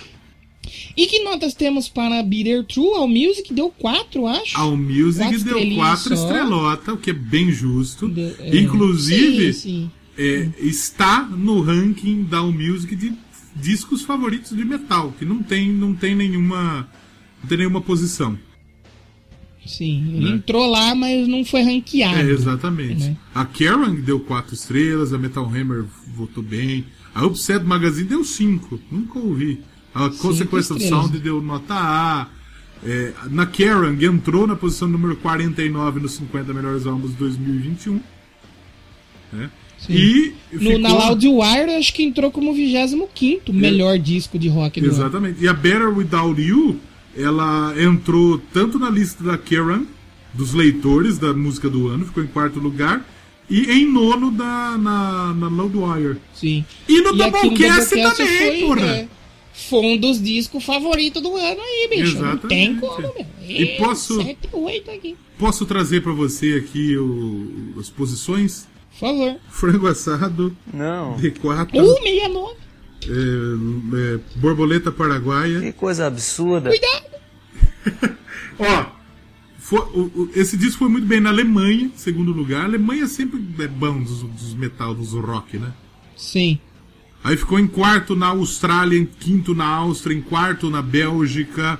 [0.97, 2.95] E que notas temos para Bitter True?
[2.95, 4.57] All Music deu 4, acho.
[4.57, 6.23] Ao Music Quatro deu estrelinhas quatro só.
[6.23, 8.07] estrelota, o que é bem justo.
[8.07, 8.55] Deu- é.
[8.57, 9.91] Inclusive, Sim, sim.
[10.17, 13.13] É, está no ranking da All Music de
[13.55, 16.87] discos favoritos de metal, que não tem, não tem nenhuma.
[17.41, 18.37] Não tem nenhuma posição.
[19.65, 20.35] Sim, ele Né?
[20.35, 22.17] entrou lá, mas não foi ranqueado.
[22.19, 23.03] É, exatamente.
[23.05, 23.17] Né?
[23.33, 25.85] A Kerrang deu quatro estrelas, a Metal Hammer
[26.15, 26.85] votou bem.
[27.13, 29.61] A Upset Magazine deu cinco, nunca ouvi.
[29.93, 30.83] A Consequence of.
[30.87, 32.27] Sound deu nota A.
[32.83, 37.99] É, na Kerrang entrou na posição número 49 nos 50 melhores álbuns de 2021.
[39.33, 39.49] Né?
[39.87, 39.93] Sim.
[39.93, 43.09] E No, ficou- na Loudwire, acho que entrou como 25
[43.53, 44.95] melhor disco de rock do ano.
[44.95, 45.43] Exatamente.
[45.43, 46.79] E a Better Without You,
[47.15, 49.87] ela entrou tanto na lista da Kerrang,
[50.33, 53.05] dos leitores da música do ano, ficou em quarto lugar,
[53.49, 56.17] e em nono da, na, na Loudwire.
[56.33, 56.65] Sim.
[56.89, 58.85] E no E Doublecast também, foi, porra!
[58.87, 59.07] é,
[59.53, 62.15] foi um dos discos favoritos do ano aí, bicho.
[62.19, 62.47] Não Exatamente.
[62.47, 63.25] tem como, meu.
[63.47, 65.15] E posso- 7, 8 aqui.
[65.37, 68.67] Posso trazer pra você aqui o- as posições?
[68.99, 69.37] Favor.
[69.49, 71.17] Frango assado, Não.
[71.17, 72.55] D4, 169.
[73.07, 75.59] é, é, borboleta paraguaia.
[75.61, 76.69] Que coisa absurda.
[76.69, 77.05] Cuidado.
[78.59, 78.85] Ó,
[79.59, 82.61] foi- o- o- esse disco foi muito bem na Alemanha, segundo lugar.
[82.61, 85.71] A Alemanha sempre é bom dos, dos metal, dos rock, né?
[86.15, 86.57] Sim.
[87.23, 91.79] Aí ficou em quarto na Austrália, em quinto na Áustria, em quarto na Bélgica.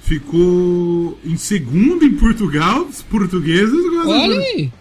[0.00, 3.74] Ficou em segundo em Portugal, os portugueses.
[4.06, 4.72] Olha aí.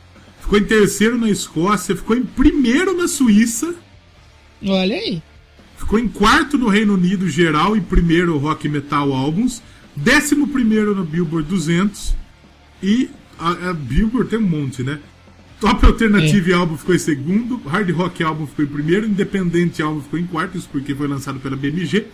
[0.46, 3.74] Ficou em terceiro na Escócia, ficou em primeiro na Suíça,
[4.64, 5.20] Olha aí.
[5.76, 9.64] ficou em quarto no Reino Unido geral e primeiro Rock Metal Albums,
[9.96, 12.14] décimo primeiro na Billboard 200
[12.84, 13.10] e
[13.40, 15.00] a, a Billboard tem um monte, né?
[15.60, 20.20] Top Alternative Album ficou em segundo, Hard Rock Album ficou em primeiro, Independente Album ficou
[20.20, 22.06] em quarto, isso porque foi lançado pela BMG.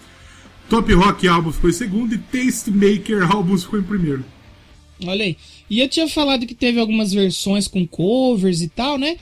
[0.69, 4.23] Top Rock Album ficou em segundo e Tastemaker Albums ficou em primeiro.
[5.05, 5.37] Olha aí.
[5.69, 9.17] E eu tinha falado que teve algumas versões com covers e tal, né?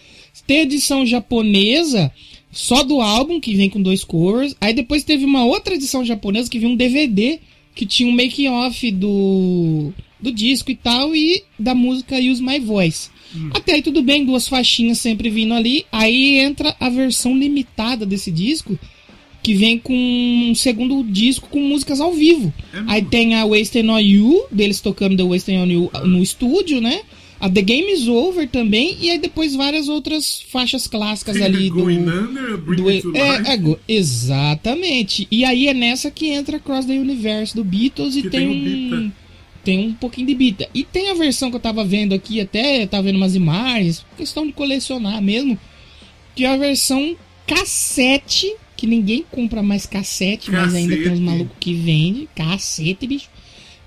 [0.46, 2.12] Tem edição japonesa
[2.52, 4.56] só do álbum, que vem com dois covers.
[4.60, 7.40] Aí depois teve uma outra edição japonesa que vem um DVD
[7.76, 12.60] que tinha um making off do, do disco e tal, e da música Use My
[12.60, 13.10] Voice.
[13.54, 15.86] Até aí tudo bem, duas faixinhas sempre vindo ali.
[15.92, 18.78] Aí entra a versão limitada desse disco,
[19.50, 22.54] que vem com um segundo disco com músicas ao vivo.
[22.72, 26.80] É Aí tem a Wasting on You, deles tocando The Wasting on You no estúdio,
[26.80, 27.02] né?
[27.40, 31.78] A The Game is Over também, e aí depois várias outras faixas clássicas ali do.
[31.78, 35.28] Going Under, Bring do é, é, exatamente.
[35.32, 39.12] E aí é nessa que entra Cross the Universe do Beatles e tem, tem um.
[39.64, 40.70] Tem um pouquinho de Bita.
[40.76, 44.46] E tem a versão que eu tava vendo aqui, até tava vendo umas imagens, questão
[44.46, 45.60] de colecionar mesmo,
[46.36, 47.16] que é a versão
[47.48, 51.22] cassete, que ninguém compra mais cassete, mas ainda tem uns Cacete.
[51.26, 53.30] malucos que vendem, cacete, bicho,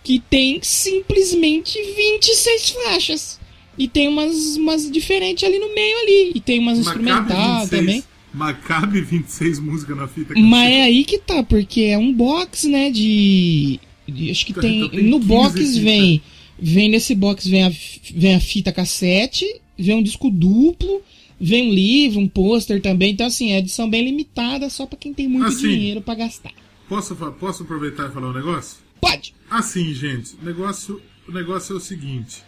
[0.05, 3.40] que tem simplesmente 26 faixas.
[3.78, 6.32] E tem umas, umas diferentes ali no meio ali.
[6.35, 8.05] E tem umas instrumental também.
[8.35, 10.35] Mas cabe 26 músicas na fita.
[10.39, 13.81] Mas é aí que tá, porque é um box, né, de...
[14.06, 14.89] de- acho que Então tem...
[14.90, 16.23] tem no 15 box vem...
[16.64, 17.73] Vem nesse box, vem a,
[18.14, 19.47] vem a fita cassete,
[19.77, 21.01] vem um disco duplo,
[21.43, 23.12] vem um livro, um pôster também.
[23.12, 25.69] Então, assim, é edição bem limitada, só pra quem tem muito Assim.
[25.69, 26.52] dinheiro pra gastar.
[26.89, 28.78] Posso, posso aproveitar e falar um negócio?
[29.01, 29.35] Pode!
[29.51, 32.43] Assim, gente, o negócio, o negócio é o seguinte: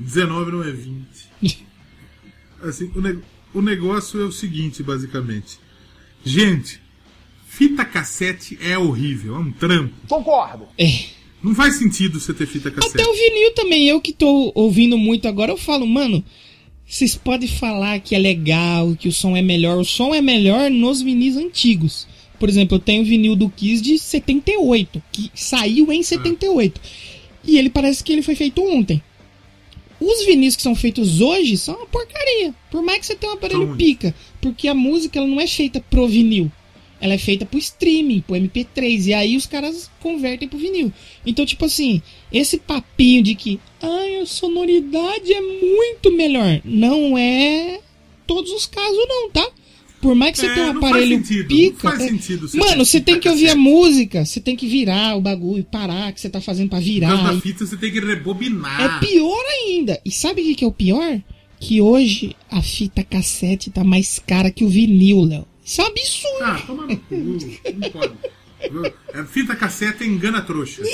[0.00, 1.04] 19 não é 20.
[2.62, 3.18] Assim, o, ne-
[3.54, 5.58] o negócio é o seguinte, basicamente.
[6.24, 6.80] Gente,
[7.46, 9.94] fita cassete é horrível, é um trampo.
[10.76, 11.04] É.
[11.42, 13.00] Não faz sentido você ter fita cassete.
[13.00, 16.24] Até o vinil também, eu que tô ouvindo muito agora, eu falo, mano,
[16.88, 19.78] vocês podem falar que é legal, que o som é melhor.
[19.78, 22.08] O som é melhor nos vinis antigos.
[22.38, 26.80] Por exemplo, eu tenho vinil do Kiss de 78, que saiu em 78.
[27.44, 29.02] E ele parece que ele foi feito ontem.
[30.00, 32.54] Os vinis que são feitos hoje são uma porcaria.
[32.70, 34.14] Por mais que você tenha um aparelho pica.
[34.40, 36.50] Porque a música ela não é feita pro vinil.
[37.00, 39.06] Ela é feita pro streaming, pro MP3.
[39.06, 40.92] E aí os caras convertem pro vinil.
[41.24, 42.02] Então, tipo assim,
[42.32, 46.60] esse papinho de que ai, a sonoridade é muito melhor.
[46.64, 47.80] Não é
[48.26, 49.48] todos os casos, não, tá?
[50.00, 51.90] Por mais que você É, tenha um aparelho sentido, pica.
[51.90, 55.16] faz é- sentido você Mano, você tem que ouvir a música, você tem que virar
[55.16, 57.08] o bagulho, parar, que você tá fazendo pra Por virar.
[57.16, 58.80] causa e da fita você tem que rebobinar.
[58.80, 60.00] é pior ainda.
[60.04, 61.20] E sabe o que que é o pior?
[61.58, 65.44] Que hoje a fita cassete tá mais cara que o vinil, Léo.
[65.68, 66.44] Isso é um absurdo.
[66.44, 67.14] Ah, toma no cu.
[67.14, 68.14] Não pode.
[69.14, 70.82] É, fita cassete engana trouxa.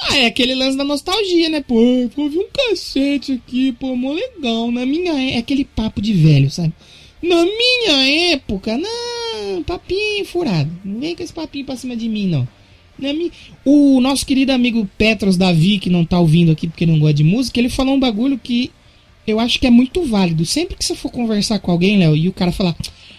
[0.00, 1.60] Ah, é aquele lance da nostalgia, né?
[1.60, 4.70] Pô, eu ouvi um cacete aqui, pô, mó legal.
[4.70, 6.72] Na minha é é aquele papo de velho, sabe?
[7.20, 10.70] Na minha época, não, papinho furado.
[10.84, 12.46] Não vem com esse papinho pra cima de mim, não.
[12.98, 13.32] Não é mi-
[13.64, 17.24] O nosso querido amigo Petros Davi, que não tá ouvindo aqui porque não gosta de
[17.24, 18.70] música, ele falou um bagulho que
[19.30, 20.44] eu acho que é muito válido.
[20.44, 22.76] Sempre que você for conversar com alguém, Léo, e o cara falar,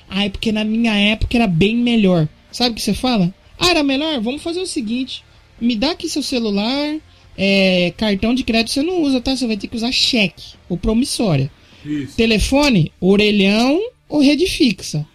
[0.09, 2.27] ah, é porque na minha época era bem melhor.
[2.51, 3.33] Sabe o que você fala?
[3.57, 4.19] Ah, era melhor?
[4.21, 5.23] Vamos fazer o seguinte:
[5.59, 6.97] me dá aqui seu celular,
[7.37, 9.35] é, cartão de crédito você não usa, tá?
[9.35, 11.51] Você vai ter que usar cheque ou promissória.
[11.85, 12.15] Isso.
[12.15, 15.05] Telefone, orelhão ou rede fixa.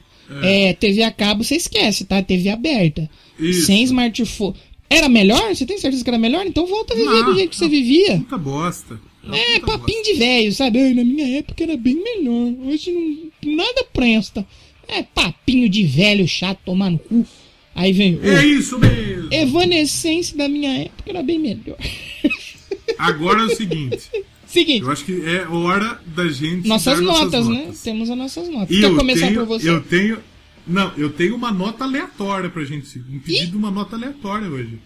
[0.43, 2.23] É, TV a cabo você esquece, tá?
[2.23, 3.09] TV aberta.
[3.39, 3.67] Isso.
[3.67, 4.55] Sem smartphone.
[4.89, 5.55] Era melhor?
[5.55, 6.47] Você tem certeza que era melhor?
[6.47, 8.19] Então volta a viver do jeito que você vivia.
[8.19, 9.01] Puta bosta.
[9.33, 10.95] É, papinho de velho, sabe?
[10.95, 12.53] Na minha época era bem melhor.
[12.67, 14.47] Hoje não, nada presta.
[14.87, 17.27] É papinho de velho chato, tomar no cu.
[17.75, 18.19] Aí vem.
[18.23, 19.33] É o isso mesmo.
[19.33, 21.77] Evanescence da minha época era bem melhor.
[22.99, 24.11] Agora é o seguinte.
[24.47, 26.69] Seguinte, Eu acho que é hora da gente.
[26.69, 27.63] nossas notas, né?
[27.63, 27.83] notas.
[27.83, 28.77] Temos as nossas notas.
[28.77, 29.69] E Quer começar tenho, por você?
[29.69, 30.19] Eu tenho.
[30.67, 32.99] Não, eu tenho uma nota aleatória pra gente.
[33.11, 34.79] Um pedido de uma nota aleatória hoje.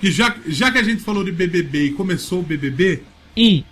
[0.00, 3.02] Que já, já que a gente falou de BBB e começou o BBB,
[3.36, 3.62] Hum.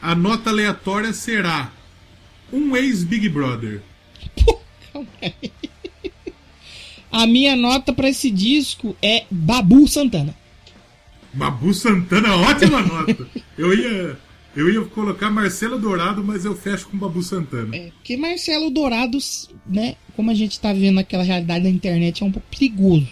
[0.00, 1.72] a nota aleatória será
[2.52, 3.80] um ex-Big Brother.
[4.92, 5.52] Calma aí.
[7.12, 10.34] A minha nota pra esse disco é Babu Santana.
[11.32, 13.26] Babu Santana, ótima nota.
[13.58, 14.18] Eu ia,
[14.56, 17.74] eu ia colocar Marcelo Dourado, mas eu fecho com Babu Santana.
[17.76, 19.96] É, porque Marcelo Dourados, né?
[20.16, 23.08] Como a gente tá vendo aquela realidade da internet, é um pouco perigoso.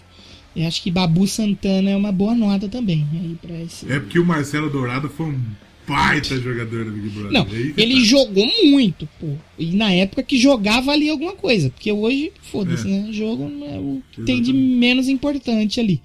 [0.59, 3.07] Eu acho que Babu Santana é uma boa nota também.
[3.13, 3.91] Aí pra esse...
[3.91, 5.41] É porque o Marcelo Dourado foi um
[5.87, 7.33] baita jogador do Big Brother.
[7.33, 8.01] Não, É ele tá.
[8.05, 9.29] jogou muito, pô.
[9.59, 11.71] E na época que jogava ali alguma coisa.
[11.71, 12.91] Porque hoje, foda-se, É.
[12.91, 13.09] né?
[13.13, 16.01] Jogo é o que tem de menos importante ali.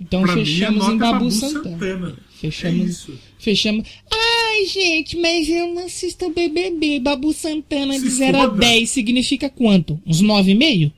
[0.00, 2.16] Então Pra a fechamos em é Babu, Santana.
[2.16, 2.88] É Fechamos.
[2.90, 3.12] isso.
[3.38, 3.86] Fechamos.
[4.10, 7.00] Ai, gente, mas eu não assisto BBB.
[7.00, 8.58] Babu Santana de Se 0 a foda.
[8.58, 10.00] 10 significa quanto?
[10.06, 10.92] Uns 9,5?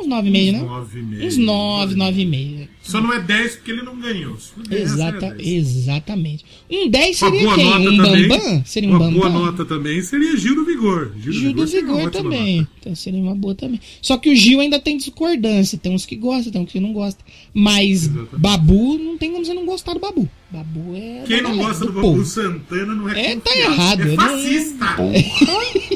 [0.00, 0.60] Uns 9,5, né?
[0.62, 1.26] Nove e meio.
[1.26, 2.68] Uns 9, 9,5.
[2.82, 4.36] Só não é 10 porque ele não ganhou.
[4.38, 5.48] Se for 10, Exata, é 10.
[5.48, 6.44] exatamente.
[6.70, 7.64] Um 10 Uma seria boa quem?
[7.64, 8.28] nota Um também.
[8.28, 8.62] Bambam?
[8.66, 9.20] Seria um uma Bambam?
[9.20, 11.12] boa nota também seria Gil do Vigor.
[11.18, 12.68] Gil do seria uma Vigor ótima também.
[12.80, 13.80] Então seria uma boa também.
[14.02, 15.78] Só que o Gil ainda tem discordância.
[15.78, 17.24] Tem uns que gostam, tem uns que não gostam.
[17.54, 18.36] Mas Exatamente.
[18.38, 20.28] Babu, não tem como você não gostar do Babu.
[20.50, 21.22] Babu é.
[21.26, 22.12] Quem não galera, gosta do povo.
[22.12, 23.72] Babu Santana não é É, tá confiável.
[23.72, 24.96] errado, É não é- fascista.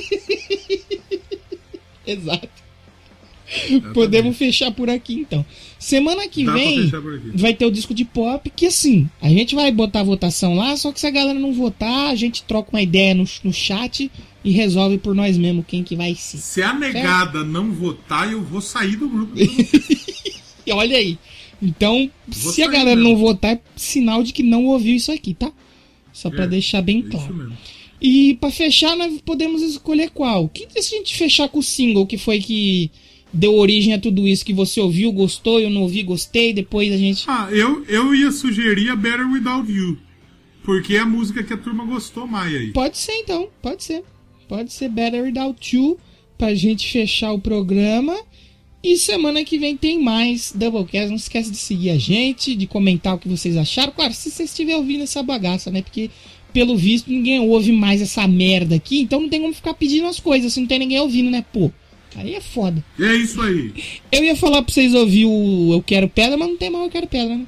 [2.07, 2.49] Exato.
[3.95, 5.45] Podemos fechar por aqui então.
[5.79, 6.91] Semana que Dá vem
[7.35, 10.77] vai ter o disco de pop, que assim, a gente vai botar a votação lá,
[10.77, 14.11] só que se a galera não votar, a gente troca uma ideia no, no chat
[14.45, 16.39] e resolve por nós mesmos quem que vai ser.
[16.39, 19.35] Se a negada não votar, eu vou sair do grupo.
[20.66, 21.19] E olha aí.
[21.62, 23.09] Então, Vou se a galera mesmo.
[23.11, 25.51] não votar, é sinal de que não ouviu isso aqui, tá?
[26.12, 27.53] Só pra É, deixar bem É claro.
[28.01, 30.49] E pra fechar, nós podemos escolher qual.
[30.49, 32.91] Que se a gente fechar com o single, que foi que
[33.33, 36.97] deu origem a tudo isso que você ouviu, gostou, eu não ouvi, gostei, depois a
[36.97, 37.25] gente.
[37.29, 39.99] Ah, eu, eu ia sugerir a Better Without You.
[40.63, 42.73] Porque é a música que a turma gostou mais aí.
[42.73, 44.05] Pode ser então, pode ser.
[44.47, 45.99] Pode ser Better Without You
[46.37, 48.15] pra gente fechar o programa.
[48.83, 51.09] E semana que vem tem mais Doublecast.
[51.09, 53.93] Não esquece de seguir a gente, de comentar o que vocês acharam.
[53.93, 55.83] Claro, se você estiver ouvindo essa bagaça, né?
[55.83, 56.11] Porque,
[56.53, 59.01] pelo visto, ninguém ouve mais essa merda aqui.
[59.01, 61.45] Então não tem como ficar pedindo as coisas se não tem ninguém ouvindo, né?
[61.53, 61.73] Pô,
[62.16, 62.82] aí é foda.
[62.98, 63.72] É isso aí.
[64.10, 66.90] Eu ia falar pra vocês ouvir o Eu Quero Pedra, mas não tem mais Eu
[66.90, 67.47] Quero Pedra, né?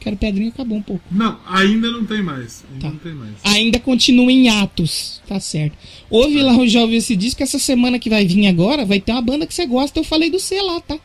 [0.00, 1.02] Quero Pedrinha acabou um pouco.
[1.10, 2.62] Não, ainda não tem mais.
[2.70, 2.90] Ainda Tá.
[2.90, 3.32] não tem mais.
[3.42, 5.20] ainda continua em atos.
[5.26, 5.76] Tá certo.
[6.08, 7.42] Ouve lá o Já Ouviu Esse Disco.
[7.42, 9.98] Essa semana que vai vir agora, vai ter uma banda que você gosta.
[9.98, 10.96] Eu falei do C lá, tá?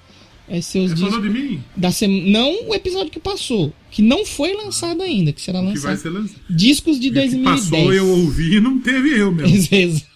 [0.48, 1.64] Você discos falou de mim?
[1.76, 1.90] da.
[2.08, 3.74] Não o episódio que passou.
[3.90, 5.98] Que não foi lançado ainda, que será Que vai lançado.
[5.98, 6.40] ser lançado.
[6.50, 7.70] Discos de que 2010.
[7.70, 9.56] passou, eu ouvi e não teve eu mesmo.
[9.76, 10.11] Exato.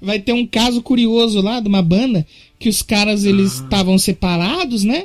[0.00, 2.26] Vai ter um caso curioso lá de uma banda
[2.58, 3.64] que os caras eles Ah.
[3.64, 5.04] estavam separados, né?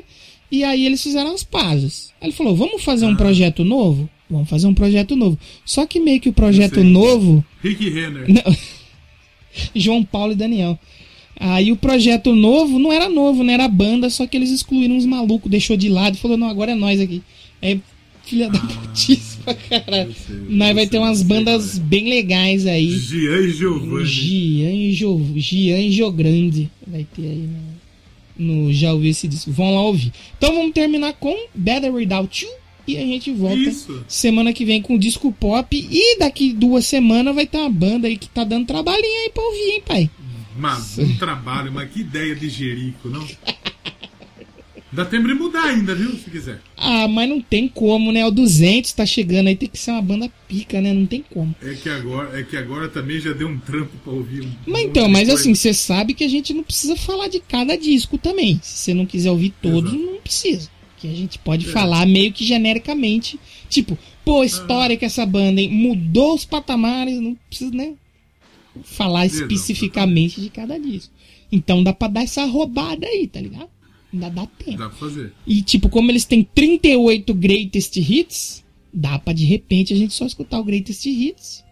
[0.51, 2.11] E aí eles fizeram as pazes.
[2.21, 3.09] Aí ele falou: "Vamos fazer Ah.
[3.09, 4.09] um projeto novo?
[4.29, 5.37] Vamos fazer um projeto novo".
[5.65, 8.25] Só que meio que o projeto novo Rick Renner.
[8.27, 8.55] Não.
[9.75, 10.77] João Paulo e Daniel.
[11.39, 13.53] Aí o projeto novo não era novo, né?
[13.53, 16.71] Era banda, só que eles excluíram uns malucos, deixou de lado e falou, não, agora
[16.71, 17.21] é nós aqui.
[17.61, 17.77] É
[18.25, 18.59] filha da
[18.93, 19.17] sei,
[20.49, 22.89] Nós eu vai ter umas bandas bem legais aí.
[22.97, 24.05] Gian e Giovanni.
[24.05, 26.69] Gian e Jo- Gian e Jogrande.
[26.87, 27.49] Vai ter aí
[28.37, 29.51] no, no Já ouvi esse disco.
[29.51, 30.11] Vão lá ouvir.
[30.37, 32.51] Então vamos terminar com Better Without You.
[32.85, 34.03] E a gente volta Isso.
[34.09, 35.87] semana que vem com o disco pop.
[35.89, 39.43] E daqui duas semanas vai ter uma banda aí que tá dando trabalhinho aí pra
[39.43, 40.09] ouvir, hein, pai?
[40.57, 43.25] Mas um trabalho, mas que ideia de Jerico, não?
[44.93, 46.11] Dá tempo de mudar ainda, viu?
[46.11, 46.61] Se quiser.
[46.77, 48.23] Ah, mas não tem como, né?
[48.25, 50.93] O 200 tá chegando aí, tem que ser uma banda pica, né?
[50.93, 51.55] Não tem como.
[51.63, 54.51] É que agora, é que agora também já deu um trampo pra ouvir um.
[54.67, 55.41] Mas então, mas coisa.
[55.41, 58.59] assim, você sabe que a gente não precisa falar de cada disco também.
[58.61, 60.11] Se você não quiser ouvir todos, Exato.
[60.11, 60.69] não precisa.
[60.99, 63.39] Que a gente pode falar meio que genericamente.
[63.69, 67.93] Tipo, pô, história que essa banda hein, mudou os patamares, não precisa, né?
[68.83, 71.11] Falar especificamente de cada disco.
[71.51, 73.69] Então dá pra dar essa roubada aí, tá ligado?
[74.13, 74.77] Ainda dá tempo.
[74.77, 75.33] Dá pra fazer.
[75.47, 78.63] E tipo, como eles têm 38 greatest hits,
[78.93, 81.63] dá pra de repente a gente só escutar o greatest hits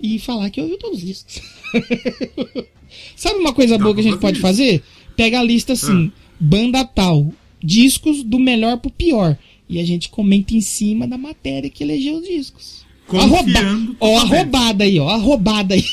[0.00, 1.42] e falar que ouviu todos os discos.
[3.16, 4.42] Sabe uma coisa Dá boa que a gente fazer pode isso.
[4.46, 4.82] fazer?
[5.16, 6.20] Pega a lista assim, Ah.
[6.38, 9.36] banda tal, discos do melhor pro pior.
[9.68, 12.84] E a gente comenta em cima da matéria que elegeu os discos.
[13.08, 15.84] Ó a rouba- Confiando Ó a roubada aí, ó a roubada aí.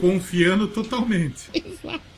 [0.00, 1.42] Confiando totalmente.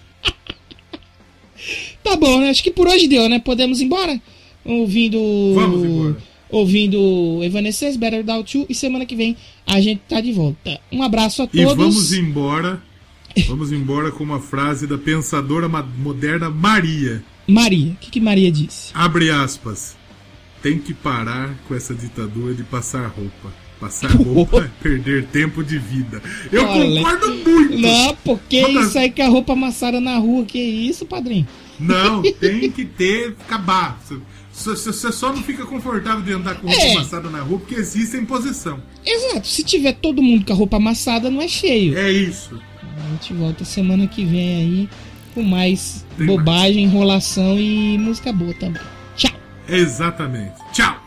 [2.02, 2.50] Tá bom, né?
[2.50, 3.38] Acho que por hoje deu, né?
[3.38, 4.20] Podemos ir embora?
[4.64, 5.18] Ouvindo.
[5.54, 6.16] Vamos embora.
[6.50, 8.66] Ouvindo Evanescence, Better Without You.
[8.68, 9.36] E semana que vem
[9.66, 10.80] a gente tá de volta.
[10.90, 11.76] Um abraço a E todos.
[11.76, 12.82] vamos embora.
[13.46, 17.22] Vamos embora com uma frase da pensadora moderna Maria.
[17.46, 17.92] Maria.
[17.92, 18.90] O que, que Maria disse?
[18.92, 19.96] Abre aspas.
[20.62, 23.52] Tem que parar com essa ditadura de passar roupa.
[23.78, 26.20] Passar roupa é perder tempo de vida.
[26.52, 27.02] Eu Olha.
[27.02, 27.78] concordo muito.
[27.78, 30.44] Não, porque Vamos- isso aí com a roupa amassada na rua.
[30.44, 31.46] Que isso, padrinho?
[31.80, 33.98] Não, tem que ter, acabar.
[34.52, 36.92] Você você só não fica confortável de andar com roupa É.
[36.96, 38.82] amassada na rua porque existe a imposição.
[39.06, 39.46] Exato.
[39.46, 41.96] Se tiver todo mundo com a roupa amassada, não é feio.
[41.96, 42.60] É isso.
[42.82, 44.88] A gente volta semana que vem aí
[45.34, 48.82] com mais Tem bobagem, enrolação e música boa também.
[49.16, 49.32] Tchau.
[49.66, 50.52] Exatamente.
[50.74, 50.99] Tchau.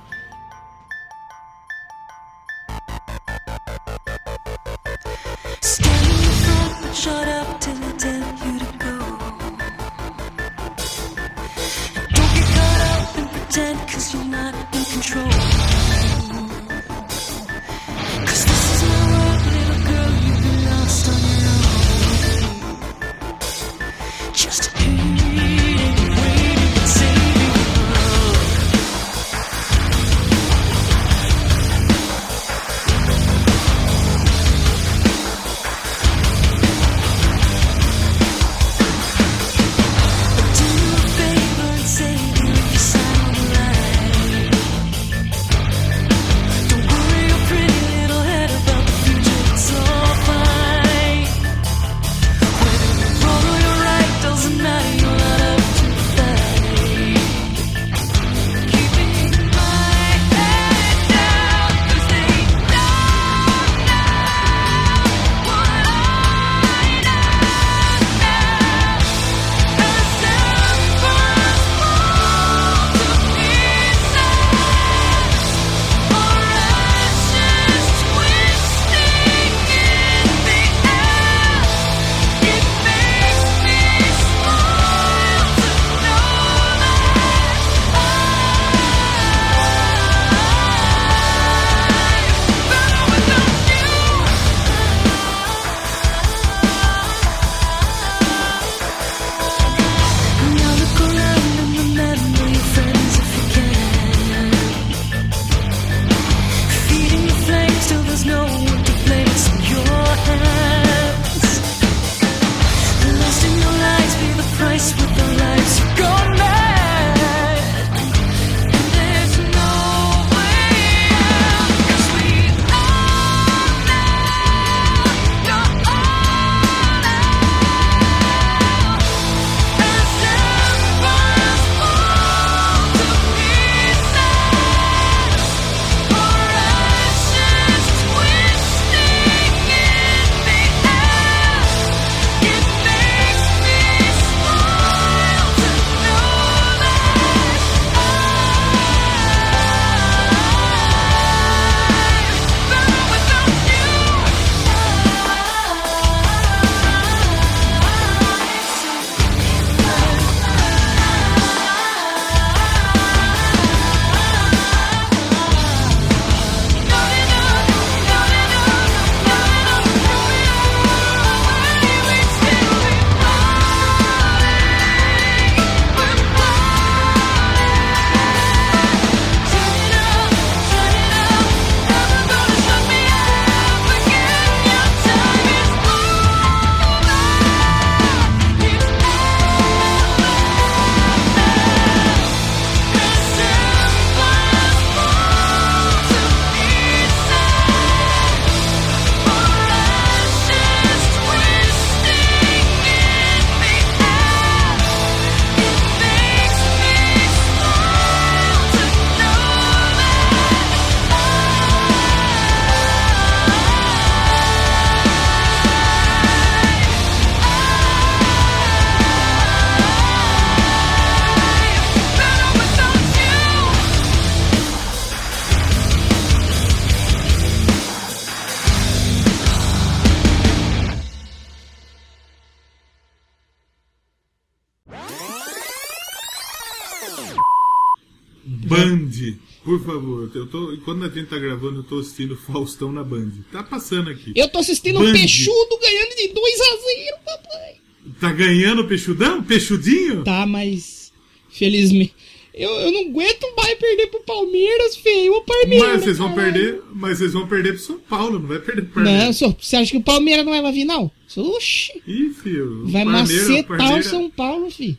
[239.80, 240.32] Por favor.
[240.34, 243.30] Eu tô, quando a gente tá gravando, eu tô assistindo Faustão na Band.
[243.52, 244.32] Tá passando aqui.
[244.36, 245.14] Eu tô assistindo um Band.
[245.14, 246.78] peixudo ganhando de 2 a 0
[247.26, 247.76] papai.
[248.20, 249.44] Tá ganhando o peixudão?
[249.44, 250.24] Peixudinho?
[250.24, 251.12] Tá, mas.
[251.50, 252.14] Felizmente.
[252.54, 255.34] Eu, eu não aguento mais perder pro Palmeiras, feio.
[255.34, 255.88] O Palmeiras.
[255.88, 256.54] Mas vocês vão caralho.
[256.54, 259.24] perder, mas vocês vão perder pro São Paulo, não vai perder pro Palmeiras.
[259.26, 261.12] Não, senhor, você acha que o Palmeiras não vai pra final?
[261.36, 261.92] Oxi.
[262.06, 262.84] Ih, filho.
[262.84, 264.98] o Vai Palmeiras- macetar o São Paulo, filho.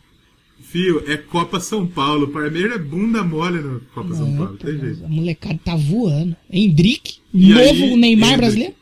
[0.74, 2.26] Fio, é Copa São Paulo.
[2.28, 4.56] Palmeiras é bunda mole no Copa São Não, Paulo.
[4.58, 5.04] pô, Tem jeito.
[5.04, 6.34] a molecada tá voando.
[6.50, 8.36] Hendrick, E novo aí, Neymar Hendrick?
[8.38, 8.74] brasileiro.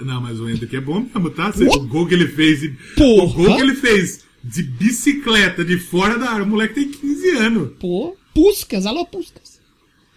[0.00, 1.50] Não, mas o Hendrick é bom mesmo, tá?
[1.50, 1.64] Você-.
[1.66, 2.60] O gol que ele fez.
[2.96, 3.24] Porra.
[3.24, 6.44] O gol que ele fez de bicicleta de fora da área.
[6.44, 7.72] O moleque tem 15 anos.
[7.80, 9.60] Pô, Puscas, alô Puscas.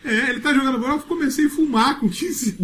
[0.06, 0.94] É, ele tá jogando bola.
[0.94, 2.56] Eu comecei a fumar com 15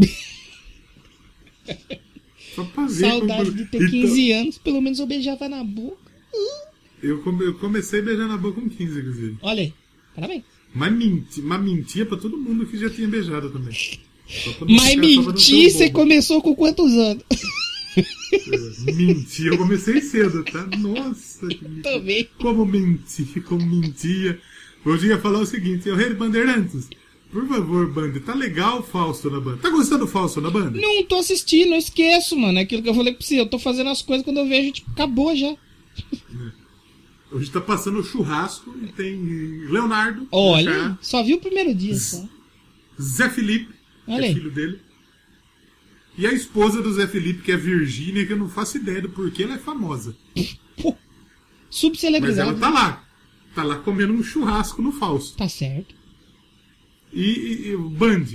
[2.56, 3.10] Só pra ver.
[3.10, 5.98] Saudade como- de ter Então, 15 anos, pelo menos eu beijava na boca.
[7.02, 9.38] Eu, come- eu comecei a beijar na boca com 15, inclusive.
[9.42, 9.74] Olha aí,
[10.16, 10.44] parabéns.
[10.74, 13.76] Mas, menti, mas mentia pra todo mundo que já tinha beijado também.
[14.70, 17.24] Mas mentir, você começou com quantos anos?
[18.86, 20.66] Mentir, eu comecei cedo, tá?
[20.78, 21.82] Nossa, que.
[21.82, 22.28] Também.
[22.40, 24.40] Como mentir, como mentia.
[24.86, 26.88] Hoje ia falar o seguinte, eu rei Bandeirantes.
[27.32, 29.58] Por favor, Band, tá legal o Fausto na banda.
[29.58, 30.80] Tá gostando do Fausto na banda?
[30.80, 32.58] Não tô assistindo, eu esqueço, mano.
[32.58, 33.40] É aquilo que eu falei pra você.
[33.40, 35.56] Eu tô fazendo as coisas quando eu vejo, tipo, acabou já.
[37.32, 39.16] Hoje tá passando o churrasco e tem
[39.70, 42.28] Leonardo, Olha, Chá, só vi o primeiro dia só.
[43.00, 43.72] Zé Felipe,
[44.06, 44.80] que Olha é filho dele.
[46.18, 49.10] E a esposa do Zé Felipe, que é Virgínia, que eu não faço ideia do
[49.10, 50.18] porquê ela é famosa.
[50.82, 50.98] Pô, Mas
[51.70, 52.50] subcelebridade.
[52.50, 53.04] ela tá lá.
[53.56, 55.38] Tá lá comendo um churrasco no Fausto.
[55.38, 55.96] Tá certo.
[57.14, 58.26] E, e, e o Band,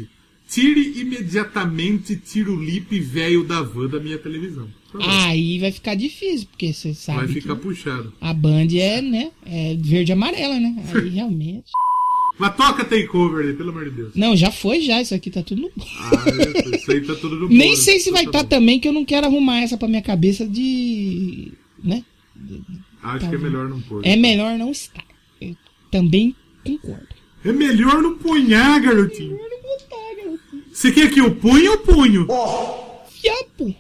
[0.49, 4.69] tire imediatamente Tirolipe velho da van da minha televisão.
[5.01, 5.09] Favor.
[5.27, 8.13] Aí vai ficar difícil, porque você sabe Vai ficar puxado.
[8.21, 10.75] a Band é, né, é verde e amarela, né?
[10.95, 11.71] Aí realmente...
[12.39, 14.15] Mas toca takeover aí, pelo amor de Deus.
[14.17, 15.71] Não, já foi já, isso aqui tá tudo no...
[15.79, 16.25] Ah,
[16.73, 18.49] é, isso aí tá tudo no Nem sei se então vai tá estar bom.
[18.49, 21.53] também, que eu não quero arrumar essa pra minha cabeça de...
[21.83, 22.05] né?
[23.03, 24.01] Acho tá que é melhor não pôr.
[24.05, 25.05] É melhor não estar.
[25.41, 25.57] Eu
[25.91, 26.35] também
[26.65, 27.07] concordo.
[27.45, 29.33] É melhor não punhar, garotinho.
[29.33, 30.65] Melhor não botar, garoto.
[30.73, 32.27] Você quer que eu punha ou punho?
[33.11, 33.75] Fiapo.